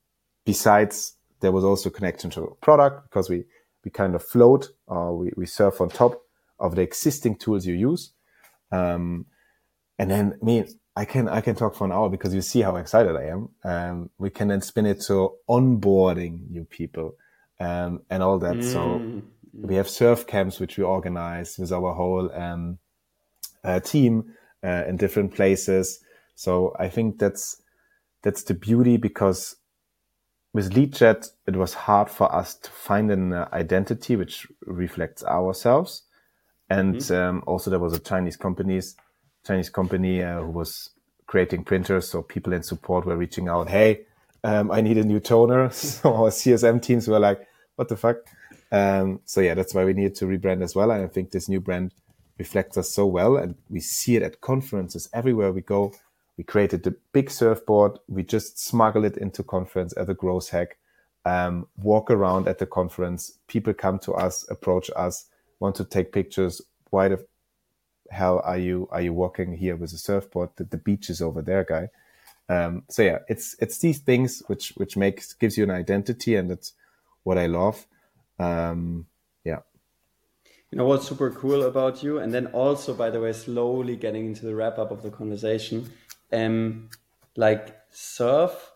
besides, 0.47 1.17
there 1.41 1.51
was 1.51 1.65
also 1.65 1.91
connection 1.91 2.31
to 2.31 2.57
product 2.61 3.11
because 3.11 3.29
we 3.29 3.43
we 3.85 3.91
kind 3.91 4.15
of 4.15 4.23
float 4.23 4.69
or 4.87 5.19
we, 5.19 5.33
we 5.37 5.47
surf 5.47 5.81
on 5.81 5.89
top 5.89 6.23
of 6.61 6.77
the 6.77 6.83
existing 6.83 7.39
tools 7.39 7.67
you 7.67 7.75
use. 7.75 8.13
Um, 8.71 9.27
and 9.99 10.09
then 10.09 10.39
me, 10.41 10.65
I 10.95 11.05
can 11.05 11.29
I 11.29 11.41
can 11.41 11.55
talk 11.55 11.75
for 11.75 11.85
an 11.85 11.93
hour 11.93 12.11
because 12.11 12.35
you 12.35 12.43
see 12.43 12.61
how 12.61 12.77
excited 12.77 13.17
I 13.17 13.25
am. 13.25 13.49
Um, 13.65 14.11
we 14.19 14.31
can 14.31 14.49
then 14.49 14.61
spin 14.61 14.87
it 14.87 15.01
to 15.03 15.33
onboarding 15.49 16.51
new 16.51 16.65
people 16.65 17.17
um, 17.59 18.03
and 18.11 18.23
all 18.23 18.39
that. 18.41 18.57
Mm. 18.57 18.73
So 18.73 19.23
we 19.55 19.77
have 19.77 19.89
surf 19.89 20.27
camps 20.27 20.61
which 20.61 20.77
we 20.77 20.85
organize 20.85 21.59
with 21.59 21.73
our 21.73 21.95
whole 21.95 22.31
um, 22.33 22.79
uh, 23.65 23.81
team 23.81 24.35
uh, 24.63 24.85
in 24.87 24.97
different 24.97 25.35
places. 25.35 26.01
So 26.35 26.75
I 26.79 26.89
think 26.89 27.19
that's 27.19 27.63
that's 28.23 28.43
the 28.43 28.55
beauty 28.55 28.97
because 28.97 29.57
with 30.53 30.73
LeadJet, 30.75 31.31
it 31.47 31.57
was 31.57 31.75
hard 31.75 32.11
for 32.11 32.33
us 32.35 32.55
to 32.57 32.71
find 32.71 33.11
an 33.11 33.33
uh, 33.33 33.49
identity 33.53 34.17
which 34.17 34.47
reflects 34.67 35.25
ourselves. 35.25 36.03
And 36.69 36.97
mm-hmm. 36.97 37.15
um, 37.15 37.45
also 37.47 37.71
there 37.71 37.79
was 37.79 37.95
a 37.95 37.99
Chinese 37.99 38.37
companies, 38.37 38.97
Chinese 39.47 39.71
company 39.71 40.23
uh, 40.23 40.41
who 40.43 40.51
was 40.51 40.91
creating 41.27 41.65
printers. 41.65 42.11
So 42.11 42.23
people 42.23 42.53
in 42.53 42.63
support 42.63 43.07
were 43.07 43.17
reaching 43.17 43.49
out, 43.49 43.69
Hey, 43.69 44.07
um, 44.45 44.71
I 44.71 44.81
need 44.81 44.99
a 44.99 45.05
new 45.05 45.21
toner. 45.21 45.71
so 45.73 46.15
our 46.15 46.31
CSM 46.31 46.83
teams 46.83 47.09
were 47.09 47.19
like, 47.19 47.47
what 47.77 47.89
the 47.89 47.97
fuck? 47.97 48.17
Um, 48.71 49.21
so 49.25 49.41
yeah, 49.41 49.55
that's 49.55 49.75
why 49.75 49.85
we 49.85 49.93
needed 49.93 50.15
to 50.17 50.27
rebrand 50.27 50.63
as 50.63 50.75
well. 50.75 50.91
And 50.91 51.05
I 51.05 51.09
think 51.09 51.31
this 51.31 51.49
new 51.49 51.61
brand 51.61 51.93
reflects 52.39 52.77
us 52.77 52.91
so 52.93 53.07
well. 53.07 53.37
And 53.37 53.55
we 53.69 53.81
see 53.81 54.17
it 54.17 54.23
at 54.23 54.41
conferences 54.41 55.09
everywhere 55.13 55.53
we 55.53 55.61
go. 55.61 55.93
We 56.37 56.45
created 56.45 56.83
the 56.83 56.97
big 57.13 57.31
surfboard. 57.31 57.99
We 58.09 58.23
just 58.23 58.59
smuggle 58.59 59.05
it 59.05 59.17
into 59.17 59.43
conference 59.43 59.95
at 59.97 60.07
the 60.07 60.15
growth 60.15 60.51
hack. 60.51 60.79
Um, 61.25 61.69
walk 61.77 62.11
around 62.11 62.49
at 62.49 62.59
the 62.59 62.67
conference. 62.67 63.39
People 63.47 63.75
come 63.75 63.99
to 64.01 64.13
us, 64.13 64.45
approach 64.51 64.91
us, 64.97 65.27
want 65.61 65.77
to 65.77 65.85
take 65.85 66.11
pictures. 66.13 66.61
Why 66.91 67.09
the 67.09 67.25
hell 68.13 68.41
are 68.45 68.59
you 68.59 68.89
are 68.93 69.01
you 69.01 69.13
walking 69.13 69.57
here 69.57 69.77
with 69.77 69.93
a 69.93 69.99
surfboard? 69.99 70.51
The, 70.57 70.65
the 70.65 70.77
beach 70.77 71.11
is 71.11 71.21
over 71.21 71.43
there, 71.43 71.65
guy. 71.65 71.89
Um, 72.49 72.85
so 72.89 73.03
yeah, 73.03 73.19
it's 73.29 73.57
it's 73.59 73.79
these 73.79 73.99
things 73.99 74.43
which 74.47 74.73
which 74.77 74.97
makes 74.97 75.33
gives 75.33 75.57
you 75.57 75.65
an 75.65 75.71
identity, 75.71 76.37
and 76.37 76.51
it's 76.51 76.75
what 77.23 77.39
I 77.39 77.47
love. 77.47 77.87
Um, 78.39 79.07
yeah. 79.45 79.61
You 80.71 80.79
know 80.79 80.87
what's 80.87 81.09
super 81.09 81.31
cool 81.31 81.65
about 81.65 82.03
you, 82.03 82.19
and 82.19 82.33
then 82.33 82.47
also, 82.49 82.95
by 82.95 83.11
the 83.11 83.21
way, 83.21 83.33
slowly 83.33 83.97
getting 83.97 84.27
into 84.27 84.47
the 84.47 84.55
wrap 84.55 84.79
up 84.79 84.91
of 84.91 85.03
the 85.03 85.11
conversation. 85.11 85.91
Um, 86.33 86.91
like 87.37 87.77
surfe, 87.91 88.73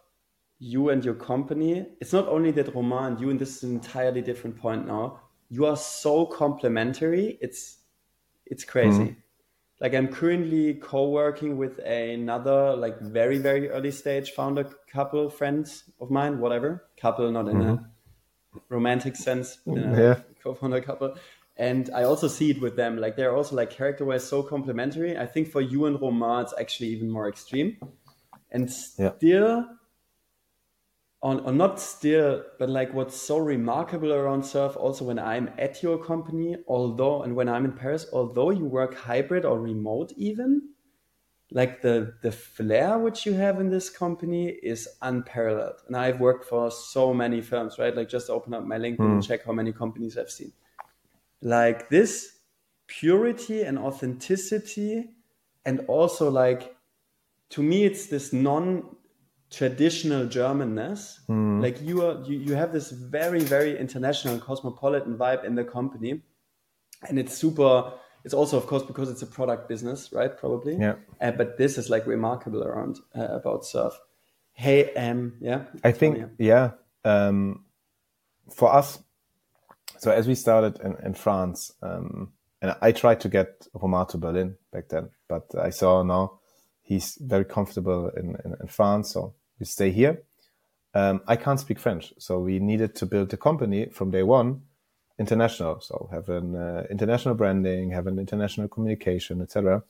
you 0.59 0.91
and 0.91 1.05
your 1.05 1.15
company. 1.15 1.87
It's 2.01 2.13
not 2.13 2.29
only 2.29 2.51
that 2.53 2.75
Romain 2.75 3.05
and 3.05 3.21
you, 3.21 3.31
and 3.31 3.39
this 3.39 3.57
is 3.57 3.63
an 3.65 3.73
entirely 3.73 4.23
different 4.23 4.57
point 4.59 4.87
now. 4.87 5.21
You 5.49 5.67
are 5.67 5.77
so 5.77 6.27
complementary. 6.27 7.39
It's 7.41 7.79
it's 8.47 8.65
crazy. 8.65 9.03
Mm-hmm 9.03 9.21
like 9.81 9.95
i'm 9.95 10.09
currently 10.09 10.75
co-working 10.75 11.57
with 11.57 11.79
another 11.81 12.75
like 12.77 12.99
very 13.01 13.39
very 13.39 13.69
early 13.69 13.91
stage 13.91 14.31
founder 14.31 14.65
couple 14.97 15.29
friends 15.29 15.85
of 16.01 16.11
mine 16.11 16.39
whatever. 16.39 16.85
Couple 17.01 17.31
not 17.31 17.49
in 17.49 17.57
mm-hmm. 17.59 17.85
a 17.85 18.61
romantic 18.71 19.15
sense 19.15 19.59
yeah. 19.67 20.21
co-founder 20.43 20.81
couple. 20.81 21.15
And 21.59 21.91
i 21.95 22.03
also 22.05 22.29
see 22.29 22.51
it 22.51 22.61
with 22.61 22.77
them. 22.77 22.97
Like 22.97 23.17
they're 23.17 23.37
also 23.37 23.57
like 23.57 23.71
character 23.71 24.05
wise 24.05 24.27
so 24.27 24.43
complementary. 24.43 25.17
I 25.19 25.27
think 25.27 25.49
for 25.49 25.61
you 25.61 25.87
and 25.87 26.01
romain 26.01 26.43
it's 26.43 26.55
actually 26.59 26.89
even 26.89 27.11
more 27.11 27.29
extreme. 27.29 27.77
And 28.51 28.71
still 28.71 29.15
yeah 29.21 29.65
on, 31.23 31.41
on 31.41 31.57
not 31.57 31.81
still, 31.81 32.45
but 32.59 32.69
like 32.69 32.93
what's 32.93 33.21
so 33.21 33.39
remarkable 33.39 34.13
around 34.13 34.45
Surfe, 34.45 34.77
also 34.77 35.05
when 35.05 35.19
I'm 35.19 35.51
at 35.59 35.83
your 35.83 36.03
company, 36.03 36.57
although, 36.69 37.23
and 37.23 37.35
when 37.35 37.49
I'm 37.49 37.65
in 37.65 37.73
Paris, 37.73 38.07
although 38.13 38.51
you 38.51 38.65
work 38.65 38.95
hybrid 38.95 39.45
or 39.45 39.59
remote 39.59 40.13
even, 40.17 40.71
like 41.53 41.81
the 41.81 42.15
the 42.23 42.33
flair 42.33 42.99
which 42.99 43.25
you 43.25 43.33
have 43.35 43.61
in 43.61 43.71
this 43.71 43.89
company 43.89 44.49
is 44.49 44.89
unparalleled. 45.01 45.81
And 45.87 45.97
I've 45.97 46.21
worked 46.21 46.45
for 46.45 46.71
so 46.71 47.15
many 47.15 47.41
firms, 47.41 47.79
right? 47.79 47.97
Like 47.97 48.09
just 48.09 48.31
open 48.31 48.53
up 48.53 48.65
my 48.65 48.79
LinkedIn 48.79 48.99
mm. 48.99 49.13
and 49.13 49.25
check 49.25 49.45
how 49.45 49.53
many 49.53 49.73
companies 49.73 50.19
I've 50.19 50.31
seen. 50.31 50.53
Like 51.41 51.89
this 51.89 52.39
purity 52.89 53.63
and 53.63 53.79
authenticity, 53.79 55.11
and 55.65 55.81
also 55.87 56.31
like 56.31 56.77
to 57.51 57.63
me, 57.63 57.85
it's 57.85 58.07
this 58.07 58.33
non 58.33 58.96
traditional 59.51 60.27
Germanness. 60.27 61.21
Mm. 61.29 61.63
Like 61.63 61.81
you 61.81 62.05
are, 62.05 62.23
you, 62.25 62.39
you 62.39 62.55
have 62.55 62.73
this 62.73 62.91
very, 62.91 63.41
very 63.41 63.79
international 63.79 64.39
cosmopolitan 64.39 65.17
vibe 65.17 65.45
in 65.45 65.55
the 65.55 65.65
company. 65.65 66.23
And 67.09 67.19
it's 67.19 67.37
super, 67.37 67.93
it's 68.25 68.35
also, 68.35 68.57
of 68.57 68.67
course, 68.67 68.83
because 68.83 69.11
it's 69.11 69.23
a 69.23 69.27
product 69.27 69.69
business, 69.69 70.13
right? 70.13 70.37
Probably. 70.37 70.77
Yeah. 70.77 70.95
Uh, 71.21 71.31
but 71.31 71.59
this 71.59 71.79
is 71.79 71.91
like 71.91 72.07
remarkable 72.07 72.65
around 72.65 72.99
uh, 73.15 73.29
about 73.29 73.65
surfe. 73.65 73.99
Hey, 74.53 74.95
um, 74.95 75.35
yeah. 75.41 75.65
I 75.85 75.93
think, 75.93 76.31
yeah. 76.39 76.71
Um, 77.05 77.65
for 78.55 78.73
us, 78.73 78.99
so 79.99 80.11
as 80.11 80.27
we 80.27 80.35
started 80.35 80.81
in, 80.81 80.97
in 81.05 81.15
France, 81.15 81.73
um, 81.83 82.33
and 82.63 82.75
I 82.81 82.93
tried 82.93 83.21
to 83.21 83.29
get 83.29 83.69
Romain 83.75 84.07
to 84.07 84.19
Berlin 84.19 84.57
back 84.73 84.89
then, 84.89 85.11
but 85.29 85.55
I 85.57 85.71
saw 85.71 86.03
now 86.03 86.41
he's 86.83 87.19
very 87.21 87.45
comfortable 87.45 88.11
in, 88.17 88.37
in, 88.45 88.55
in 88.61 88.67
France. 88.67 89.13
So 89.13 89.35
we 89.59 89.67
stay 89.67 89.91
here. 89.91 90.23
Um, 90.95 91.21
I 91.27 91.37
can't 91.37 91.61
speak 91.61 91.79
French. 91.79 92.15
So 92.19 92.39
we 92.39 92.59
needed 92.59 92.95
to 92.97 93.07
build 93.07 93.31
the 93.31 93.37
company 93.37 93.87
from 93.87 94.11
day 94.11 94.23
one 94.23 94.63
international. 95.19 95.81
So 95.81 96.09
have 96.13 96.29
an 96.29 96.55
uh, 96.55 96.87
international 96.91 97.35
branding, 97.35 97.91
have 97.91 98.07
an 98.07 98.19
international 98.19 98.69
communication, 98.69 99.43
etc. 99.43 99.83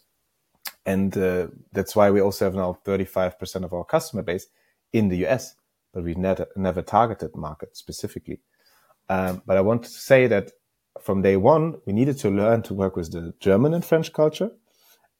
And 0.84 1.16
uh, 1.16 1.48
that's 1.72 1.94
why 1.94 2.10
we 2.10 2.20
also 2.20 2.44
have 2.44 2.54
now 2.54 2.78
35% 2.84 3.64
of 3.64 3.72
our 3.72 3.84
customer 3.84 4.22
base 4.22 4.46
in 4.92 5.08
the 5.08 5.26
US, 5.26 5.54
but 5.92 6.04
we've 6.04 6.16
never, 6.16 6.46
never 6.56 6.82
targeted 6.82 7.36
market 7.36 7.76
specifically. 7.76 8.40
Um, 9.08 9.42
but 9.46 9.56
I 9.56 9.60
want 9.60 9.84
to 9.84 9.90
say 9.90 10.26
that 10.26 10.52
from 11.00 11.22
day 11.22 11.36
one, 11.36 11.76
we 11.86 11.92
needed 11.92 12.18
to 12.18 12.30
learn 12.30 12.62
to 12.62 12.74
work 12.74 12.96
with 12.96 13.12
the 13.12 13.34
German 13.40 13.74
and 13.74 13.84
French 13.84 14.12
culture 14.12 14.50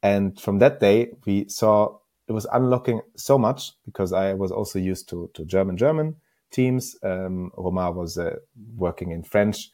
and 0.03 0.39
from 0.39 0.59
that 0.59 0.79
day, 0.81 1.11
we 1.25 1.49
saw 1.49 1.99
it 2.29 2.33
was 2.33 2.47
unlocking 2.53 3.01
so 3.17 3.39
much 3.39 3.73
because 3.85 4.13
I 4.13 4.35
was 4.35 4.51
also 4.51 4.79
used 4.79 5.09
to, 5.11 5.31
to 5.35 5.45
German 5.45 5.77
German 5.77 6.17
teams. 6.51 6.97
Um, 7.03 7.51
was 7.57 8.19
uh, 8.19 8.37
working 8.77 9.11
in 9.11 9.23
French, 9.23 9.71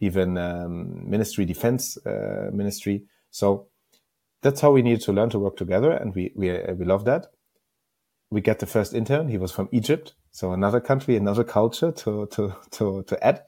even 0.00 0.38
um, 0.38 1.08
ministry 1.08 1.44
defense 1.44 1.96
uh, 2.06 2.50
ministry. 2.52 3.04
So 3.30 3.68
that's 4.42 4.60
how 4.60 4.72
we 4.72 4.82
needed 4.82 5.02
to 5.02 5.12
learn 5.12 5.30
to 5.30 5.38
work 5.38 5.56
together, 5.56 5.90
and 5.90 6.14
we 6.14 6.32
we 6.36 6.50
uh, 6.50 6.74
we 6.74 6.84
love 6.84 7.04
that. 7.06 7.26
We 8.30 8.40
get 8.40 8.58
the 8.58 8.66
first 8.66 8.92
intern. 8.94 9.28
He 9.28 9.38
was 9.38 9.52
from 9.52 9.68
Egypt, 9.72 10.14
so 10.30 10.52
another 10.52 10.80
country, 10.80 11.16
another 11.16 11.44
culture 11.44 11.92
to 11.92 12.26
to 12.26 12.54
to 12.72 13.02
to 13.02 13.26
add. 13.26 13.42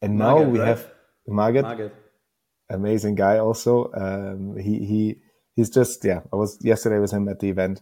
And 0.00 0.16
now 0.16 0.42
we 0.42 0.58
right? 0.58 0.68
have 0.68 0.92
Margaret, 1.26 1.62
Margaret, 1.62 1.94
amazing 2.70 3.16
guy. 3.16 3.38
Also, 3.38 3.90
um, 3.94 4.56
he 4.56 4.84
he 4.84 5.16
he's 5.56 5.70
just 5.70 6.04
yeah. 6.04 6.20
I 6.32 6.36
was 6.36 6.58
yesterday 6.60 6.98
with 6.98 7.12
him 7.12 7.28
at 7.28 7.40
the 7.40 7.48
event, 7.48 7.80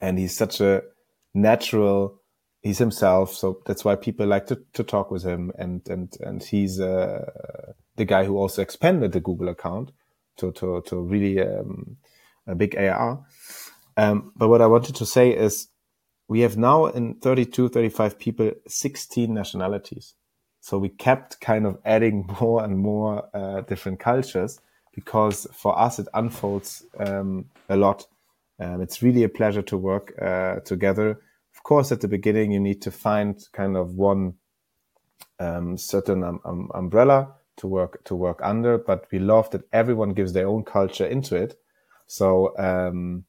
and 0.00 0.18
he's 0.18 0.36
such 0.36 0.60
a 0.60 0.82
natural. 1.32 2.20
He's 2.62 2.78
himself, 2.78 3.34
so 3.34 3.60
that's 3.66 3.84
why 3.84 3.94
people 3.94 4.26
like 4.26 4.46
to, 4.46 4.58
to 4.72 4.82
talk 4.82 5.10
with 5.10 5.22
him. 5.22 5.52
And 5.58 5.86
and 5.88 6.16
and 6.20 6.42
he's 6.42 6.80
uh, 6.80 7.30
the 7.96 8.04
guy 8.04 8.24
who 8.24 8.38
also 8.38 8.62
expanded 8.62 9.12
the 9.12 9.20
Google 9.20 9.48
account 9.48 9.92
to 10.38 10.52
to 10.52 10.82
to 10.86 11.00
really 11.00 11.40
um, 11.40 11.96
a 12.46 12.54
big 12.54 12.76
AR. 12.76 13.24
Um, 13.96 14.32
but 14.36 14.48
what 14.48 14.62
I 14.62 14.66
wanted 14.66 14.96
to 14.96 15.06
say 15.06 15.30
is 15.30 15.68
we 16.26 16.40
have 16.40 16.56
now 16.56 16.86
in 16.86 17.14
32, 17.16 17.68
35 17.68 18.18
people, 18.18 18.50
16 18.66 19.32
nationalities. 19.32 20.14
So 20.60 20.78
we 20.78 20.88
kept 20.88 21.40
kind 21.40 21.66
of 21.66 21.78
adding 21.84 22.26
more 22.40 22.64
and 22.64 22.78
more 22.78 23.28
uh, 23.34 23.60
different 23.62 24.00
cultures 24.00 24.60
because 24.94 25.46
for 25.52 25.78
us 25.78 25.98
it 25.98 26.08
unfolds 26.14 26.84
um, 26.98 27.46
a 27.68 27.76
lot. 27.76 28.06
Um, 28.64 28.80
it's 28.80 29.02
really 29.02 29.24
a 29.24 29.28
pleasure 29.28 29.62
to 29.62 29.76
work 29.76 30.14
uh, 30.20 30.60
together. 30.60 31.20
Of 31.54 31.62
course, 31.62 31.92
at 31.92 32.00
the 32.00 32.08
beginning 32.08 32.52
you 32.52 32.60
need 32.60 32.80
to 32.82 32.90
find 32.90 33.38
kind 33.52 33.76
of 33.76 33.94
one 33.94 34.34
um, 35.38 35.76
certain 35.76 36.24
um, 36.24 36.40
um, 36.44 36.70
umbrella 36.74 37.34
to 37.56 37.66
work 37.66 38.02
to 38.04 38.14
work 38.14 38.40
under, 38.42 38.78
but 38.78 39.06
we 39.12 39.18
love 39.18 39.50
that 39.50 39.62
everyone 39.72 40.14
gives 40.14 40.32
their 40.32 40.48
own 40.48 40.64
culture 40.64 41.06
into 41.06 41.36
it. 41.36 41.58
So 42.06 42.56
um, 42.58 43.24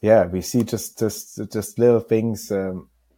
yeah, 0.00 0.26
we 0.26 0.40
see 0.40 0.62
just 0.62 0.98
just 0.98 1.40
just 1.52 1.78
little 1.78 2.00
things 2.00 2.50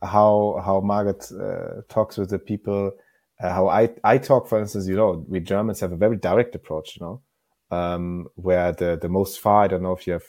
how 0.03 0.61
how 0.65 0.81
Margaret 0.81 1.31
uh, 1.33 1.83
talks 1.89 2.19
with 2.19 2.31
the 2.31 2.39
people. 2.39 2.93
Uh, 3.41 3.53
how 3.53 3.69
I, 3.69 3.91
I 4.03 4.19
talk, 4.19 4.49
for 4.49 4.59
instance, 4.59 4.89
you 4.89 4.97
know, 4.97 5.25
we 5.29 5.39
Germans 5.39 5.79
have 5.81 5.93
a 5.93 5.97
very 5.97 6.17
direct 6.17 6.57
approach, 6.57 6.97
you 6.97 7.07
know, 7.07 7.23
um, 7.71 8.27
where 8.35 8.73
the 8.73 8.99
the 9.01 9.09
most 9.09 9.39
far 9.41 9.65
I 9.65 9.69
don't 9.69 9.83
know 9.83 9.93
if 9.93 10.07
you 10.07 10.15
have 10.15 10.25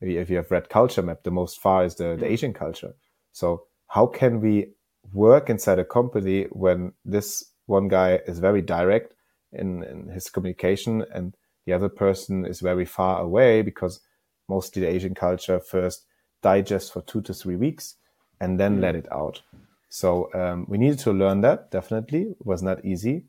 if 0.00 0.30
you 0.30 0.36
have 0.36 0.50
read 0.50 0.68
culture 0.68 1.02
map 1.02 1.22
the 1.22 1.30
most 1.30 1.60
far 1.60 1.84
is 1.84 1.96
the, 1.96 2.16
the 2.16 2.26
mm. 2.26 2.30
Asian 2.30 2.52
culture. 2.52 2.94
So 3.32 3.64
how 3.88 4.06
can 4.06 4.40
we 4.40 4.68
work 5.12 5.50
inside 5.50 5.78
a 5.78 5.84
company 5.84 6.44
when 6.50 6.92
this 7.04 7.44
one 7.66 7.88
guy 7.88 8.20
is 8.26 8.38
very 8.38 8.62
direct 8.62 9.14
in, 9.52 9.82
in 9.84 10.08
his 10.08 10.30
communication 10.30 11.04
and 11.12 11.34
the 11.66 11.72
other 11.72 11.88
person 11.88 12.46
is 12.46 12.60
very 12.60 12.84
far 12.84 13.20
away 13.20 13.62
because 13.62 14.00
mostly 14.48 14.82
the 14.82 14.88
Asian 14.88 15.14
culture 15.14 15.60
first 15.60 16.06
digests 16.42 16.90
for 16.90 17.02
two 17.02 17.20
to 17.22 17.34
three 17.34 17.56
weeks 17.56 17.96
and 18.40 18.58
then 18.58 18.78
mm. 18.78 18.82
let 18.82 18.94
it 18.94 19.10
out. 19.12 19.42
So 19.88 20.32
um, 20.34 20.66
we 20.68 20.78
needed 20.78 20.98
to 21.00 21.12
learn 21.12 21.40
that 21.42 21.70
definitely. 21.70 22.22
It 22.22 22.46
was 22.46 22.62
not 22.62 22.84
easy, 22.84 23.24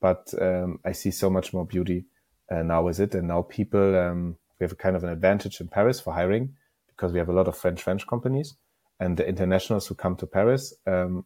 but 0.00 0.32
um, 0.40 0.80
I 0.84 0.92
see 0.92 1.10
so 1.10 1.30
much 1.30 1.52
more 1.52 1.64
beauty 1.64 2.04
uh, 2.50 2.62
now 2.62 2.82
with 2.82 3.00
it. 3.00 3.14
And 3.14 3.28
now 3.28 3.42
people, 3.42 3.96
um, 3.96 4.36
we 4.60 4.64
have 4.64 4.72
a 4.72 4.76
kind 4.76 4.94
of 4.94 5.02
an 5.02 5.10
advantage 5.10 5.60
in 5.60 5.68
Paris 5.68 6.00
for 6.00 6.12
hiring 6.12 6.54
because 6.88 7.12
we 7.12 7.18
have 7.18 7.30
a 7.30 7.32
lot 7.32 7.48
of 7.48 7.56
French 7.56 7.82
French 7.82 8.06
companies, 8.06 8.54
and 9.00 9.16
the 9.16 9.26
internationals 9.26 9.86
who 9.86 9.94
come 9.94 10.16
to 10.16 10.26
Paris, 10.26 10.74
um, 10.86 11.24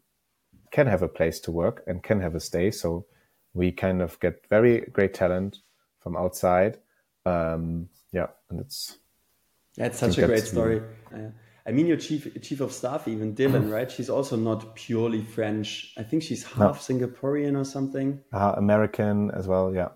can 0.70 0.86
have 0.86 1.02
a 1.02 1.08
place 1.08 1.40
to 1.40 1.52
work 1.52 1.82
and 1.86 2.02
can 2.02 2.20
have 2.20 2.34
a 2.34 2.40
stay. 2.40 2.70
So 2.70 3.06
we 3.52 3.72
kind 3.72 4.00
of 4.00 4.18
get 4.20 4.46
very 4.48 4.80
great 4.92 5.14
talent 5.14 5.58
from 6.00 6.16
outside. 6.16 6.78
Um, 7.26 7.88
yeah, 8.12 8.28
and 8.50 8.60
it's 8.60 8.98
it's 9.76 9.98
such 9.98 10.18
a 10.18 10.26
great 10.26 10.44
story. 10.44 10.80
Uh, 11.12 11.30
I 11.66 11.72
mean, 11.72 11.86
your 11.86 11.96
chief 11.96 12.40
chief 12.42 12.60
of 12.60 12.72
staff, 12.72 13.08
even 13.08 13.34
Dylan, 13.34 13.72
right? 13.72 13.90
She's 13.90 14.10
also 14.10 14.36
not 14.36 14.76
purely 14.76 15.22
French. 15.22 15.94
I 15.96 16.02
think 16.02 16.22
she's 16.22 16.44
half 16.44 16.58
no. 16.58 16.98
Singaporean 16.98 17.58
or 17.58 17.64
something. 17.64 18.20
Uh, 18.32 18.54
American 18.56 19.30
as 19.30 19.48
well. 19.48 19.74
Yeah. 19.74 19.88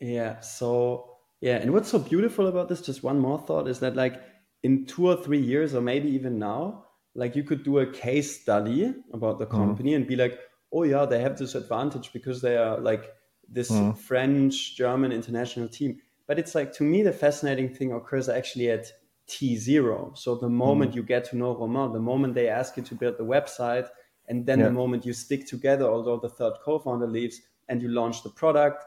Yeah. 0.00 0.40
So 0.40 1.11
yeah, 1.42 1.56
and 1.56 1.72
what's 1.72 1.90
so 1.90 1.98
beautiful 1.98 2.46
about 2.46 2.68
this? 2.68 2.80
Just 2.80 3.02
one 3.02 3.18
more 3.18 3.38
thought 3.38 3.66
is 3.66 3.80
that 3.80 3.96
like 3.96 4.22
in 4.62 4.86
two 4.86 5.08
or 5.08 5.16
three 5.16 5.40
years, 5.40 5.74
or 5.74 5.80
maybe 5.80 6.08
even 6.10 6.38
now, 6.38 6.84
like 7.16 7.34
you 7.34 7.42
could 7.42 7.64
do 7.64 7.80
a 7.80 7.92
case 7.92 8.40
study 8.40 8.94
about 9.12 9.40
the 9.40 9.46
mm-hmm. 9.46 9.56
company 9.56 9.90
mm. 9.90 9.96
and 9.96 10.06
be 10.06 10.14
like, 10.14 10.38
oh 10.72 10.84
yeah, 10.84 11.04
they 11.04 11.20
have 11.20 11.36
this 11.36 11.56
advantage 11.56 12.12
because 12.12 12.42
they 12.42 12.56
are 12.56 12.78
like 12.78 13.10
this 13.48 13.72
mm. 13.72 13.98
French 13.98 14.76
German 14.76 15.10
international 15.10 15.68
team. 15.68 15.98
But 16.28 16.38
it's 16.38 16.54
like 16.54 16.72
to 16.74 16.84
me 16.84 17.02
the 17.02 17.12
fascinating 17.12 17.74
thing 17.74 17.92
occurs 17.92 18.28
actually 18.28 18.70
at 18.70 18.86
T0. 19.28 20.16
So 20.16 20.36
the 20.36 20.48
moment 20.48 20.92
mm. 20.92 20.94
you 20.94 21.02
get 21.02 21.24
to 21.30 21.36
know 21.36 21.56
Romain, 21.56 21.92
the 21.92 21.98
moment 21.98 22.34
they 22.34 22.48
ask 22.48 22.76
you 22.76 22.84
to 22.84 22.94
build 22.94 23.18
the 23.18 23.24
website, 23.24 23.88
and 24.28 24.46
then 24.46 24.60
yeah. 24.60 24.66
the 24.66 24.70
moment 24.70 25.04
you 25.04 25.12
stick 25.12 25.48
together, 25.48 25.86
although 25.86 26.20
the 26.20 26.28
third 26.28 26.54
co-founder 26.64 27.08
leaves, 27.08 27.40
and 27.68 27.82
you 27.82 27.88
launch 27.88 28.22
the 28.22 28.30
product, 28.30 28.84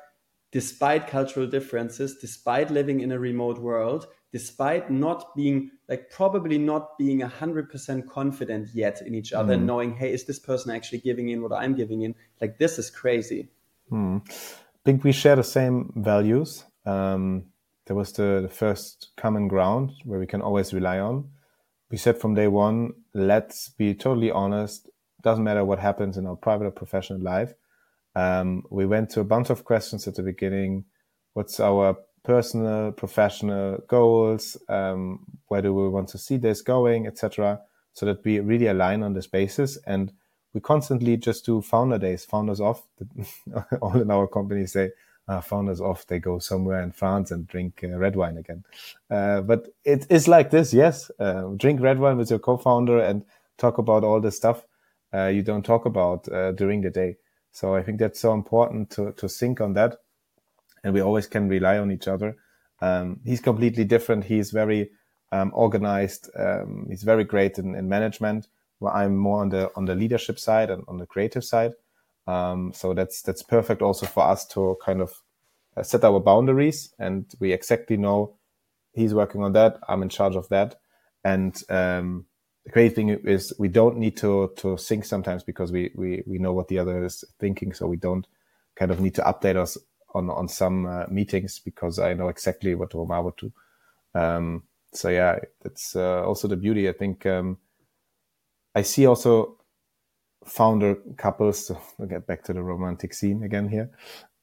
despite 0.55 1.05
cultural 1.07 1.45
differences, 1.45 2.15
despite 2.15 2.71
living 2.71 3.01
in 3.01 3.11
a 3.11 3.19
remote 3.19 3.59
world, 3.59 4.07
despite 4.31 4.89
not 4.89 5.35
being 5.35 5.69
like 5.89 6.09
probably 6.09 6.57
not 6.57 6.97
being 6.97 7.19
100% 7.19 8.07
confident 8.07 8.69
yet 8.73 9.01
in 9.05 9.13
each 9.13 9.33
other, 9.33 9.57
mm. 9.57 9.63
knowing, 9.63 9.93
hey, 9.93 10.13
is 10.13 10.23
this 10.23 10.39
person 10.39 10.71
actually 10.71 10.99
giving 10.99 11.27
in 11.27 11.41
what 11.41 11.51
I'm 11.51 11.75
giving 11.75 12.03
in? 12.03 12.15
Like, 12.39 12.57
this 12.57 12.79
is 12.79 12.89
crazy. 12.89 13.49
Mm. 13.91 14.21
I 14.29 14.81
think 14.85 15.03
we 15.03 15.11
share 15.11 15.35
the 15.35 15.43
same 15.43 15.91
values. 15.97 16.63
Um, 16.85 17.47
there 17.85 17.97
was 17.97 18.13
the, 18.13 18.39
the 18.43 18.55
first 18.63 19.09
common 19.17 19.49
ground 19.49 19.91
where 20.05 20.21
we 20.21 20.25
can 20.25 20.41
always 20.41 20.73
rely 20.73 20.99
on. 20.99 21.31
We 21.91 21.97
said 21.97 22.17
from 22.17 22.33
day 22.33 22.47
one, 22.47 22.93
let's 23.13 23.67
be 23.67 23.93
totally 23.93 24.31
honest. 24.31 24.89
Doesn't 25.21 25.43
matter 25.43 25.65
what 25.65 25.79
happens 25.79 26.15
in 26.15 26.25
our 26.25 26.37
private 26.37 26.67
or 26.67 26.71
professional 26.71 27.19
life. 27.19 27.53
Um, 28.15 28.63
we 28.69 28.85
went 28.85 29.09
to 29.11 29.19
a 29.19 29.25
bunch 29.25 29.49
of 29.49 29.65
questions 29.65 30.07
at 30.07 30.15
the 30.15 30.23
beginning. 30.23 30.85
What's 31.33 31.59
our 31.59 31.97
personal, 32.23 32.91
professional 32.91 33.83
goals? 33.87 34.57
Um, 34.69 35.25
where 35.47 35.61
do 35.61 35.73
we 35.73 35.89
want 35.89 36.09
to 36.09 36.17
see 36.17 36.37
this 36.37 36.61
going, 36.61 37.07
etc. 37.07 37.61
So 37.93 38.05
that 38.05 38.23
we 38.23 38.39
really 38.39 38.67
align 38.67 39.03
on 39.03 39.13
this 39.13 39.27
basis. 39.27 39.77
And 39.85 40.13
we 40.53 40.61
constantly 40.61 41.17
just 41.17 41.45
do 41.45 41.61
founder 41.61 41.97
days, 41.97 42.25
founders 42.25 42.61
off. 42.61 42.83
All 43.81 44.01
in 44.01 44.09
our 44.09 44.27
company 44.27 44.65
say, 44.65 44.91
uh, 45.27 45.41
founders 45.41 45.81
off, 45.81 46.05
they 46.07 46.19
go 46.19 46.39
somewhere 46.39 46.81
in 46.81 46.91
France 46.91 47.31
and 47.31 47.47
drink 47.47 47.81
uh, 47.83 47.97
red 47.97 48.15
wine 48.15 48.37
again. 48.37 48.63
Uh, 49.09 49.41
but 49.41 49.67
it 49.83 50.05
is 50.09 50.27
like 50.27 50.51
this, 50.51 50.73
yes. 50.73 51.09
Uh, 51.19 51.49
drink 51.57 51.81
red 51.81 51.99
wine 51.99 52.17
with 52.17 52.29
your 52.29 52.39
co-founder 52.39 52.99
and 52.99 53.25
talk 53.57 53.77
about 53.77 54.03
all 54.03 54.21
the 54.21 54.31
stuff 54.31 54.65
uh, 55.15 55.27
you 55.27 55.41
don't 55.41 55.63
talk 55.63 55.85
about 55.85 56.27
uh, 56.31 56.51
during 56.51 56.81
the 56.81 56.89
day. 56.89 57.15
So 57.55 57.73
I 57.73 57.83
think 57.83 57.99
that's 57.99 58.19
so 58.19 58.33
important 58.33 58.89
to 58.91 59.13
to 59.13 59.29
think 59.29 59.61
on 59.61 59.75
that, 59.75 59.95
and 60.83 60.93
we 60.93 60.99
always 60.99 61.25
can 61.25 61.47
rely 61.47 61.77
on 61.77 61.89
each 61.89 62.05
other. 62.05 62.35
Um, 62.81 63.21
he's 63.23 63.39
completely 63.39 63.85
different. 63.85 64.25
He's 64.25 64.51
very 64.51 64.91
um, 65.31 65.51
organized. 65.53 66.29
Um, 66.37 66.87
he's 66.89 67.03
very 67.03 67.23
great 67.23 67.57
in, 67.57 67.73
in 67.73 67.87
management. 67.87 68.49
Where 68.79 68.93
I'm 68.93 69.15
more 69.15 69.39
on 69.41 69.49
the 69.49 69.71
on 69.73 69.85
the 69.85 69.95
leadership 69.95 70.37
side 70.37 70.69
and 70.69 70.83
on 70.89 70.97
the 70.97 71.05
creative 71.05 71.45
side. 71.45 71.71
Um, 72.27 72.73
so 72.73 72.93
that's 72.93 73.21
that's 73.21 73.43
perfect 73.43 73.81
also 73.81 74.05
for 74.05 74.27
us 74.27 74.45
to 74.47 74.75
kind 74.83 74.99
of 74.99 75.13
uh, 75.77 75.83
set 75.83 76.03
our 76.03 76.19
boundaries, 76.19 76.93
and 76.99 77.25
we 77.39 77.53
exactly 77.53 77.95
know 77.95 78.35
he's 78.91 79.13
working 79.13 79.43
on 79.43 79.53
that. 79.53 79.79
I'm 79.87 80.03
in 80.03 80.09
charge 80.09 80.35
of 80.35 80.49
that, 80.49 80.75
and 81.23 81.55
um, 81.69 82.25
the 82.65 82.71
great 82.71 82.95
thing 82.95 83.09
is 83.09 83.53
we 83.59 83.67
don't 83.67 83.97
need 83.97 84.17
to 84.17 84.51
to 84.57 84.75
think 84.77 85.05
sometimes 85.05 85.43
because 85.43 85.71
we 85.71 85.91
we 85.95 86.23
we 86.25 86.39
know 86.39 86.53
what 86.53 86.67
the 86.67 86.79
other 86.79 87.05
is 87.05 87.23
thinking, 87.39 87.73
so 87.73 87.87
we 87.87 87.97
don't 87.97 88.27
kind 88.75 88.91
of 88.91 88.99
need 88.99 89.15
to 89.15 89.21
update 89.21 89.55
us 89.55 89.77
on 90.13 90.29
on 90.29 90.47
some 90.47 90.85
uh, 90.87 91.05
meetings 91.09 91.59
because 91.59 91.99
I 91.99 92.13
know 92.13 92.27
exactly 92.27 92.73
what 92.73 92.93
Romain 92.93 93.23
would 93.23 93.37
do. 93.37 93.53
Um, 94.15 94.63
so 94.93 95.09
yeah, 95.09 95.39
that's 95.61 95.95
uh, 95.95 96.23
also 96.25 96.47
the 96.47 96.57
beauty. 96.57 96.89
I 96.89 96.93
think 96.93 97.25
um, 97.25 97.59
I 98.73 98.81
see 98.81 99.05
also 99.05 99.57
founder 100.43 100.95
couples, 101.17 101.67
to 101.67 102.05
get 102.07 102.25
back 102.25 102.43
to 102.43 102.53
the 102.53 102.63
romantic 102.63 103.13
scene 103.13 103.43
again 103.43 103.67
here, 103.67 103.91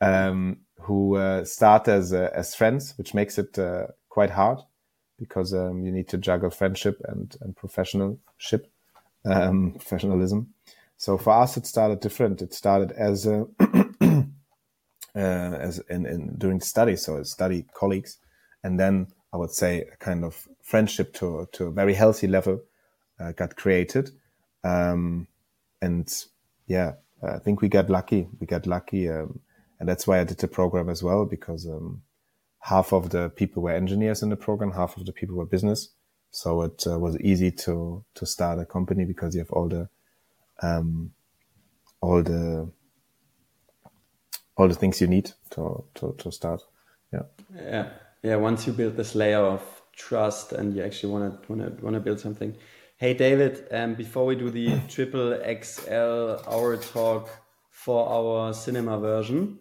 um, 0.01 0.59
who 0.81 1.17
uh, 1.17 1.45
start 1.45 1.89
as 1.89 2.13
uh, 2.13 2.31
as 2.33 2.55
friends, 2.55 2.95
which 2.99 3.15
makes 3.15 3.37
it 3.37 3.59
uh, 3.59 3.89
quite 4.09 4.31
hard 4.31 4.61
because 5.23 5.55
um, 5.55 5.85
you 5.85 5.93
need 5.93 6.09
to 6.09 6.19
juggle 6.19 6.51
friendship 6.51 7.01
and 7.05 7.37
and 7.41 7.55
professionalship, 7.55 8.65
um, 9.25 9.73
professionalism. 9.79 10.53
So 10.97 11.17
for 11.17 11.33
us, 11.33 11.57
it 11.57 11.67
started 11.67 12.01
different. 12.01 12.43
It 12.43 12.53
started 12.53 12.91
as 12.93 13.27
a 13.27 13.47
uh, 14.01 14.27
as 15.15 15.79
in, 15.89 16.07
in 16.07 16.35
during 16.39 16.61
study, 16.61 16.97
so 16.97 17.23
study 17.23 17.67
colleagues, 17.73 18.19
and 18.65 18.81
then 18.81 19.07
I 19.33 19.37
would 19.37 19.53
say 19.53 19.83
a 19.93 19.97
kind 19.97 20.25
of 20.25 20.49
friendship 20.63 21.15
to 21.15 21.49
to 21.53 21.67
a 21.67 21.71
very 21.71 21.95
healthy 21.95 22.27
level 22.27 22.61
uh, 23.21 23.33
got 23.33 23.55
created. 23.55 24.11
Um, 24.65 25.29
and 25.81 26.13
yeah, 26.67 26.95
I 27.23 27.39
think 27.39 27.61
we 27.61 27.69
got 27.69 27.91
lucky. 27.91 28.29
We 28.41 28.47
got 28.49 28.67
lucky, 28.67 29.09
um, 29.09 29.41
and 29.79 29.89
that's 29.89 30.07
why 30.07 30.21
I 30.21 30.25
did 30.25 30.39
the 30.39 30.49
program 30.49 30.89
as 30.89 31.03
well 31.03 31.27
because 31.27 31.67
um, 31.67 32.03
half 32.63 32.93
of 32.93 33.11
the 33.11 33.31
people 33.31 33.63
were 33.63 33.73
engineers 33.73 34.23
in 34.23 34.31
the 34.31 34.37
program, 34.37 34.73
half 34.73 34.97
of 34.97 35.07
the 35.07 35.13
people 35.13 35.37
were 35.37 35.47
business. 35.47 35.89
So 36.31 36.63
it 36.63 36.85
uh, 36.87 36.99
was 36.99 37.19
easy 37.21 37.51
to 37.51 38.05
to 38.15 38.27
start 38.27 38.59
a 38.59 38.65
company 38.65 39.05
because 39.05 39.35
you 39.35 39.41
have 39.41 39.51
all 39.51 39.69
the 39.69 39.89
um, 40.63 41.13
all 42.01 42.23
the 42.23 42.71
all 44.57 44.69
the 44.69 44.75
things 44.75 45.01
you 45.01 45.07
need 45.07 45.33
to 45.51 45.85
to, 45.95 46.15
to 46.19 46.33
start. 46.33 46.63
Yeah. 47.13 47.23
Yeah. 47.55 47.89
Yeah. 48.23 48.37
Once 48.37 48.67
you 48.67 48.73
build 48.73 48.97
this 48.97 49.15
layer 49.15 49.45
of 49.45 49.63
trust 49.95 50.53
and 50.53 50.75
you 50.75 50.83
actually 50.83 51.13
want 51.13 51.43
to 51.43 51.53
want 51.53 51.79
to 51.79 51.85
want 51.85 51.95
to 51.95 52.01
build 52.01 52.21
something 52.21 52.57
Hey, 53.03 53.15
David, 53.15 53.67
um, 53.73 53.95
before 53.95 54.25
we 54.25 54.37
do 54.37 54.49
the 54.49 54.79
triple 54.89 55.35
XL 55.35 56.49
hour 56.49 56.77
talk 56.77 57.29
for 57.69 58.09
our 58.09 58.55
cinema 58.55 58.97
version 58.97 59.59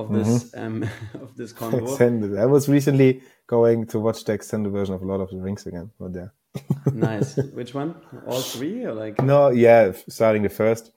of 0.10 0.12
this 0.12 0.50
mm-hmm. 0.50 0.82
um, 0.82 0.90
of 1.14 1.36
this 1.36 1.52
convo. 1.52 1.82
Extended. 1.82 2.38
I 2.44 2.46
was 2.46 2.68
recently 2.68 3.22
going 3.46 3.86
to 3.88 3.98
watch 3.98 4.24
the 4.24 4.32
extended 4.32 4.70
version 4.72 4.94
of 4.94 5.02
Lord 5.02 5.20
of 5.20 5.30
the 5.30 5.38
Rings 5.38 5.66
again. 5.66 5.90
But 5.98 6.12
yeah. 6.14 6.28
nice. 6.92 7.36
Which 7.36 7.74
one? 7.74 7.94
All 8.26 8.40
three 8.40 8.84
or 8.84 8.94
like? 8.94 9.22
No, 9.22 9.50
yeah, 9.50 9.92
starting 10.08 10.42
the 10.42 10.48
first. 10.48 10.92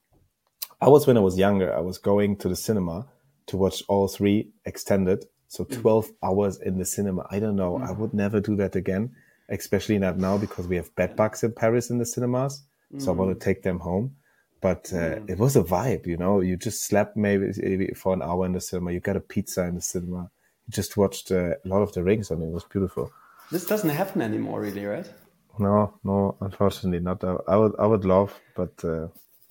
I 0.81 0.89
was 0.89 1.07
when 1.07 1.17
I 1.17 1.21
was 1.21 1.37
younger. 1.37 1.73
I 1.73 1.79
was 1.79 1.97
going 1.97 2.37
to 2.37 2.49
the 2.49 2.55
cinema 2.55 3.07
to 3.47 3.57
watch 3.57 3.83
all 3.87 4.07
three 4.07 4.49
extended. 4.65 5.25
So 5.47 5.63
mm. 5.63 5.81
12 5.81 6.07
mm. 6.07 6.11
hours 6.23 6.59
in 6.59 6.77
the 6.79 6.85
cinema. 6.85 7.25
I 7.29 7.39
don't 7.39 7.55
know. 7.55 7.77
Mm. 7.77 7.87
I 7.87 7.91
would 7.91 8.13
never 8.13 8.39
do 8.39 8.55
that 8.57 8.75
again 8.75 9.15
especially 9.49 9.99
not 9.99 10.17
now 10.17 10.37
because 10.37 10.67
we 10.67 10.75
have 10.75 10.93
bed 10.95 11.15
bugs 11.15 11.43
in 11.43 11.51
Paris 11.51 11.89
in 11.89 11.97
the 11.97 12.05
cinemas. 12.05 12.63
Mm. 12.93 13.01
So 13.01 13.11
I 13.11 13.15
want 13.15 13.31
to 13.31 13.35
mm. 13.35 13.41
take 13.41 13.63
them 13.63 13.79
home. 13.79 14.15
But 14.63 14.93
uh, 14.93 15.19
mm. 15.19 15.29
it 15.29 15.37
was 15.37 15.57
a 15.57 15.61
vibe, 15.61 16.07
you 16.07 16.15
know. 16.15 16.39
You 16.39 16.55
just 16.55 16.85
slept 16.85 17.17
maybe 17.17 17.91
for 17.95 18.13
an 18.13 18.21
hour 18.21 18.45
in 18.45 18.53
the 18.53 18.61
cinema. 18.61 18.93
You 18.93 19.01
got 19.01 19.17
a 19.17 19.19
pizza 19.19 19.63
in 19.65 19.75
the 19.75 19.81
cinema. 19.81 20.31
You 20.67 20.71
just 20.71 20.95
watched 20.95 21.31
uh, 21.31 21.55
a 21.65 21.67
lot 21.67 21.81
of 21.81 21.91
the 21.91 22.01
rings, 22.01 22.31
and 22.31 22.41
it 22.41 22.49
was 22.49 22.63
beautiful. 22.63 23.11
This 23.51 23.65
doesn't 23.65 23.89
happen 23.89 24.21
anymore, 24.21 24.61
really, 24.61 24.85
right? 24.85 25.11
No, 25.59 25.93
no, 26.05 26.37
unfortunately 26.39 27.01
not. 27.01 27.21
I, 27.25 27.57
would, 27.57 27.73
I 27.77 27.85
would 27.85 28.05
love, 28.05 28.39
but 28.55 28.71
uh, 28.85 29.09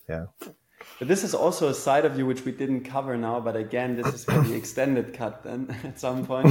yeah. 0.09 0.25
But 0.99 1.09
this 1.09 1.25
is 1.25 1.35
also 1.35 1.69
a 1.69 1.75
side 1.75 2.07
of 2.07 2.17
you 2.17 2.25
which 2.25 2.47
we 2.47 2.53
didn't 2.53 2.85
cover 2.85 3.15
now. 3.19 3.39
But 3.39 3.55
again, 3.55 3.95
this 3.97 4.15
is 4.15 4.25
for 4.25 4.41
the 4.41 4.55
extended 4.63 5.13
cut. 5.13 5.45
Then 5.45 5.77
at 5.85 6.01
some 6.01 6.25
point, 6.25 6.49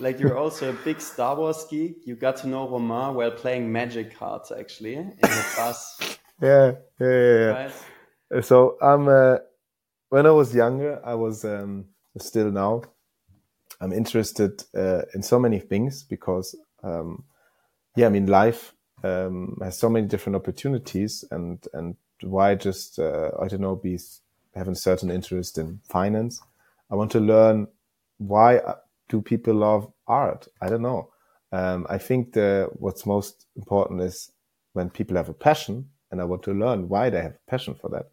like 0.00 0.18
you're 0.18 0.36
also 0.36 0.70
a 0.70 0.72
big 0.84 1.00
Star 1.00 1.36
Wars 1.36 1.64
geek. 1.70 1.98
You 2.06 2.16
got 2.16 2.38
to 2.38 2.48
know 2.48 2.68
Romain 2.68 3.14
while 3.14 3.30
playing 3.30 3.70
Magic 3.70 4.18
cards, 4.18 4.50
actually, 4.50 4.96
in 4.96 5.14
the 5.20 5.44
bus. 5.56 5.96
yeah, 6.42 6.72
yeah, 6.98 7.06
yeah. 7.06 7.08
yeah. 7.08 7.46
Right? 7.46 7.72
So 8.42 8.78
I'm. 8.80 9.08
Uh, 9.08 9.38
when 10.10 10.26
I 10.26 10.30
was 10.30 10.54
younger, 10.54 11.00
I 11.04 11.14
was 11.14 11.44
um, 11.44 11.86
still 12.18 12.50
now. 12.50 12.82
I'm 13.80 13.92
interested 13.92 14.62
uh, 14.74 15.02
in 15.14 15.22
so 15.22 15.38
many 15.38 15.58
things 15.58 16.02
because, 16.02 16.54
um, 16.82 17.24
yeah, 17.96 18.06
I 18.06 18.10
mean, 18.10 18.26
life 18.26 18.74
um, 19.04 19.58
has 19.62 19.78
so 19.78 19.88
many 19.88 20.06
different 20.06 20.36
opportunities, 20.36 21.24
and 21.30 21.66
and 21.72 21.96
why 22.22 22.54
just 22.56 22.98
uh, 22.98 23.30
I 23.40 23.48
don't 23.48 23.62
know 23.62 23.76
be 23.76 23.98
having 24.54 24.74
certain 24.74 25.10
interest 25.10 25.58
in 25.58 25.80
finance. 25.88 26.42
I 26.90 26.96
want 26.96 27.12
to 27.12 27.20
learn 27.20 27.68
why 28.18 28.58
uh, 28.58 28.76
do 29.08 29.22
people 29.22 29.54
love 29.54 29.92
art. 30.06 30.48
I 30.60 30.68
don't 30.68 30.82
know. 30.82 31.10
Um, 31.52 31.86
I 31.88 31.98
think 31.98 32.32
the 32.32 32.68
what's 32.74 33.06
most 33.06 33.46
important 33.56 34.02
is 34.02 34.32
when 34.72 34.90
people 34.90 35.16
have 35.16 35.28
a 35.28 35.34
passion, 35.34 35.90
and 36.10 36.20
I 36.20 36.24
want 36.24 36.42
to 36.44 36.52
learn 36.52 36.88
why 36.88 37.10
they 37.10 37.22
have 37.22 37.32
a 37.34 37.50
passion 37.50 37.74
for 37.74 37.88
that. 37.90 38.10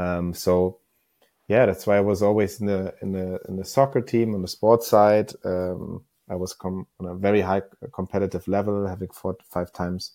Um, 0.00 0.34
so 0.34 0.78
yeah, 1.48 1.66
that's 1.66 1.86
why 1.86 1.96
I 1.96 2.00
was 2.00 2.22
always 2.22 2.60
in 2.60 2.66
the 2.66 2.94
in 3.02 3.12
the 3.12 3.40
in 3.48 3.56
the 3.56 3.64
soccer 3.64 4.00
team 4.00 4.34
on 4.34 4.42
the 4.42 4.48
sports 4.48 4.86
side. 4.86 5.32
Um, 5.44 6.04
I 6.28 6.36
was 6.36 6.54
com- 6.54 6.86
on 7.00 7.06
a 7.06 7.14
very 7.14 7.40
high 7.40 7.62
competitive 7.92 8.46
level, 8.46 8.86
having 8.86 9.08
fought 9.08 9.42
five 9.50 9.72
times 9.72 10.12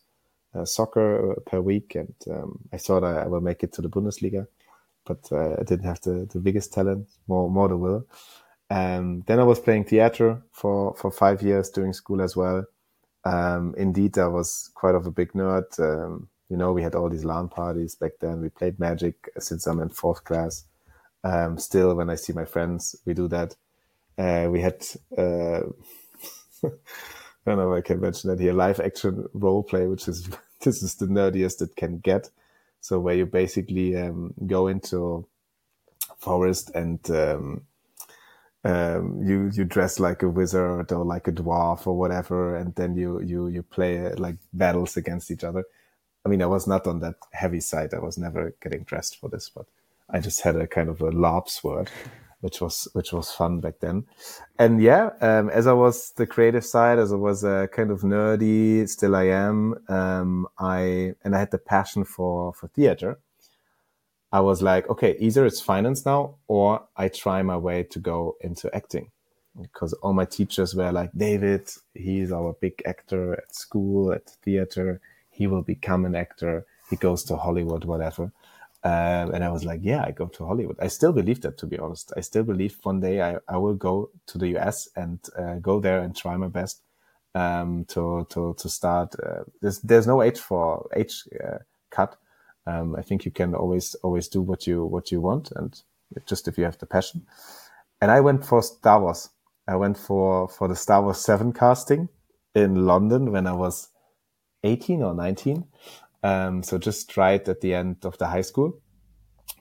uh, 0.56 0.66
soccer 0.66 1.34
uh, 1.34 1.36
per 1.46 1.60
week, 1.60 1.96
and 1.96 2.16
um, 2.32 2.60
I 2.72 2.78
thought 2.78 3.04
I, 3.04 3.24
I, 3.24 3.28
will 3.28 3.42
make 3.42 3.64
it 3.64 3.74
to 3.74 3.82
the 3.82 3.90
Bundesliga, 3.90 4.48
but 5.06 5.28
uh, 5.32 5.56
I 5.60 5.64
didn't 5.64 5.86
have 5.86 6.00
the, 6.02 6.26
the 6.32 6.40
biggest 6.40 6.74
talent, 6.74 7.10
more 7.28 7.50
more 7.50 7.68
the 7.68 7.78
will. 7.78 8.08
Um, 8.70 9.24
then 9.28 9.40
I 9.40 9.44
was 9.44 9.60
playing 9.60 9.86
theater 9.86 10.42
for 10.52 10.96
for 10.96 11.12
five 11.12 11.42
years 11.42 11.70
during 11.70 11.94
school 11.94 12.22
as 12.22 12.36
well. 12.38 12.64
Um, 13.26 13.76
indeed, 13.78 14.18
I 14.18 14.28
was 14.28 14.72
quite 14.74 14.96
of 14.96 15.06
a 15.06 15.12
big 15.12 15.34
nerd. 15.34 15.68
Um, 15.80 16.30
you 16.50 16.58
know, 16.58 16.74
we 16.74 16.84
had 16.84 16.96
all 16.96 17.10
these 17.10 17.26
LAN 17.26 17.50
parties 17.50 17.96
back 17.96 18.14
then. 18.22 18.42
We 18.42 18.50
played 18.50 18.80
Magic 18.80 19.30
since 19.40 19.66
I'm 19.68 19.80
in 19.80 19.90
fourth 19.90 20.24
class. 20.24 20.66
Um, 21.24 21.58
still, 21.58 21.96
when 21.96 22.10
I 22.10 22.16
see 22.16 22.34
my 22.34 22.46
friends, 22.46 22.96
we 23.06 23.14
do 23.14 23.28
that. 23.30 23.56
Uh, 24.18 24.48
we 24.50 24.62
had, 24.62 24.86
uh, 25.18 25.62
I 26.64 26.70
don't 27.46 27.58
know 27.58 27.74
if 27.74 27.84
I 27.84 27.88
can 27.88 28.00
mention 28.00 28.30
that 28.30 28.40
here, 28.40 28.54
live 28.54 28.80
action 28.80 29.28
role 29.34 29.64
play, 29.64 29.88
which 29.88 30.08
is, 30.08 30.30
this 30.62 30.84
is 30.84 30.96
the 30.96 31.08
nerdiest 31.08 31.62
it 31.62 31.76
can 31.76 31.98
get. 31.98 32.30
So 32.80 33.00
where 33.00 33.16
you 33.16 33.26
basically 33.26 33.98
um, 33.98 34.34
go 34.46 34.68
into 34.68 35.26
forest 36.20 36.70
and 36.76 37.00
um, 37.10 37.62
um, 38.64 39.22
you 39.24 39.52
you 39.54 39.64
dress 39.64 40.00
like 40.00 40.24
a 40.24 40.30
wizard 40.30 40.92
or 40.92 41.06
like 41.06 41.28
a 41.28 41.32
dwarf 41.32 41.86
or 41.86 41.98
whatever, 41.98 42.56
and 42.56 42.74
then 42.76 42.96
you 42.96 43.22
you 43.22 43.48
you 43.48 43.62
play 43.62 44.06
uh, 44.08 44.16
like 44.18 44.38
battles 44.54 44.98
against 44.98 45.30
each 45.30 45.44
other. 45.44 45.64
I 46.26 46.30
mean, 46.30 46.42
I 46.42 46.48
was 46.48 46.68
not 46.68 46.88
on 46.88 47.00
that 47.02 47.16
heavy 47.32 47.60
side. 47.60 47.94
I 47.94 48.00
was 48.00 48.18
never 48.18 48.56
getting 48.62 48.84
dressed 48.84 49.20
for 49.20 49.30
this, 49.30 49.50
but 49.50 49.68
I 50.10 50.20
just 50.20 50.42
had 50.42 50.56
a 50.56 50.68
kind 50.68 50.90
of 50.90 51.02
a 51.02 51.12
LARP 51.12 51.50
sword, 51.50 51.92
which 52.42 52.62
was 52.62 52.88
which 52.94 53.14
was 53.14 53.32
fun 53.32 53.60
back 53.60 53.80
then. 53.80 54.06
And 54.58 54.82
yeah, 54.82 55.12
um, 55.22 55.50
as 55.50 55.68
I 55.68 55.74
was 55.74 56.12
the 56.16 56.26
creative 56.26 56.66
side, 56.66 57.00
as 57.00 57.14
I 57.14 57.16
was 57.16 57.44
a 57.44 57.70
kind 57.72 57.92
of 57.92 58.02
nerdy, 58.02 58.88
still 58.90 59.16
I 59.16 59.26
am. 59.26 59.76
Um, 59.88 60.48
I 60.58 61.14
and 61.24 61.36
I 61.36 61.40
had 61.40 61.52
the 61.52 61.60
passion 61.60 62.06
for 62.06 62.54
for 62.54 62.68
theater. 62.70 63.20
I 64.32 64.42
was 64.42 64.62
like, 64.62 64.90
okay, 64.90 65.16
either 65.20 65.46
it's 65.46 65.62
finance 65.62 66.06
now, 66.06 66.36
or 66.48 66.88
I 66.98 67.08
try 67.08 67.42
my 67.44 67.56
way 67.58 67.84
to 67.84 68.00
go 68.00 68.36
into 68.42 68.74
acting, 68.76 69.12
because 69.62 69.94
all 69.94 70.14
my 70.14 70.26
teachers 70.26 70.76
were 70.76 70.92
like, 70.92 71.12
David, 71.16 71.70
he's 71.94 72.32
our 72.32 72.54
big 72.60 72.82
actor 72.86 73.34
at 73.34 73.56
school, 73.56 74.12
at 74.12 74.30
theater. 74.44 75.00
He 75.36 75.48
will 75.48 75.62
become 75.62 76.06
an 76.06 76.16
actor. 76.16 76.66
He 76.90 76.96
goes 76.96 77.24
to 77.26 77.36
Hollywood, 77.36 77.84
whatever. 77.84 78.32
Um, 78.84 79.34
and 79.34 79.44
I 79.44 79.50
was 79.50 79.66
like, 79.66 79.82
yeah, 79.84 80.04
I 80.06 80.12
go 80.12 80.28
to 80.28 80.46
Hollywood. 80.46 80.78
I 80.80 80.88
still 80.88 81.12
believe 81.12 81.42
that, 81.42 81.58
to 81.58 81.66
be 81.66 81.78
honest. 81.78 82.14
I 82.16 82.22
still 82.22 82.44
believe 82.44 82.78
one 82.84 83.00
day 83.00 83.22
I, 83.22 83.38
I 83.48 83.58
will 83.58 83.74
go 83.74 84.12
to 84.28 84.38
the 84.38 84.56
US 84.58 84.88
and 84.96 85.20
uh, 85.38 85.56
go 85.56 85.80
there 85.80 86.02
and 86.02 86.16
try 86.16 86.38
my 86.38 86.48
best 86.48 86.84
um, 87.34 87.86
to, 87.90 88.26
to, 88.30 88.56
to 88.58 88.70
start. 88.70 89.16
Uh, 89.22 89.44
there's, 89.62 89.80
there's 89.82 90.08
no 90.08 90.22
age 90.22 90.40
for 90.40 90.88
age 90.96 91.24
uh, 91.44 91.58
cut. 91.90 92.16
Um, 92.68 92.96
I 92.96 93.02
think 93.02 93.26
you 93.26 93.32
can 93.32 93.56
always, 93.56 93.96
always 93.96 94.28
do 94.28 94.42
what 94.42 94.68
you, 94.68 94.86
what 94.86 95.12
you 95.12 95.20
want. 95.20 95.52
And 95.56 95.82
just 96.26 96.48
if 96.48 96.58
you 96.58 96.64
have 96.64 96.78
the 96.78 96.86
passion. 96.86 97.26
And 98.00 98.12
I 98.12 98.22
went 98.22 98.46
for 98.46 98.62
Star 98.62 99.02
Wars. 99.02 99.30
I 99.68 99.76
went 99.76 99.98
for, 99.98 100.48
for 100.48 100.68
the 100.68 100.76
Star 100.76 101.02
Wars 101.02 101.18
7 101.18 101.54
casting 101.54 102.08
in 102.54 102.86
London 102.86 103.32
when 103.32 103.48
I 103.48 103.54
was 103.54 103.90
18 104.66 105.02
or 105.04 105.14
19. 105.14 105.66
Um, 106.24 106.64
so 106.64 106.78
just 106.78 107.16
right 107.18 107.48
at 107.48 107.62
the 107.62 107.74
end 107.76 107.98
of 108.04 108.18
the 108.18 108.28
high 108.28 108.42
school, 108.42 108.80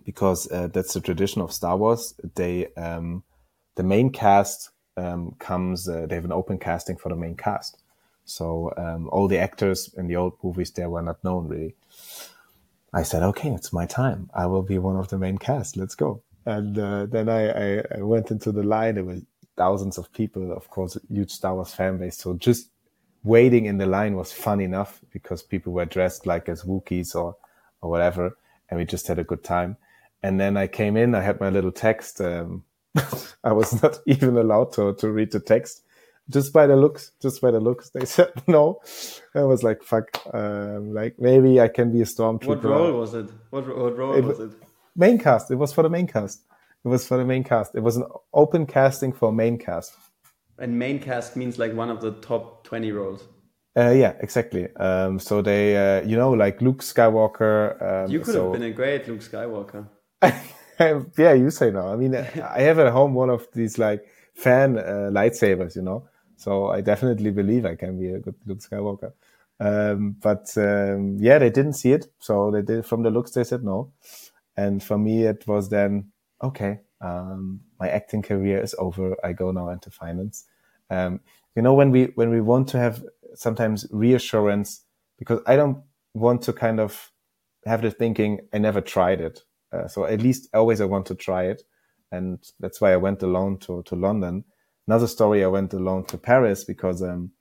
because 0.05 0.51
uh, 0.51 0.69
that's 0.69 0.95
the 0.95 1.01
tradition 1.01 1.43
of 1.43 1.53
Star 1.53 1.77
Wars. 1.77 2.15
They 2.35 2.73
um, 2.75 3.23
the 3.75 3.83
main 3.83 4.11
cast 4.11 4.71
um, 4.97 5.35
comes. 5.39 5.89
Uh, 5.89 6.07
they 6.07 6.15
have 6.15 6.25
an 6.25 6.33
open 6.33 6.59
casting 6.59 6.97
for 6.97 7.11
the 7.11 7.17
main 7.17 7.37
cast. 7.37 7.83
So 8.25 8.73
um, 8.77 9.09
all 9.11 9.29
the 9.29 9.39
actors 9.39 9.93
in 9.97 10.07
the 10.07 10.17
old 10.17 10.35
movies 10.43 10.71
there 10.71 10.89
were 10.89 11.03
not 11.03 11.23
known 11.23 11.49
really. 11.49 11.75
I 12.93 13.03
said, 13.03 13.23
okay, 13.25 13.51
it's 13.51 13.73
my 13.73 13.87
time. 13.87 14.31
I 14.33 14.47
will 14.47 14.63
be 14.63 14.79
one 14.79 14.97
of 14.97 15.09
the 15.09 15.19
main 15.19 15.37
cast. 15.37 15.77
Let's 15.77 15.97
go. 15.97 16.23
And 16.47 16.79
uh, 16.79 17.07
then 17.07 17.29
I, 17.29 17.49
I, 17.79 17.83
I, 17.97 18.03
went 18.03 18.31
into 18.31 18.53
the 18.53 18.63
line. 18.63 18.95
There 18.95 19.05
were 19.05 19.21
thousands 19.57 19.99
of 19.99 20.13
people, 20.13 20.53
of 20.53 20.69
course, 20.71 20.97
huge 21.11 21.33
Star 21.33 21.55
Wars 21.55 21.75
fan 21.75 21.99
base. 21.99 22.19
So 22.19 22.35
just 22.35 22.71
waiting 23.25 23.65
in 23.65 23.79
the 23.79 23.87
line 23.87 24.17
was 24.17 24.33
fun 24.33 24.61
enough 24.61 25.01
because 25.11 25.43
people 25.43 25.73
were 25.73 25.87
dressed 25.87 26.27
like 26.27 26.49
as 26.49 26.63
Wookiees 26.63 27.15
or, 27.15 27.37
or 27.81 27.91
whatever. 27.91 28.37
And 28.71 28.79
we 28.79 28.85
just 28.85 29.09
had 29.09 29.19
a 29.19 29.25
good 29.25 29.43
time. 29.43 29.77
And 30.23 30.39
then 30.41 30.57
I 30.57 30.67
came 30.67 30.97
in, 30.97 31.15
I 31.15 31.23
had 31.23 31.41
my 31.41 31.51
little 31.51 31.73
text. 31.73 32.21
Um, 32.21 32.65
I 33.45 33.53
was 33.53 33.83
not 33.83 33.99
even 34.07 34.37
allowed 34.37 34.73
to, 34.75 34.95
to 34.95 35.11
read 35.11 35.33
the 35.33 35.41
text 35.41 35.83
just 36.31 36.53
by 36.53 36.67
the 36.67 36.77
looks, 36.77 37.13
just 37.21 37.41
by 37.41 37.51
the 37.51 37.61
looks. 37.61 37.91
They 37.91 38.05
said 38.05 38.33
no. 38.47 38.81
I 39.35 39.43
was 39.45 39.63
like, 39.63 39.83
fuck, 39.83 40.09
um, 40.33 40.95
like 40.95 41.17
maybe 41.19 41.61
I 41.61 41.69
can 41.69 41.93
be 41.93 42.01
a 42.03 42.05
stormtrooper. 42.05 42.47
What 42.47 42.65
role 42.65 42.93
was 42.93 43.15
it? 43.15 43.27
What, 43.51 43.67
what 43.67 43.97
role 43.97 44.15
it, 44.15 44.25
was 44.25 44.41
it? 44.41 44.51
Main 44.97 45.19
cast. 45.19 45.51
It 45.51 45.57
was 45.57 45.73
for 45.73 45.83
the 45.83 45.91
main 45.91 46.07
cast. 46.07 46.43
It 46.85 46.89
was 46.89 47.07
for 47.07 47.17
the 47.17 47.25
main 47.25 47.45
cast. 47.45 47.75
It 47.75 47.81
was 47.81 47.97
an 47.97 48.05
open 48.33 48.67
casting 48.67 49.13
for 49.13 49.33
main 49.33 49.59
cast. 49.59 49.95
And 50.59 50.79
main 50.79 51.01
cast 51.01 51.37
means 51.37 51.59
like 51.59 51.75
one 51.75 51.91
of 51.91 52.01
the 52.01 52.13
top 52.13 52.65
20 52.65 52.93
roles. 52.93 53.25
Uh, 53.77 53.91
yeah, 53.91 54.15
exactly. 54.21 54.69
Um, 54.77 55.19
so 55.19 55.43
they, 55.43 55.77
uh, 55.77 56.03
you 56.07 56.17
know, 56.17 56.31
like 56.31 56.63
Luke 56.63 56.81
Skywalker. 56.81 57.83
Um, 57.83 58.11
you 58.11 58.21
could 58.21 58.35
so... 58.35 58.45
have 58.45 58.53
been 58.61 58.71
a 58.71 58.73
great 58.73 59.09
Luke 59.09 59.21
Skywalker. 59.21 59.89
yeah, 61.19 61.33
you 61.33 61.51
say 61.51 61.71
no. 61.71 61.89
I 61.89 61.97
mean, 61.97 62.15
I 62.15 62.61
have 62.61 62.79
at 62.79 62.93
home 62.93 63.15
one 63.15 63.31
of 63.31 63.47
these 63.53 63.79
like 63.79 64.05
fan 64.35 64.79
uh, 64.79 65.11
lightsabers, 65.13 65.75
you 65.75 65.83
know. 65.83 66.09
So 66.37 66.69
I 66.69 66.81
definitely 66.81 67.31
believe 67.31 67.65
I 67.65 67.75
can 67.75 67.99
be 67.99 68.11
a 68.11 68.21
good 68.21 68.37
Luke 68.47 68.61
Skywalker. 68.61 69.13
Um, 69.61 70.17
but 70.21 70.53
um, 70.57 71.17
yeah, 71.19 71.39
they 71.39 71.51
didn't 71.51 71.75
see 71.75 71.93
it, 71.93 72.07
so 72.19 72.51
they 72.51 72.63
did 72.63 72.85
from 72.87 73.03
the 73.03 73.11
looks. 73.11 73.33
They 73.33 73.45
said 73.45 73.63
no, 73.63 73.93
and 74.57 74.83
for 74.83 74.99
me, 74.99 75.25
it 75.25 75.47
was 75.47 75.69
then 75.69 76.11
okay 76.43 76.81
um, 77.01 77.61
my 77.85 77.91
acting 77.91 78.23
career 78.23 78.59
is 78.63 78.75
over. 78.79 79.07
I 79.23 79.35
go 79.35 79.51
now 79.51 79.69
into 79.69 79.91
finance. 79.91 80.47
Um, 80.89 81.21
you 81.55 81.63
know, 81.63 81.75
when 81.75 81.91
we 81.91 82.03
when 82.15 82.31
we 82.31 82.41
want 82.41 82.67
to 82.69 82.79
have 82.79 83.05
sometimes 83.35 83.87
reassurance, 83.91 84.69
because 85.19 85.41
I 85.47 85.55
don't 85.57 85.79
want 86.15 86.41
to 86.43 86.53
kind 86.53 86.81
of 86.81 87.13
have 87.67 87.83
the 87.83 87.91
thinking 87.91 88.33
I 88.55 88.59
never 88.59 88.81
tried 88.81 89.21
it. 89.21 89.37
Uh, 89.73 89.87
so 89.89 90.07
at 90.07 90.23
least 90.23 90.49
always 90.55 90.81
I 90.81 90.87
want 90.87 91.07
to 91.07 91.15
try 91.15 91.43
it, 91.53 91.61
and 92.11 92.39
that's 92.61 92.81
why 92.81 92.93
I 92.95 93.05
went 93.07 93.23
alone 93.23 93.59
to 93.67 93.83
to 93.83 93.95
London. 94.07 94.45
Another 94.87 95.07
story, 95.17 95.45
I 95.45 95.49
went 95.49 95.75
alone 95.75 96.05
to 96.07 96.17
Paris 96.19 96.65
because 96.65 97.03
um, 97.03 97.33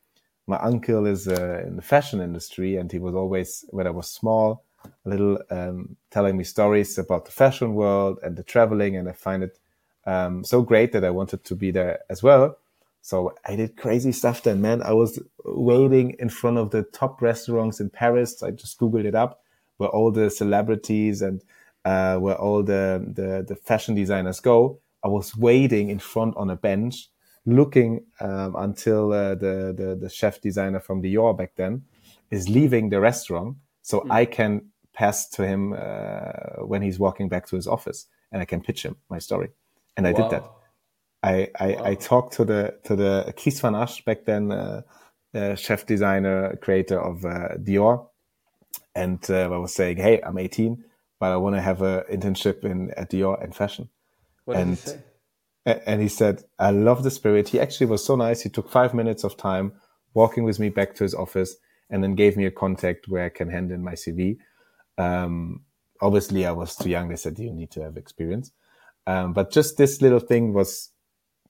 my 0.47 0.57
uncle 0.57 1.05
is 1.05 1.27
uh, 1.27 1.63
in 1.67 1.75
the 1.77 1.87
fashion 1.93 2.19
industry, 2.21 2.75
and 2.79 2.91
he 2.91 2.99
was 2.99 3.15
always 3.15 3.65
when 3.69 3.87
I 3.87 3.91
was 3.99 4.11
small 4.11 4.65
a 5.05 5.09
little 5.09 5.37
um, 5.49 5.95
telling 6.11 6.37
me 6.37 6.43
stories 6.43 6.97
about 6.97 7.25
the 7.25 7.31
fashion 7.31 7.73
world 7.73 8.19
and 8.23 8.35
the 8.35 8.43
traveling, 8.43 8.97
and 8.97 9.07
I 9.09 9.13
find 9.13 9.43
it 9.43 9.59
um, 10.05 10.43
so 10.43 10.61
great 10.61 10.91
that 10.91 11.03
I 11.03 11.09
wanted 11.09 11.43
to 11.45 11.55
be 11.55 11.71
there 11.71 11.99
as 12.09 12.21
well. 12.23 12.57
So 13.01 13.35
I 13.45 13.55
did 13.57 13.75
crazy 13.75 14.13
stuff 14.13 14.43
then, 14.43 14.61
man. 14.61 14.81
I 14.81 14.93
was 14.93 15.19
waiting 15.43 16.15
in 16.19 16.29
front 16.29 16.57
of 16.57 16.71
the 16.71 16.83
top 16.83 17.21
restaurants 17.21 17.81
in 17.81 17.89
Paris. 17.89 18.41
I 18.41 18.51
just 18.51 18.79
googled 18.79 19.05
it 19.05 19.15
up, 19.15 19.41
where 19.77 19.89
all 19.89 20.11
the 20.11 20.29
celebrities 20.29 21.21
and 21.21 21.43
uh, 21.83 22.17
where 22.17 22.35
all 22.35 22.63
the, 22.63 23.03
the, 23.05 23.43
the 23.45 23.55
fashion 23.55 23.93
designers 23.93 24.39
go. 24.39 24.79
I 25.03 25.09
was 25.09 25.35
waiting 25.35 25.89
in 25.89 25.99
front 25.99 26.37
on 26.37 26.49
a 26.49 26.55
bench, 26.55 27.09
looking 27.45 28.05
um, 28.21 28.55
until 28.55 29.11
uh, 29.11 29.35
the, 29.35 29.73
the 29.75 29.97
the 29.99 30.09
chef 30.09 30.39
designer 30.39 30.79
from 30.79 31.01
Dior 31.01 31.37
back 31.37 31.55
then 31.57 31.83
is 32.31 32.47
leaving 32.47 32.89
the 32.89 33.01
restaurant, 33.01 33.57
so 33.81 33.99
mm. 33.99 34.11
I 34.11 34.23
can 34.23 34.69
pass 34.93 35.27
to 35.31 35.45
him 35.45 35.73
uh, 35.73 36.63
when 36.65 36.81
he's 36.81 36.99
walking 36.99 37.27
back 37.27 37.47
to 37.47 37.57
his 37.57 37.67
office, 37.67 38.07
and 38.31 38.41
I 38.41 38.45
can 38.45 38.61
pitch 38.61 38.83
him 38.83 38.95
my 39.09 39.19
story. 39.19 39.49
And 39.95 40.07
I 40.07 40.11
wow. 40.11 40.17
did 40.17 40.31
that. 40.31 40.49
I 41.21 41.49
I, 41.59 41.67
wow. 41.71 41.85
I, 41.85 41.95
talked 41.95 42.33
to 42.33 42.45
the 42.45 42.75
to 42.83 42.95
the 42.95 43.33
Kris 43.37 43.59
Van 43.61 43.73
Assche 43.73 44.03
back 44.05 44.25
then, 44.25 44.51
uh, 44.51 44.81
uh, 45.33 45.55
chef 45.55 45.85
designer 45.85 46.57
creator 46.57 46.99
of 46.99 47.25
uh, 47.25 47.55
Dior, 47.57 48.07
and 48.95 49.23
uh, 49.29 49.49
I 49.51 49.57
was 49.57 49.73
saying, 49.73 49.97
"Hey, 49.97 50.21
I'm 50.21 50.37
18, 50.37 50.83
but 51.19 51.31
I 51.31 51.37
want 51.37 51.55
to 51.55 51.61
have 51.61 51.81
an 51.81 52.03
internship 52.11 52.63
in 52.63 52.91
at 52.91 53.11
Dior 53.11 53.41
and 53.43 53.55
fashion." 53.55 53.89
What 54.45 54.57
and, 54.57 54.75
did 54.75 54.83
he 54.83 54.89
say? 54.89 55.83
And 55.85 56.01
he 56.01 56.09
said, 56.09 56.43
"I 56.59 56.71
love 56.71 57.03
the 57.03 57.11
spirit." 57.11 57.49
He 57.49 57.59
actually 57.59 57.87
was 57.87 58.05
so 58.05 58.15
nice. 58.15 58.41
He 58.41 58.49
took 58.49 58.69
five 58.69 58.93
minutes 58.93 59.23
of 59.23 59.37
time 59.37 59.73
walking 60.13 60.43
with 60.43 60.59
me 60.59 60.69
back 60.69 60.93
to 60.95 61.03
his 61.03 61.15
office, 61.15 61.55
and 61.89 62.03
then 62.03 62.15
gave 62.15 62.35
me 62.35 62.45
a 62.45 62.51
contact 62.51 63.07
where 63.07 63.25
I 63.25 63.29
can 63.29 63.49
hand 63.49 63.71
in 63.71 63.83
my 63.83 63.93
CV. 63.93 64.37
Um, 64.97 65.61
obviously, 66.01 66.45
I 66.45 66.51
was 66.51 66.75
too 66.75 66.89
young. 66.89 67.09
They 67.09 67.15
said 67.15 67.39
you 67.39 67.53
need 67.53 67.71
to 67.71 67.81
have 67.81 67.97
experience, 67.97 68.51
um, 69.07 69.33
but 69.33 69.51
just 69.51 69.77
this 69.77 70.01
little 70.01 70.19
thing 70.19 70.53
was, 70.53 70.89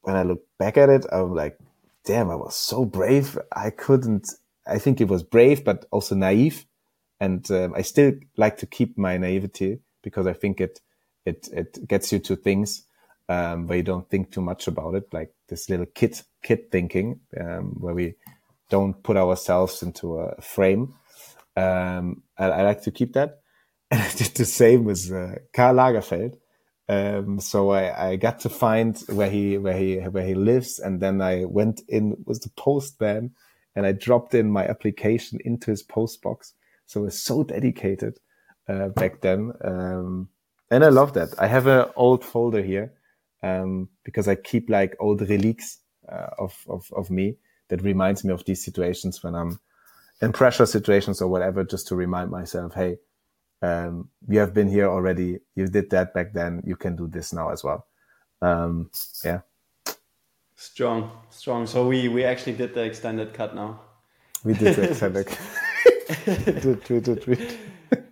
when 0.01 0.15
I 0.15 0.23
look 0.23 0.43
back 0.59 0.77
at 0.77 0.89
it, 0.89 1.05
I'm 1.11 1.33
like, 1.33 1.57
damn, 2.05 2.29
I 2.29 2.35
was 2.35 2.55
so 2.55 2.85
brave. 2.85 3.37
I 3.55 3.69
couldn't, 3.69 4.29
I 4.67 4.79
think 4.79 4.99
it 4.99 5.07
was 5.07 5.23
brave, 5.23 5.63
but 5.63 5.85
also 5.91 6.15
naive. 6.15 6.65
And 7.19 7.49
um, 7.51 7.73
I 7.75 7.81
still 7.83 8.13
like 8.35 8.57
to 8.57 8.65
keep 8.65 8.97
my 8.97 9.17
naivety 9.17 9.79
because 10.01 10.27
I 10.27 10.33
think 10.33 10.59
it, 10.59 10.81
it 11.25 11.47
it 11.53 11.87
gets 11.87 12.11
you 12.11 12.19
to 12.19 12.35
things 12.35 12.85
um, 13.29 13.67
where 13.67 13.77
you 13.77 13.83
don't 13.83 14.09
think 14.09 14.31
too 14.31 14.41
much 14.41 14.67
about 14.67 14.95
it, 14.95 15.13
like 15.13 15.33
this 15.47 15.69
little 15.69 15.85
kid 15.85 16.21
kid 16.43 16.71
thinking, 16.71 17.21
um, 17.39 17.77
where 17.79 17.93
we 17.93 18.15
don't 18.69 19.01
put 19.03 19.17
ourselves 19.17 19.81
into 19.83 20.17
a 20.17 20.41
frame. 20.41 20.93
Um, 21.55 22.23
I, 22.37 22.45
I, 22.45 22.61
like 22.63 22.81
to 22.83 22.91
keep 22.91 23.13
that. 23.13 23.39
And 23.91 24.01
I 24.01 24.09
did 24.09 24.33
the 24.33 24.45
same 24.45 24.85
with 24.85 25.11
uh, 25.11 25.35
Karl 25.53 25.75
Lagerfeld. 25.75 26.37
Um, 26.89 27.39
so 27.39 27.71
I, 27.71 28.09
I 28.09 28.15
got 28.17 28.39
to 28.41 28.49
find 28.49 28.97
where 29.07 29.29
he 29.29 29.57
where 29.57 29.77
he 29.77 29.97
where 29.97 30.25
he 30.25 30.35
lives, 30.35 30.79
and 30.79 30.99
then 30.99 31.21
I 31.21 31.45
went 31.45 31.81
in 31.87 32.17
with 32.25 32.41
the 32.43 32.49
postman, 32.57 33.31
and 33.75 33.85
I 33.85 33.93
dropped 33.93 34.33
in 34.33 34.51
my 34.51 34.67
application 34.67 35.39
into 35.45 35.71
his 35.71 35.81
post 35.81 36.21
box. 36.21 36.53
So 36.85 37.01
I 37.01 37.03
was 37.05 37.21
so 37.21 37.43
dedicated 37.43 38.19
uh, 38.67 38.89
back 38.89 39.21
then, 39.21 39.53
um, 39.63 40.29
and 40.69 40.83
I 40.83 40.89
love 40.89 41.13
that. 41.13 41.29
I 41.39 41.47
have 41.47 41.67
an 41.67 41.85
old 41.95 42.25
folder 42.25 42.61
here 42.61 42.93
um, 43.41 43.89
because 44.03 44.27
I 44.27 44.35
keep 44.35 44.69
like 44.69 44.97
old 44.99 45.21
relics 45.21 45.79
uh, 46.11 46.27
of, 46.37 46.57
of 46.67 46.91
of 46.95 47.09
me 47.09 47.37
that 47.69 47.81
reminds 47.81 48.25
me 48.25 48.33
of 48.33 48.43
these 48.43 48.63
situations 48.63 49.23
when 49.23 49.35
I'm 49.35 49.59
in 50.21 50.33
pressure 50.33 50.65
situations 50.65 51.21
or 51.21 51.29
whatever, 51.29 51.63
just 51.63 51.87
to 51.87 51.95
remind 51.95 52.29
myself, 52.29 52.73
hey, 52.73 52.97
um, 53.63 54.09
you 54.27 54.39
have 54.39 54.53
been 54.53 54.67
here 54.67 54.89
already. 54.89 55.39
You 55.55 55.67
did 55.67 55.89
that 55.91 56.13
back 56.13 56.33
then. 56.33 56.61
You 56.65 56.75
can 56.75 56.97
do 56.97 57.07
this 57.07 57.31
now 57.31 57.49
as 57.49 57.63
well. 57.63 57.87
Um, 58.41 58.91
yeah. 59.23 59.39
Strong, 60.55 61.11
strong. 61.29 61.65
So 61.65 61.87
we 61.87 62.09
we 62.09 62.25
actually 62.25 62.53
did 62.53 62.73
the 62.73 62.83
extended 62.83 63.33
cut 63.33 63.55
now. 63.55 63.79
We 64.43 64.53
did 64.53 64.75
the 64.75 64.83
extended. 64.91 65.27
Cut. 65.27 65.39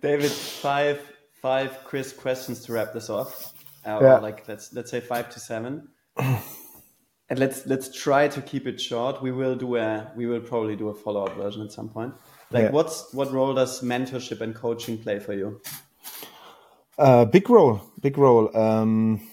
David, 0.00 0.30
five 0.30 1.00
five 1.42 1.84
Chris 1.84 2.12
questions 2.12 2.64
to 2.64 2.72
wrap 2.72 2.94
this 2.94 3.10
off. 3.10 3.52
Uh, 3.84 3.98
yeah. 4.00 4.18
like 4.18 4.48
let's 4.48 4.72
let's 4.72 4.90
say 4.90 5.00
five 5.00 5.28
to 5.30 5.38
seven. 5.38 5.88
and 6.16 7.38
let's 7.38 7.66
let's 7.66 7.94
try 7.94 8.26
to 8.26 8.40
keep 8.40 8.66
it 8.66 8.80
short. 8.80 9.20
We 9.20 9.32
will 9.32 9.54
do 9.54 9.76
a 9.76 10.10
we 10.16 10.24
will 10.26 10.40
probably 10.40 10.76
do 10.76 10.88
a 10.88 10.94
follow 10.94 11.26
up 11.26 11.36
version 11.36 11.60
at 11.62 11.72
some 11.72 11.90
point. 11.90 12.14
Like, 12.52 12.64
yeah. 12.64 12.70
what's 12.70 13.12
what 13.12 13.32
role 13.32 13.54
does 13.54 13.80
mentorship 13.82 14.40
and 14.40 14.54
coaching 14.54 14.98
play 14.98 15.18
for 15.18 15.32
you? 15.32 15.60
Uh, 16.98 17.24
big 17.24 17.48
role, 17.48 17.80
big 18.00 18.18
role. 18.18 18.54
Um, 18.56 19.26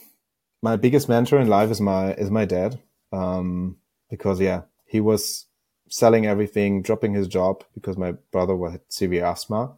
my 0.62 0.76
biggest 0.76 1.10
mentor 1.10 1.40
in 1.40 1.48
life 1.48 1.70
is 1.70 1.82
my 1.82 2.14
is 2.14 2.32
my 2.32 2.46
dad, 2.46 2.80
um, 3.12 3.78
because 4.10 4.40
yeah, 4.40 4.62
he 4.86 5.02
was 5.02 5.46
selling 5.90 6.26
everything, 6.26 6.82
dropping 6.82 7.14
his 7.14 7.28
job 7.28 7.64
because 7.74 7.98
my 7.98 8.14
brother 8.32 8.58
had 8.70 8.82
severe 8.90 9.26
asthma, 9.26 9.74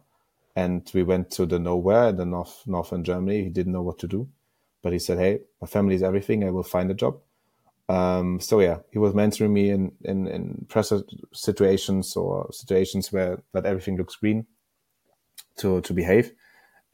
and 0.54 0.90
we 0.94 1.02
went 1.02 1.30
to 1.32 1.46
the 1.46 1.58
nowhere 1.58 2.10
in 2.10 2.16
the 2.16 2.26
north 2.26 2.62
northern 2.66 3.04
Germany. 3.04 3.44
He 3.44 3.50
didn't 3.50 3.72
know 3.72 3.82
what 3.82 3.98
to 4.00 4.08
do, 4.08 4.28
but 4.82 4.92
he 4.92 4.98
said, 4.98 5.18
"Hey, 5.18 5.40
my 5.60 5.66
family 5.66 5.96
is 5.96 6.02
everything. 6.02 6.44
I 6.44 6.50
will 6.50 6.62
find 6.62 6.90
a 6.90 6.94
job." 6.94 7.18
Um, 7.88 8.40
so 8.40 8.60
yeah, 8.60 8.78
he 8.90 8.98
was 8.98 9.12
mentoring 9.12 9.50
me 9.50 9.70
in, 9.70 9.92
in, 10.02 10.26
in 10.26 10.66
pressure 10.68 11.02
situations 11.32 12.16
or 12.16 12.50
situations 12.52 13.12
where 13.12 13.42
that 13.52 13.66
everything 13.66 13.96
looks 13.96 14.16
green 14.16 14.46
to, 15.58 15.80
to 15.82 15.92
behave. 15.92 16.32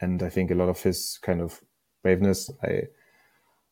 And 0.00 0.22
I 0.22 0.28
think 0.28 0.50
a 0.50 0.54
lot 0.54 0.68
of 0.68 0.82
his 0.82 1.18
kind 1.22 1.40
of 1.40 1.60
braveness, 2.02 2.50
I, 2.62 2.82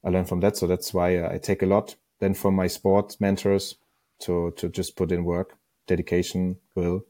I 0.05 0.11
learned 0.11 0.29
from 0.29 0.41
that. 0.41 0.57
So 0.57 0.67
that's 0.67 0.93
why 0.93 1.27
I 1.27 1.39
take 1.39 1.63
a 1.63 1.67
lot 1.67 1.97
then 2.19 2.35
from 2.35 2.55
my 2.55 2.67
sport 2.67 3.17
mentors 3.21 3.77
to, 4.21 4.53
to 4.57 4.69
just 4.69 4.97
put 4.97 5.13
in 5.13 5.25
work, 5.25 5.59
dedication, 5.87 6.57
will. 6.75 7.05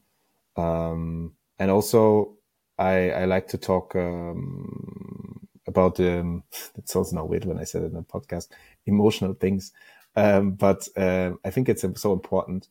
Um, 0.55 1.33
and 1.59 1.71
also 1.71 2.35
I, 2.77 3.11
I 3.11 3.25
like 3.25 3.47
to 3.49 3.57
talk, 3.57 3.95
um, 3.95 5.47
about 5.67 5.99
um, 5.99 6.43
it 6.77 6.89
sounds 6.89 7.13
now 7.13 7.25
weird 7.25 7.45
when 7.45 7.59
I 7.59 7.63
said 7.63 7.83
it 7.83 7.91
in 7.91 7.97
a 7.97 8.03
podcast, 8.03 8.47
emotional 8.85 9.33
things. 9.33 9.71
Um, 10.17 10.51
but 10.53 10.87
uh, 10.97 11.33
I 11.45 11.51
think 11.51 11.69
it's 11.69 11.85
so 11.95 12.11
important 12.11 12.69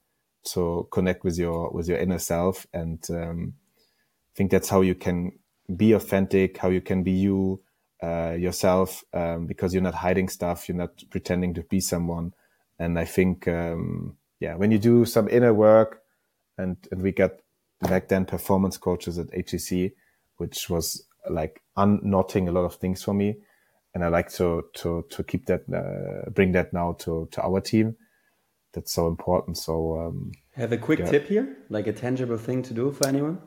to 0.53 0.89
connect 0.91 1.23
with 1.23 1.39
your 1.39 1.71
with 1.71 1.89
your 1.89 1.97
inner 1.97 2.19
self, 2.19 2.67
and 2.75 2.99
um, 3.09 3.55
I 3.79 4.33
think 4.35 4.51
that's 4.51 4.69
how 4.69 4.81
you 4.81 4.97
can 4.97 5.39
be 5.75 5.93
authentic, 5.93 6.59
how 6.59 6.71
you 6.71 6.81
can 6.81 7.05
be 7.05 7.13
you 7.13 7.63
uh, 8.03 8.35
yourself, 8.37 9.05
um, 9.15 9.47
because 9.47 9.73
you're 9.73 9.83
not 9.83 9.95
hiding 9.95 10.29
stuff, 10.29 10.69
you're 10.69 10.77
not 10.77 11.05
pretending 11.11 11.55
to 11.55 11.63
be 11.63 11.79
someone. 11.79 12.35
And 12.81 12.99
I 12.99 13.05
think, 13.05 13.47
um, 13.47 14.17
yeah, 14.41 14.57
when 14.57 14.73
you 14.73 14.79
do 14.79 15.05
some 15.05 15.29
inner 15.29 15.55
work, 15.55 16.03
and 16.59 16.77
and 16.91 17.01
we 17.01 17.13
got 17.13 17.31
back 17.81 18.09
then 18.09 18.25
performance 18.25 18.77
coaches 18.77 19.21
at 19.21 19.33
HEC, 19.33 19.93
which 20.39 20.69
was 20.69 21.07
like 21.31 21.63
unknotting 21.77 22.49
a 22.49 22.53
lot 22.53 22.65
of 22.65 22.75
things 22.75 23.05
for 23.05 23.15
me 23.15 23.37
and 23.97 24.05
I 24.05 24.09
like 24.09 24.31
to 24.33 24.67
to 24.75 25.07
to 25.09 25.25
keep 25.25 25.47
that 25.47 25.63
uh, 25.73 26.29
bring 26.31 26.53
that 26.53 26.75
now 26.75 26.93
to 27.05 27.29
to 27.31 27.43
our 27.43 27.63
team. 27.63 27.97
That's 28.75 28.93
so 28.93 29.07
important. 29.07 29.57
So 29.57 29.99
um, 29.99 30.33
have 30.53 30.71
a 30.73 30.77
quick 30.77 30.99
yeah. 30.99 31.11
tip 31.11 31.29
here, 31.29 31.57
like 31.71 31.87
a 31.87 31.95
tangible 31.95 32.37
thing 32.37 32.63
to 32.65 32.75
do 32.75 32.93
for 32.93 33.07
anyone. 33.07 33.39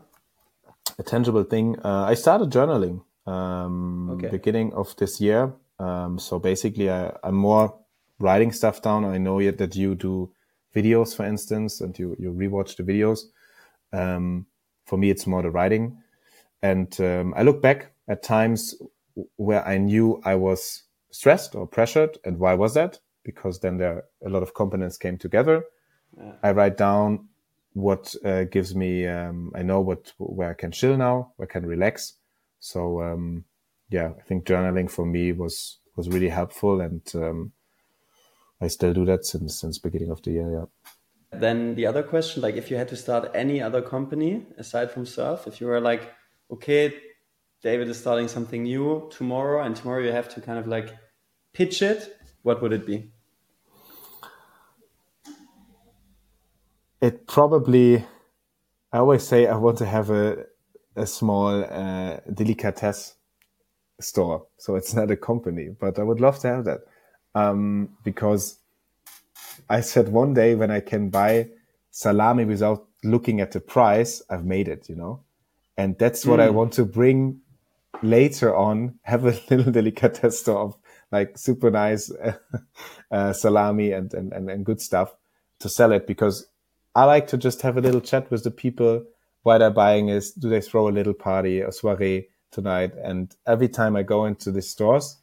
A 0.97 1.03
tangible 1.03 1.43
thing. 1.43 1.77
Uh, 1.85 2.05
I 2.07 2.15
started 2.15 2.49
journaling 2.49 3.03
um, 3.27 4.09
okay. 4.09 4.29
beginning 4.29 4.73
of 4.73 4.95
this 4.95 5.21
year. 5.21 5.53
Um, 5.77 6.17
so 6.17 6.39
basically, 6.39 6.89
I, 6.89 7.15
I'm 7.23 7.35
more 7.35 7.77
writing 8.17 8.51
stuff 8.51 8.81
down. 8.81 9.05
I 9.05 9.19
know 9.19 9.37
yet 9.37 9.59
that 9.59 9.75
you 9.75 9.93
do 9.93 10.31
videos, 10.75 11.15
for 11.15 11.25
instance, 11.27 11.79
and 11.79 11.97
you 11.99 12.15
you 12.17 12.33
rewatch 12.33 12.75
the 12.75 12.83
videos. 12.83 13.19
Um, 13.93 14.47
for 14.87 14.97
me, 14.97 15.11
it's 15.11 15.27
more 15.27 15.43
the 15.43 15.51
writing, 15.51 16.01
and 16.63 16.89
um, 16.99 17.35
I 17.37 17.43
look 17.43 17.61
back 17.61 17.91
at 18.07 18.23
times 18.23 18.73
where 19.35 19.65
I 19.67 19.77
knew 19.77 20.21
I 20.23 20.35
was 20.35 20.83
stressed 21.11 21.55
or 21.55 21.67
pressured. 21.67 22.17
And 22.23 22.39
why 22.39 22.53
was 22.53 22.73
that? 22.73 22.99
Because 23.23 23.59
then 23.59 23.77
there 23.77 24.05
a 24.25 24.29
lot 24.29 24.43
of 24.43 24.53
components 24.53 24.97
came 24.97 25.17
together. 25.17 25.63
Yeah. 26.17 26.33
I 26.43 26.51
write 26.51 26.77
down 26.77 27.27
what 27.73 28.15
uh, 28.25 28.43
gives 28.45 28.75
me. 28.75 29.05
Um, 29.07 29.51
I 29.55 29.61
know 29.61 29.81
what 29.81 30.13
where 30.17 30.51
I 30.51 30.53
can 30.53 30.71
chill 30.71 30.97
now, 30.97 31.33
where 31.35 31.47
I 31.47 31.51
can 31.51 31.65
relax. 31.65 32.13
So 32.59 33.01
um, 33.01 33.45
yeah, 33.89 34.11
I 34.17 34.21
think 34.23 34.45
journaling 34.45 34.89
for 34.89 35.05
me 35.05 35.31
was 35.31 35.77
was 35.95 36.09
really 36.09 36.29
helpful, 36.29 36.81
and 36.81 37.01
um, 37.15 37.51
I 38.61 38.67
still 38.67 38.93
do 38.93 39.05
that 39.05 39.25
since 39.25 39.59
since 39.59 39.77
beginning 39.77 40.11
of 40.11 40.21
the 40.21 40.31
year. 40.31 40.51
Yeah. 40.51 40.65
Then 41.39 41.75
the 41.75 41.85
other 41.85 42.01
question, 42.01 42.41
like 42.41 42.55
if 42.55 42.71
you 42.71 42.77
had 42.77 42.87
to 42.89 42.95
start 42.95 43.31
any 43.35 43.61
other 43.61 43.81
company 43.81 44.45
aside 44.57 44.89
from 44.91 45.05
Surfe, 45.05 45.45
if 45.45 45.61
you 45.61 45.67
were 45.67 45.79
like, 45.79 46.11
okay, 46.51 46.93
David 47.61 47.89
is 47.89 47.99
starting 47.99 48.29
something 48.29 48.63
new 48.63 49.09
tomorrow, 49.11 49.61
and 49.63 49.75
tomorrow 49.75 50.01
you 50.01 50.11
have 50.11 50.29
to 50.35 50.41
kind 50.41 50.57
of 50.57 50.67
like 50.67 50.95
pitch 51.53 51.81
it, 51.81 52.17
what 52.43 52.61
would 52.61 52.71
it 52.71 52.85
be? 52.85 53.11
It 57.01 57.27
probably, 57.27 58.05
I 58.93 58.97
always 58.99 59.23
say 59.23 59.47
I 59.47 59.57
want 59.57 59.77
to 59.79 59.85
have 59.85 60.09
a, 60.09 60.45
a 60.95 61.05
small 61.05 61.63
uh, 61.63 62.19
delicatesse 62.33 63.15
store. 63.99 64.47
So 64.57 64.75
it's 64.75 64.93
not 64.93 65.11
a 65.11 65.17
company, 65.17 65.69
but 65.77 65.99
I 65.99 66.03
would 66.03 66.21
love 66.21 66.39
to 66.39 66.47
have 66.47 66.65
that. 66.65 66.81
Um, 67.35 67.89
because 68.03 68.57
I 69.69 69.81
said 69.81 70.09
one 70.09 70.33
day 70.33 70.55
when 70.55 70.71
I 70.71 70.79
can 70.79 71.09
buy 71.09 71.49
salami 71.91 72.45
without 72.45 72.87
looking 73.03 73.41
at 73.41 73.51
the 73.51 73.59
price, 73.59 74.21
I've 74.29 74.45
made 74.45 74.67
it, 74.67 74.89
you 74.89 74.95
know? 74.95 75.23
And 75.77 75.97
that's 75.97 76.25
what 76.25 76.39
mm. 76.39 76.43
I 76.43 76.49
want 76.49 76.73
to 76.73 76.85
bring 76.85 77.41
later 78.01 78.55
on 78.55 78.99
have 79.03 79.25
a 79.25 79.39
little 79.49 79.71
delicatessen 79.71 80.55
of 80.55 80.77
like 81.11 81.37
super 81.37 81.71
nice 81.71 82.11
uh, 83.11 83.33
salami 83.33 83.91
and, 83.91 84.13
and, 84.13 84.31
and, 84.31 84.49
and 84.49 84.65
good 84.65 84.81
stuff 84.81 85.15
to 85.59 85.69
sell 85.69 85.91
it 85.91 86.07
because 86.07 86.47
I 86.95 87.05
like 87.05 87.27
to 87.27 87.37
just 87.37 87.61
have 87.61 87.77
a 87.77 87.81
little 87.81 88.01
chat 88.01 88.29
with 88.31 88.43
the 88.43 88.51
people. 88.51 89.05
Why 89.43 89.57
they're 89.57 89.69
buying 89.69 90.09
is 90.09 90.31
do 90.31 90.49
they 90.49 90.61
throw 90.61 90.87
a 90.87 90.91
little 90.91 91.13
party 91.13 91.61
a 91.61 91.71
soiree 91.71 92.27
tonight? 92.51 92.93
And 93.01 93.35
every 93.47 93.69
time 93.69 93.95
I 93.95 94.03
go 94.03 94.25
into 94.25 94.51
the 94.51 94.61
stores 94.61 95.17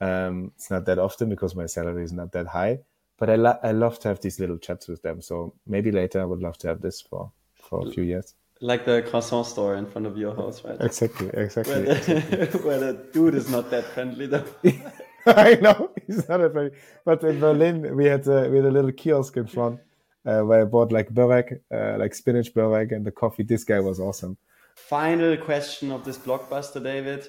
um, 0.00 0.52
it's 0.56 0.70
not 0.70 0.84
that 0.86 0.98
often 0.98 1.30
because 1.30 1.56
my 1.56 1.66
salary 1.66 2.04
is 2.04 2.12
not 2.12 2.32
that 2.32 2.48
high 2.48 2.80
but 3.18 3.30
I, 3.30 3.36
lo- 3.36 3.58
I 3.62 3.72
love 3.72 3.98
to 4.00 4.08
have 4.08 4.20
these 4.20 4.38
little 4.38 4.58
chats 4.58 4.88
with 4.88 5.02
them. 5.02 5.22
So 5.22 5.54
maybe 5.66 5.90
later 5.90 6.20
I 6.20 6.24
would 6.24 6.42
love 6.42 6.58
to 6.58 6.68
have 6.68 6.82
this 6.82 7.00
for 7.00 7.32
for 7.54 7.86
a 7.86 7.90
few 7.90 8.04
years 8.04 8.34
like 8.60 8.84
the 8.84 9.02
croissant 9.08 9.46
store 9.46 9.76
in 9.76 9.86
front 9.86 10.06
of 10.06 10.16
your 10.16 10.34
house, 10.34 10.64
right? 10.64 10.80
Exactly, 10.80 11.28
exactly. 11.34 11.74
Where 11.74 11.82
the, 11.84 11.96
exactly. 11.96 12.60
where 12.66 12.78
the 12.78 12.92
dude 13.12 13.34
is 13.34 13.50
not 13.50 13.70
that 13.70 13.84
friendly, 13.84 14.26
though. 14.26 14.44
I 15.26 15.54
know 15.56 15.90
he's 16.06 16.28
not 16.28 16.38
that 16.38 16.52
friendly. 16.52 16.76
But 17.04 17.22
in 17.24 17.40
Berlin, 17.40 17.96
we 17.96 18.06
had 18.06 18.26
uh, 18.28 18.48
we 18.50 18.56
had 18.56 18.66
a 18.66 18.70
little 18.70 18.92
kiosk 18.92 19.36
in 19.36 19.46
front 19.46 19.80
uh, 20.24 20.40
where 20.40 20.62
I 20.62 20.64
bought 20.64 20.92
like 20.92 21.10
börek, 21.12 21.60
uh, 21.72 21.98
like 21.98 22.14
spinach 22.14 22.52
börek, 22.54 22.92
and 22.92 23.04
the 23.04 23.12
coffee. 23.12 23.42
This 23.42 23.64
guy 23.64 23.80
was 23.80 24.00
awesome. 24.00 24.36
Final 24.74 25.36
question 25.36 25.90
of 25.90 26.04
this 26.04 26.18
blockbuster, 26.18 26.82
David. 26.82 27.28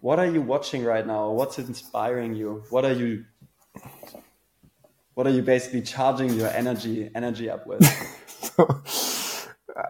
What 0.00 0.18
are 0.18 0.26
you 0.26 0.42
watching 0.42 0.84
right 0.84 1.06
now? 1.06 1.30
What's 1.30 1.58
inspiring 1.58 2.34
you? 2.34 2.64
What 2.70 2.84
are 2.84 2.92
you? 2.92 3.24
What 5.14 5.26
are 5.26 5.30
you 5.30 5.42
basically 5.42 5.82
charging 5.82 6.30
your 6.34 6.48
energy 6.48 7.10
energy 7.14 7.48
up 7.50 7.66
with? 7.66 7.84
so, 8.26 8.82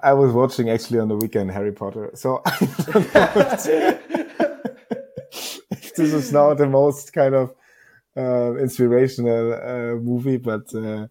I 0.03 0.12
was 0.12 0.33
watching 0.33 0.70
actually 0.70 1.01
on 1.01 1.09
the 1.09 1.16
weekend 1.16 1.51
Harry 1.51 1.72
Potter. 1.72 2.11
So 2.14 2.43
this 5.97 5.99
is 5.99 6.33
now 6.33 6.55
the 6.55 6.66
most 6.66 7.12
kind 7.12 7.35
of 7.35 7.55
uh, 8.16 8.55
inspirational 8.57 9.55
uh, 9.55 9.97
movie, 9.97 10.37
but 10.37 10.72
uh, 10.74 11.07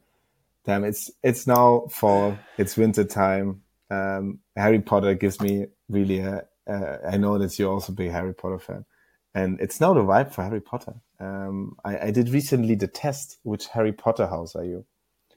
damn, 0.66 0.84
it's 0.84 1.12
it's 1.24 1.48
now 1.48 1.88
fall, 1.90 2.38
it's 2.58 2.78
winter 2.78 3.04
time. 3.04 3.62
Um, 3.90 4.40
Harry 4.56 4.80
Potter 4.80 5.16
gives 5.16 5.42
me 5.42 5.66
really 5.90 6.20
a, 6.20 6.46
I 6.68 7.18
know 7.18 7.38
that 7.38 7.58
you're 7.60 7.72
also 7.72 7.92
a 7.92 7.96
big 7.96 8.12
Harry 8.12 8.34
Potter 8.34 8.60
fan, 8.60 8.86
and 9.34 9.60
it's 9.60 9.82
now 9.82 9.94
the 9.94 10.02
vibe 10.02 10.34
for 10.34 10.44
Harry 10.44 10.62
Potter. 10.62 10.94
Um, 11.20 11.76
I, 11.84 12.08
I, 12.08 12.12
did 12.12 12.30
recently 12.30 12.76
the 12.76 12.88
test. 12.88 13.38
Which 13.44 13.68
Harry 13.68 13.92
Potter 13.92 14.28
house 14.28 14.56
are 14.56 14.64
you? 14.64 14.86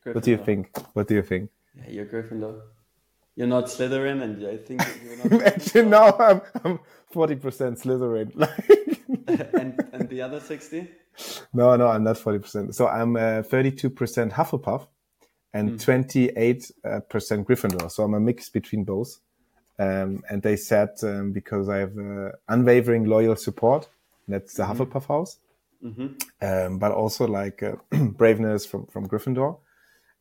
Gryffindor. 0.04 0.14
What 0.14 0.24
do 0.24 0.30
you 0.30 0.38
think? 0.38 0.78
What 0.92 1.08
do 1.08 1.14
you 1.14 1.22
think? 1.22 1.50
Yeah, 1.76 1.90
you're 1.90 2.06
Gryffindor. 2.06 2.60
You're 3.36 3.48
not 3.48 3.64
Slytherin, 3.64 4.22
and 4.22 4.46
I 4.46 4.56
think 4.56 4.82
you're 5.04 5.16
not. 5.16 5.26
Imagine 5.32 5.90
now 5.90 6.16
I'm, 6.18 6.40
I'm 6.64 6.78
40% 7.12 7.82
Slytherin. 7.82 8.30
and, 9.54 9.80
and 9.92 10.08
the 10.08 10.22
other 10.22 10.40
60? 10.40 10.88
No, 11.52 11.76
no, 11.76 11.88
I'm 11.88 12.04
not 12.04 12.16
40%. 12.16 12.74
So 12.74 12.88
I'm 12.88 13.16
uh, 13.16 13.42
32% 13.42 14.32
Hufflepuff 14.32 14.86
and 15.52 15.78
mm. 15.78 15.84
28% 15.84 16.72
uh, 16.84 17.00
Gryffindor. 17.10 17.90
So 17.90 18.02
I'm 18.02 18.14
a 18.14 18.20
mix 18.20 18.48
between 18.48 18.84
both. 18.84 19.18
Um, 19.78 20.22
and 20.30 20.42
they 20.42 20.56
said 20.56 20.90
um, 21.02 21.32
because 21.32 21.68
I 21.68 21.78
have 21.78 21.98
uh, 21.98 22.30
unwavering 22.48 23.04
loyal 23.04 23.36
support, 23.36 23.88
that's 24.28 24.54
the 24.54 24.62
mm-hmm. 24.64 24.82
Hufflepuff 24.82 25.06
house, 25.08 25.38
mm-hmm. 25.84 26.06
um, 26.40 26.78
but 26.78 26.92
also 26.92 27.26
like 27.26 27.62
uh, 27.62 27.74
braveness 27.90 28.66
from, 28.66 28.86
from 28.86 29.08
Gryffindor. 29.08 29.58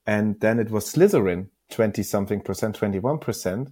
And 0.06 0.40
then 0.40 0.60
it 0.60 0.70
was 0.72 0.92
Slytherin 0.92 1.48
20 1.74 2.04
something 2.04 2.42
percent, 2.42 2.76
21 2.76 3.20
percent, 3.20 3.70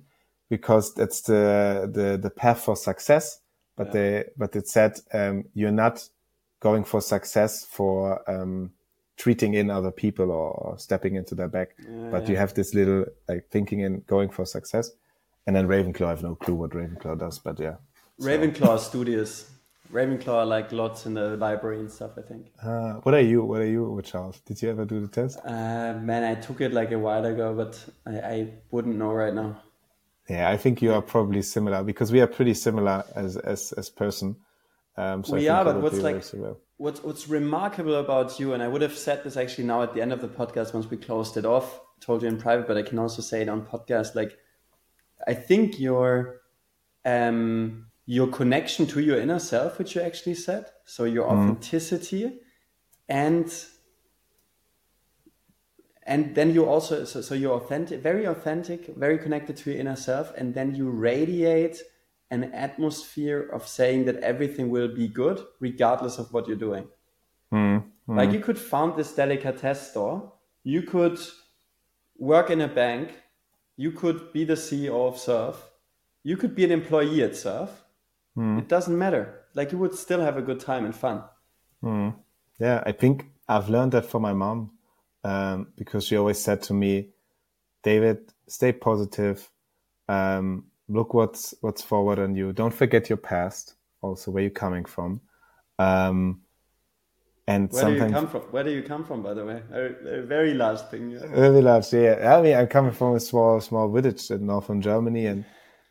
because 0.49 0.93
that's 0.93 1.21
the, 1.21 1.89
the, 1.91 2.17
the 2.17 2.29
path 2.29 2.61
for 2.61 2.75
success. 2.75 3.39
But 3.77 3.87
yeah. 3.87 3.93
they, 3.93 4.23
but 4.37 4.55
it 4.55 4.67
said, 4.67 4.99
um, 5.13 5.45
you're 5.53 5.71
not 5.71 6.07
going 6.59 6.83
for 6.83 7.01
success 7.01 7.65
for, 7.65 8.29
um, 8.29 8.71
treating 9.17 9.53
in 9.53 9.69
other 9.69 9.91
people 9.91 10.31
or, 10.31 10.51
or 10.51 10.79
stepping 10.79 11.15
into 11.15 11.35
their 11.35 11.47
back. 11.47 11.75
Yeah, 11.77 12.09
but 12.09 12.23
yeah. 12.23 12.29
you 12.29 12.37
have 12.37 12.53
this 12.55 12.73
little 12.73 13.05
like 13.27 13.47
thinking 13.51 13.83
and 13.83 14.05
going 14.07 14.29
for 14.29 14.45
success. 14.45 14.91
And 15.45 15.55
then 15.55 15.67
Ravenclaw, 15.67 16.05
I 16.05 16.09
have 16.09 16.23
no 16.23 16.35
clue 16.35 16.55
what 16.55 16.71
Ravenclaw 16.71 17.19
does, 17.19 17.37
but 17.39 17.59
yeah. 17.59 17.75
Ravenclaw 18.19 18.77
so. 18.79 18.89
studious. 18.89 19.49
Ravenclaw 19.91 20.39
I 20.39 20.43
like 20.43 20.71
lots 20.71 21.05
in 21.05 21.13
the 21.13 21.37
library 21.37 21.79
and 21.79 21.91
stuff. 21.91 22.11
I 22.17 22.21
think. 22.21 22.47
Uh, 22.61 22.93
what 23.03 23.13
are 23.13 23.21
you? 23.21 23.43
What 23.43 23.61
are 23.61 23.67
you? 23.67 23.83
Which 23.91 24.11
house? 24.11 24.39
Did 24.41 24.61
you 24.61 24.69
ever 24.69 24.85
do 24.85 24.99
the 25.01 25.07
test? 25.07 25.39
Uh, 25.43 25.93
man, 25.93 26.23
I 26.23 26.35
took 26.35 26.61
it 26.61 26.73
like 26.73 26.91
a 26.91 26.99
while 26.99 27.25
ago, 27.25 27.53
but 27.53 27.83
I, 28.05 28.19
I 28.19 28.53
wouldn't 28.71 28.95
know 28.95 29.11
right 29.11 29.33
now. 29.33 29.61
Yeah, 30.29 30.49
I 30.49 30.57
think 30.57 30.81
you 30.81 30.93
are 30.93 31.01
probably 31.01 31.41
similar 31.41 31.83
because 31.83 32.11
we 32.11 32.21
are 32.21 32.27
pretty 32.27 32.53
similar 32.53 33.03
as 33.15 33.37
as 33.37 33.73
as 33.73 33.89
person. 33.89 34.37
Um, 34.97 35.23
so 35.23 35.35
we 35.35 35.49
are, 35.49 35.63
but 35.63 35.81
what's 35.81 35.99
like 35.99 36.23
what's 36.77 37.03
what's 37.03 37.27
remarkable 37.27 37.95
about 37.95 38.39
you, 38.39 38.53
and 38.53 38.63
I 38.63 38.67
would 38.67 38.81
have 38.81 38.97
said 38.97 39.23
this 39.23 39.37
actually 39.37 39.65
now 39.65 39.83
at 39.83 39.93
the 39.93 40.01
end 40.01 40.13
of 40.13 40.21
the 40.21 40.27
podcast 40.27 40.73
once 40.73 40.89
we 40.89 40.97
closed 40.97 41.37
it 41.37 41.45
off. 41.45 41.79
Told 41.99 42.23
you 42.23 42.27
in 42.29 42.37
private, 42.37 42.67
but 42.67 42.77
I 42.77 42.81
can 42.81 42.97
also 42.97 43.21
say 43.21 43.41
it 43.41 43.49
on 43.49 43.65
podcast. 43.65 44.15
Like, 44.15 44.37
I 45.27 45.33
think 45.33 45.79
your 45.79 46.41
um 47.03 47.90
your 48.05 48.27
connection 48.27 48.87
to 48.87 48.99
your 48.99 49.19
inner 49.19 49.39
self, 49.39 49.77
which 49.77 49.95
you 49.95 50.01
actually 50.01 50.35
said. 50.35 50.65
So 50.85 51.05
your 51.05 51.25
mm. 51.25 51.31
authenticity 51.31 52.39
and 53.07 53.53
and 56.03 56.33
then 56.33 56.53
you 56.53 56.65
also 56.65 57.05
so, 57.05 57.21
so 57.21 57.35
you're 57.35 57.53
authentic 57.53 58.01
very 58.01 58.25
authentic 58.25 58.87
very 58.95 59.17
connected 59.17 59.55
to 59.57 59.71
your 59.71 59.79
inner 59.79 59.95
self 59.95 60.33
and 60.37 60.53
then 60.55 60.73
you 60.73 60.89
radiate 60.89 61.81
an 62.31 62.45
atmosphere 62.53 63.49
of 63.53 63.67
saying 63.67 64.05
that 64.05 64.15
everything 64.17 64.69
will 64.69 64.87
be 64.87 65.07
good 65.07 65.43
regardless 65.59 66.17
of 66.17 66.31
what 66.33 66.47
you're 66.47 66.65
doing 66.69 66.87
mm. 67.53 67.83
Mm. 68.07 68.17
like 68.17 68.31
you 68.31 68.39
could 68.39 68.57
found 68.57 68.95
this 68.95 69.13
delicatessen 69.13 69.91
store 69.91 70.33
you 70.63 70.81
could 70.81 71.19
work 72.17 72.49
in 72.49 72.61
a 72.61 72.67
bank 72.67 73.13
you 73.75 73.91
could 73.91 74.31
be 74.31 74.43
the 74.45 74.55
ceo 74.65 75.07
of 75.07 75.17
surfe 75.17 75.61
you 76.23 76.37
could 76.37 76.55
be 76.55 76.63
an 76.63 76.71
employee 76.71 77.23
at 77.23 77.35
surfe 77.35 77.80
Mm. 78.37 78.59
It 78.59 78.67
doesn't 78.67 78.97
matter. 78.97 79.45
Like 79.53 79.71
you 79.71 79.77
would 79.77 79.95
still 79.95 80.21
have 80.21 80.37
a 80.37 80.41
good 80.41 80.59
time 80.59 80.85
and 80.85 80.95
fun. 80.95 81.23
Mm. 81.83 82.15
Yeah, 82.59 82.83
I 82.85 82.91
think 82.91 83.27
I've 83.47 83.69
learned 83.69 83.91
that 83.93 84.05
from 84.05 84.21
my 84.21 84.33
mom 84.33 84.71
um, 85.23 85.67
because 85.75 86.05
she 86.05 86.15
always 86.15 86.39
said 86.39 86.61
to 86.63 86.73
me, 86.73 87.09
"David, 87.83 88.31
stay 88.47 88.71
positive. 88.71 89.49
Um, 90.07 90.65
look 90.87 91.13
what's 91.13 91.53
what's 91.61 91.81
forward 91.81 92.19
on 92.19 92.35
you. 92.35 92.53
Don't 92.53 92.73
forget 92.73 93.09
your 93.09 93.17
past. 93.17 93.75
Also, 94.01 94.31
where 94.31 94.43
you're 94.43 94.51
coming 94.51 94.85
from." 94.85 95.21
Um, 95.79 96.41
and 97.47 97.71
where 97.71 97.81
sometimes, 97.81 97.99
do 97.99 98.07
you 98.07 98.13
come 98.13 98.27
from? 98.27 98.41
Where 98.51 98.63
do 98.63 98.71
you 98.71 98.83
come 98.83 99.03
from, 99.03 99.23
by 99.23 99.33
the 99.33 99.45
way? 99.45 99.61
A, 99.73 100.19
a 100.19 100.21
very 100.21 100.53
large 100.53 100.79
thing. 100.81 101.11
Yeah. 101.11 101.27
Very 101.27 101.61
large, 101.61 101.91
yeah. 101.91 102.37
I 102.37 102.41
mean, 102.41 102.55
I'm 102.55 102.67
coming 102.67 102.91
from 102.91 103.15
a 103.15 103.19
small, 103.19 103.59
small 103.59 103.91
village 103.91 104.29
in 104.29 104.45
northern 104.45 104.81
Germany, 104.81 105.25
and 105.25 105.45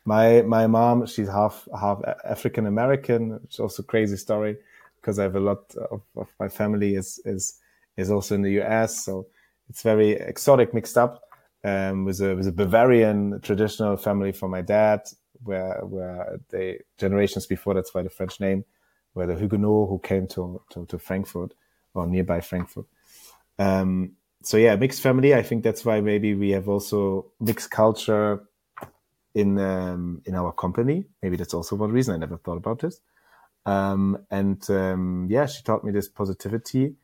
my 0.05 0.41
my 0.41 0.67
mom, 0.67 1.05
she's 1.05 1.27
half 1.27 1.67
half 1.79 2.01
African 2.23 2.65
American. 2.65 3.39
It's 3.43 3.59
also 3.59 3.83
crazy 3.83 4.17
story 4.17 4.57
because 4.95 5.19
I 5.19 5.23
have 5.23 5.35
a 5.35 5.39
lot 5.39 5.75
of, 5.75 6.01
of 6.15 6.27
my 6.39 6.47
family 6.47 6.95
is 6.95 7.19
is 7.25 7.59
is 7.97 8.09
also 8.09 8.35
in 8.35 8.41
the 8.41 8.61
US, 8.61 9.03
so 9.05 9.27
it's 9.69 9.83
very 9.83 10.11
exotic, 10.11 10.73
mixed 10.73 10.97
up. 10.97 11.23
Um, 11.63 12.05
with 12.05 12.19
a 12.21 12.35
with 12.35 12.47
a 12.47 12.51
Bavarian 12.51 13.39
traditional 13.41 13.95
family 13.95 14.31
from 14.31 14.49
my 14.49 14.61
dad, 14.61 15.01
where 15.43 15.79
where 15.83 16.39
they 16.49 16.79
generations 16.97 17.45
before 17.45 17.75
that's 17.75 17.93
why 17.93 18.01
the 18.01 18.09
French 18.09 18.39
name, 18.39 18.65
where 19.13 19.27
the 19.27 19.35
Huguenot 19.35 19.89
who 19.89 19.99
came 19.99 20.25
to 20.29 20.61
to, 20.71 20.85
to 20.87 20.97
Frankfurt 20.97 21.53
or 21.93 22.07
nearby 22.07 22.41
Frankfurt. 22.41 22.85
Um, 23.59 24.13
so 24.41 24.57
yeah, 24.57 24.75
mixed 24.75 25.01
family. 25.01 25.35
I 25.35 25.43
think 25.43 25.63
that's 25.63 25.85
why 25.85 26.01
maybe 26.01 26.33
we 26.33 26.49
have 26.51 26.67
also 26.67 27.27
mixed 27.39 27.69
culture 27.69 28.41
in 29.33 29.57
um, 29.59 30.21
in 30.25 30.35
our 30.35 30.51
company. 30.51 31.05
Maybe 31.21 31.37
that's 31.37 31.53
also 31.53 31.75
one 31.75 31.91
reason 31.91 32.15
I 32.15 32.17
never 32.17 32.37
thought 32.37 32.57
about 32.57 32.79
this. 32.79 33.01
Um, 33.65 34.25
and 34.29 34.67
um, 34.69 35.27
yeah, 35.29 35.45
she 35.45 35.63
taught 35.63 35.83
me 35.83 35.91
this 35.91 36.09
positivity. 36.09 36.95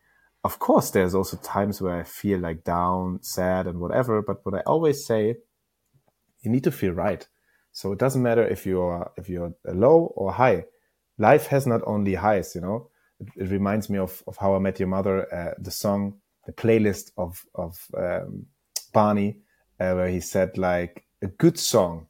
Of 0.43 0.59
course, 0.59 0.91
there's 0.91 1.15
also 1.15 1.37
times 1.37 1.81
where 1.81 1.99
I 1.99 2.03
feel 2.03 2.39
like 2.39 2.63
down, 2.63 3.19
sad, 3.21 3.67
and 3.67 3.79
whatever. 3.79 4.21
But 4.21 4.45
what 4.45 4.55
I 4.55 4.61
always 4.61 5.05
say, 5.05 5.35
you 6.41 6.51
need 6.51 6.63
to 6.63 6.71
feel 6.71 6.93
right. 6.93 7.27
So 7.71 7.91
it 7.91 7.99
doesn't 7.99 8.23
matter 8.23 8.45
if 8.47 8.65
you're 8.65 9.11
if 9.17 9.29
you're 9.29 9.53
low 9.65 10.13
or 10.15 10.31
high. 10.31 10.65
Life 11.17 11.47
has 11.47 11.65
not 11.67 11.81
only 11.85 12.15
highs. 12.15 12.55
You 12.55 12.61
know, 12.61 12.89
it, 13.19 13.27
it 13.35 13.51
reminds 13.51 13.89
me 13.89 13.99
of 13.99 14.23
of 14.27 14.37
How 14.37 14.55
I 14.55 14.59
Met 14.59 14.79
Your 14.79 14.89
Mother, 14.89 15.33
uh, 15.33 15.53
the 15.59 15.71
song, 15.71 16.15
the 16.45 16.53
playlist 16.53 17.11
of 17.17 17.45
of 17.53 17.79
um, 17.95 18.47
Barney, 18.93 19.39
uh, 19.79 19.93
where 19.93 20.09
he 20.09 20.19
said 20.19 20.57
like 20.57 21.05
a 21.21 21.27
good 21.27 21.59
song 21.59 22.07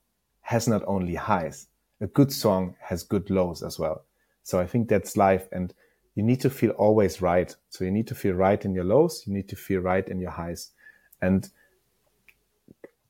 has 0.47 0.65
not 0.65 0.81
only 0.87 1.13
highs, 1.13 1.67
a 1.99 2.07
good 2.07 2.31
song 2.31 2.73
has 2.79 3.03
good 3.03 3.29
lows 3.29 3.61
as 3.61 3.77
well. 3.77 4.05
So 4.43 4.61
I 4.61 4.65
think 4.65 4.87
that's 4.87 5.17
life. 5.17 5.45
And 5.51 5.73
you 6.15 6.23
need 6.23 6.39
to 6.39 6.49
feel 6.49 6.71
always 6.71 7.21
right. 7.21 7.53
So 7.69 7.83
you 7.83 7.91
need 7.91 8.07
to 8.07 8.15
feel 8.15 8.33
right 8.33 8.63
in 8.63 8.73
your 8.73 8.85
lows. 8.85 9.23
You 9.27 9.33
need 9.33 9.49
to 9.49 9.57
feel 9.57 9.81
right 9.81 10.07
in 10.07 10.21
your 10.21 10.31
highs. 10.31 10.71
And 11.21 11.49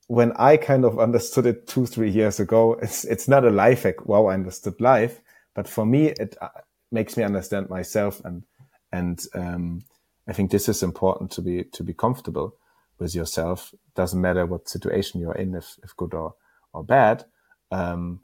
when 0.08 0.32
I 0.32 0.58
kind 0.58 0.84
of 0.84 1.00
understood 1.08 1.46
it 1.46 1.68
two, 1.68 1.86
three 1.86 2.10
years 2.10 2.40
ago, 2.40 2.74
it's, 2.82 3.06
it's 3.06 3.28
not 3.28 3.46
a 3.46 3.52
life 3.52 3.84
hack. 3.84 4.08
Wow, 4.08 4.26
I 4.26 4.34
understood 4.34 4.82
life. 4.82 5.22
But 5.54 5.70
for 5.70 5.86
me, 5.86 6.08
it 6.08 6.36
uh, 6.42 6.50
makes 6.92 7.18
me 7.18 7.24
understand 7.24 7.70
myself. 7.70 8.20
And, 8.26 8.42
and, 8.92 9.24
um, 9.36 9.84
I 10.28 10.34
think 10.34 10.50
this 10.50 10.68
is 10.68 10.82
important 10.82 11.30
to 11.34 11.44
be, 11.44 11.66
to 11.66 11.84
be 11.84 11.94
comfortable 11.94 12.56
with 12.98 13.14
yourself. 13.14 13.76
Doesn't 13.94 14.20
matter 14.20 14.48
what 14.48 14.68
situation 14.68 15.22
you're 15.22 15.36
in, 15.36 15.54
if, 15.54 15.78
if 15.84 15.96
good 15.96 16.16
or, 16.16 16.34
or 16.78 16.84
bad. 16.84 17.26
Um, 17.72 18.22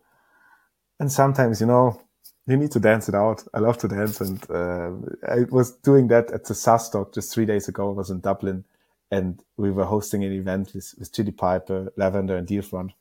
and 1.00 1.12
sometimes, 1.12 1.60
you 1.60 1.68
know, 1.68 2.02
you 2.48 2.58
need 2.58 2.72
to 2.72 2.80
dance 2.80 3.10
it 3.10 3.16
out. 3.16 3.44
I 3.54 3.60
love 3.60 3.78
to 3.80 3.88
dance. 3.88 4.22
And 4.22 4.40
uh, 4.50 4.92
I 5.28 5.44
was 5.50 5.72
doing 5.72 6.08
that 6.10 6.32
at 6.32 6.46
the 6.46 6.54
SaaStock 6.54 7.14
just 7.14 7.34
three 7.34 7.46
days 7.46 7.68
ago. 7.68 7.90
I 7.90 7.94
was 7.94 8.10
in 8.10 8.20
Dublin 8.20 8.66
and 9.12 9.42
we 9.58 9.72
were 9.72 9.86
hosting 9.86 10.24
an 10.24 10.32
event 10.32 10.72
with, 10.74 10.94
with 10.98 11.14
Chili 11.14 11.32
Piper, 11.32 11.92
Lavender, 11.98 12.36
and 12.36 12.48
Dealfront. 12.48 12.92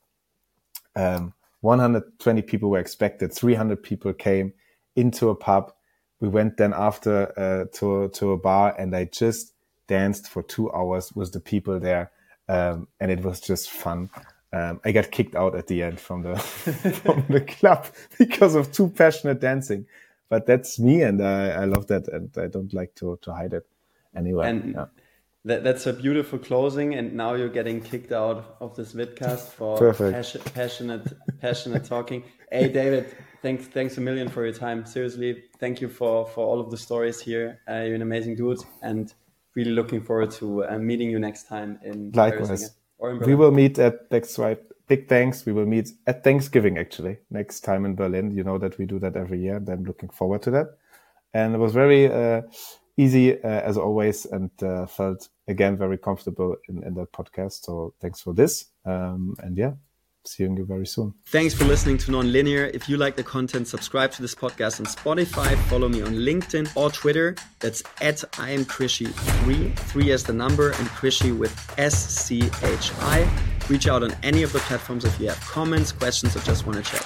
Um, 0.95 1.33
120 1.61 2.41
people 2.43 2.69
were 2.69 2.79
expected. 2.79 3.33
300 3.33 3.81
people 3.81 4.13
came 4.13 4.53
into 4.95 5.29
a 5.29 5.35
pub. 5.35 5.73
We 6.19 6.29
went 6.29 6.57
then 6.57 6.73
after 6.75 7.33
uh, 7.37 7.65
to 7.77 8.09
to 8.09 8.31
a 8.31 8.37
bar, 8.37 8.75
and 8.77 8.95
I 8.95 9.05
just 9.05 9.53
danced 9.87 10.29
for 10.29 10.43
two 10.43 10.71
hours 10.71 11.11
with 11.13 11.33
the 11.33 11.39
people 11.39 11.79
there, 11.79 12.11
um, 12.47 12.87
and 12.99 13.11
it 13.11 13.23
was 13.23 13.41
just 13.41 13.71
fun. 13.71 14.09
Um, 14.53 14.79
I 14.85 14.91
got 14.91 15.09
kicked 15.09 15.35
out 15.35 15.55
at 15.55 15.65
the 15.65 15.81
end 15.81 15.99
from 15.99 16.21
the 16.21 16.37
from 17.03 17.25
the 17.27 17.41
club 17.41 17.87
because 18.19 18.53
of 18.53 18.71
too 18.71 18.87
passionate 18.89 19.39
dancing. 19.39 19.87
But 20.29 20.45
that's 20.45 20.79
me, 20.79 21.01
and 21.01 21.21
I, 21.21 21.49
I 21.49 21.65
love 21.65 21.87
that, 21.87 22.07
and 22.07 22.29
I 22.37 22.47
don't 22.47 22.71
like 22.71 22.93
to 22.95 23.17
to 23.23 23.33
hide 23.33 23.53
it 23.53 23.65
anyway. 24.15 24.49
And 24.49 24.75
yeah. 24.75 24.85
that, 25.45 25.63
that's 25.63 25.87
a 25.87 25.93
beautiful 25.93 26.37
closing. 26.37 26.93
And 26.93 27.13
now 27.13 27.33
you're 27.33 27.49
getting 27.49 27.81
kicked 27.81 28.11
out 28.11 28.57
of 28.61 28.75
this 28.75 28.93
vidcast 28.93 29.49
for 29.49 29.93
passion, 29.93 30.41
passionate 30.53 31.13
passionate 31.41 31.85
talking. 31.85 32.23
Hey, 32.51 32.69
David, 32.69 33.07
thanks, 33.41 33.65
thanks 33.65 33.97
a 33.97 34.01
million 34.01 34.29
for 34.29 34.43
your 34.43 34.53
time. 34.53 34.85
Seriously, 34.85 35.45
thank 35.59 35.81
you 35.81 35.89
for 35.89 36.27
for 36.27 36.45
all 36.45 36.59
of 36.59 36.69
the 36.69 36.77
stories 36.77 37.19
here. 37.19 37.59
Uh, 37.67 37.81
you're 37.85 37.95
an 37.95 38.03
amazing 38.03 38.35
dude, 38.35 38.59
and 38.83 39.11
really 39.55 39.71
looking 39.71 40.03
forward 40.03 40.29
to 40.31 40.63
uh, 40.65 40.77
meeting 40.77 41.09
you 41.09 41.17
next 41.17 41.47
time 41.47 41.79
in 41.83 42.11
likewise. 42.11 42.75
We 43.25 43.35
will 43.35 43.51
meet 43.51 43.79
at 43.79 44.09
next 44.11 44.37
right. 44.39 44.59
Big 44.87 45.07
thanks. 45.07 45.45
We 45.45 45.53
will 45.53 45.65
meet 45.65 45.91
at 46.07 46.23
Thanksgiving 46.23 46.77
actually 46.77 47.17
next 47.29 47.61
time 47.61 47.85
in 47.85 47.95
Berlin. 47.95 48.31
You 48.31 48.43
know 48.43 48.57
that 48.57 48.77
we 48.77 48.85
do 48.85 48.99
that 48.99 49.15
every 49.15 49.39
year. 49.39 49.57
And 49.57 49.69
I'm 49.69 49.83
looking 49.83 50.09
forward 50.09 50.41
to 50.43 50.51
that. 50.51 50.67
And 51.33 51.55
it 51.55 51.57
was 51.57 51.73
very 51.73 52.11
uh, 52.11 52.41
easy 52.97 53.41
uh, 53.43 53.47
as 53.47 53.77
always, 53.77 54.25
and 54.25 54.51
uh, 54.61 54.85
felt 54.85 55.29
again 55.47 55.77
very 55.77 55.97
comfortable 55.97 56.55
in, 56.69 56.83
in 56.83 56.93
that 56.95 57.11
podcast. 57.11 57.63
So 57.63 57.93
thanks 57.99 58.21
for 58.21 58.33
this. 58.33 58.65
Um, 58.85 59.35
and 59.39 59.57
yeah, 59.57 59.73
seeing 60.27 60.57
you 60.57 60.65
very 60.65 60.85
soon. 60.85 61.13
Thanks 61.25 61.53
for 61.53 61.65
listening 61.65 61.97
to 61.99 62.11
Nonlinear. 62.11 62.73
If 62.73 62.87
you 62.87 62.97
like 62.97 63.15
the 63.15 63.23
content, 63.23 63.67
subscribe 63.67 64.11
to 64.11 64.21
this 64.21 64.35
podcast 64.35 64.79
on 64.79 64.85
Spotify, 64.85 65.57
follow 65.69 65.89
me 65.89 66.01
on 66.01 66.13
LinkedIn 66.13 66.75
or 66.75 66.89
Twitter. 66.91 67.35
That's 67.59 67.83
at 68.01 68.23
I 68.39 68.51
am 68.51 68.65
Chrischi3, 68.65 69.77
three 69.77 70.11
as 70.11 70.23
the 70.23 70.33
number, 70.33 70.69
and 70.69 70.87
Chrischi 70.89 71.37
with 71.37 71.53
S 71.77 71.95
C 71.95 72.43
H 72.63 72.91
I. 72.99 73.29
Reach 73.69 73.87
out 73.87 74.03
on 74.03 74.15
any 74.23 74.43
of 74.43 74.51
the 74.51 74.59
platforms 74.59 75.05
if 75.05 75.19
you 75.19 75.29
have 75.29 75.39
comments, 75.41 75.91
questions, 75.91 76.35
or 76.35 76.39
just 76.41 76.65
want 76.65 76.83
to 76.83 76.91
chat. 76.91 77.05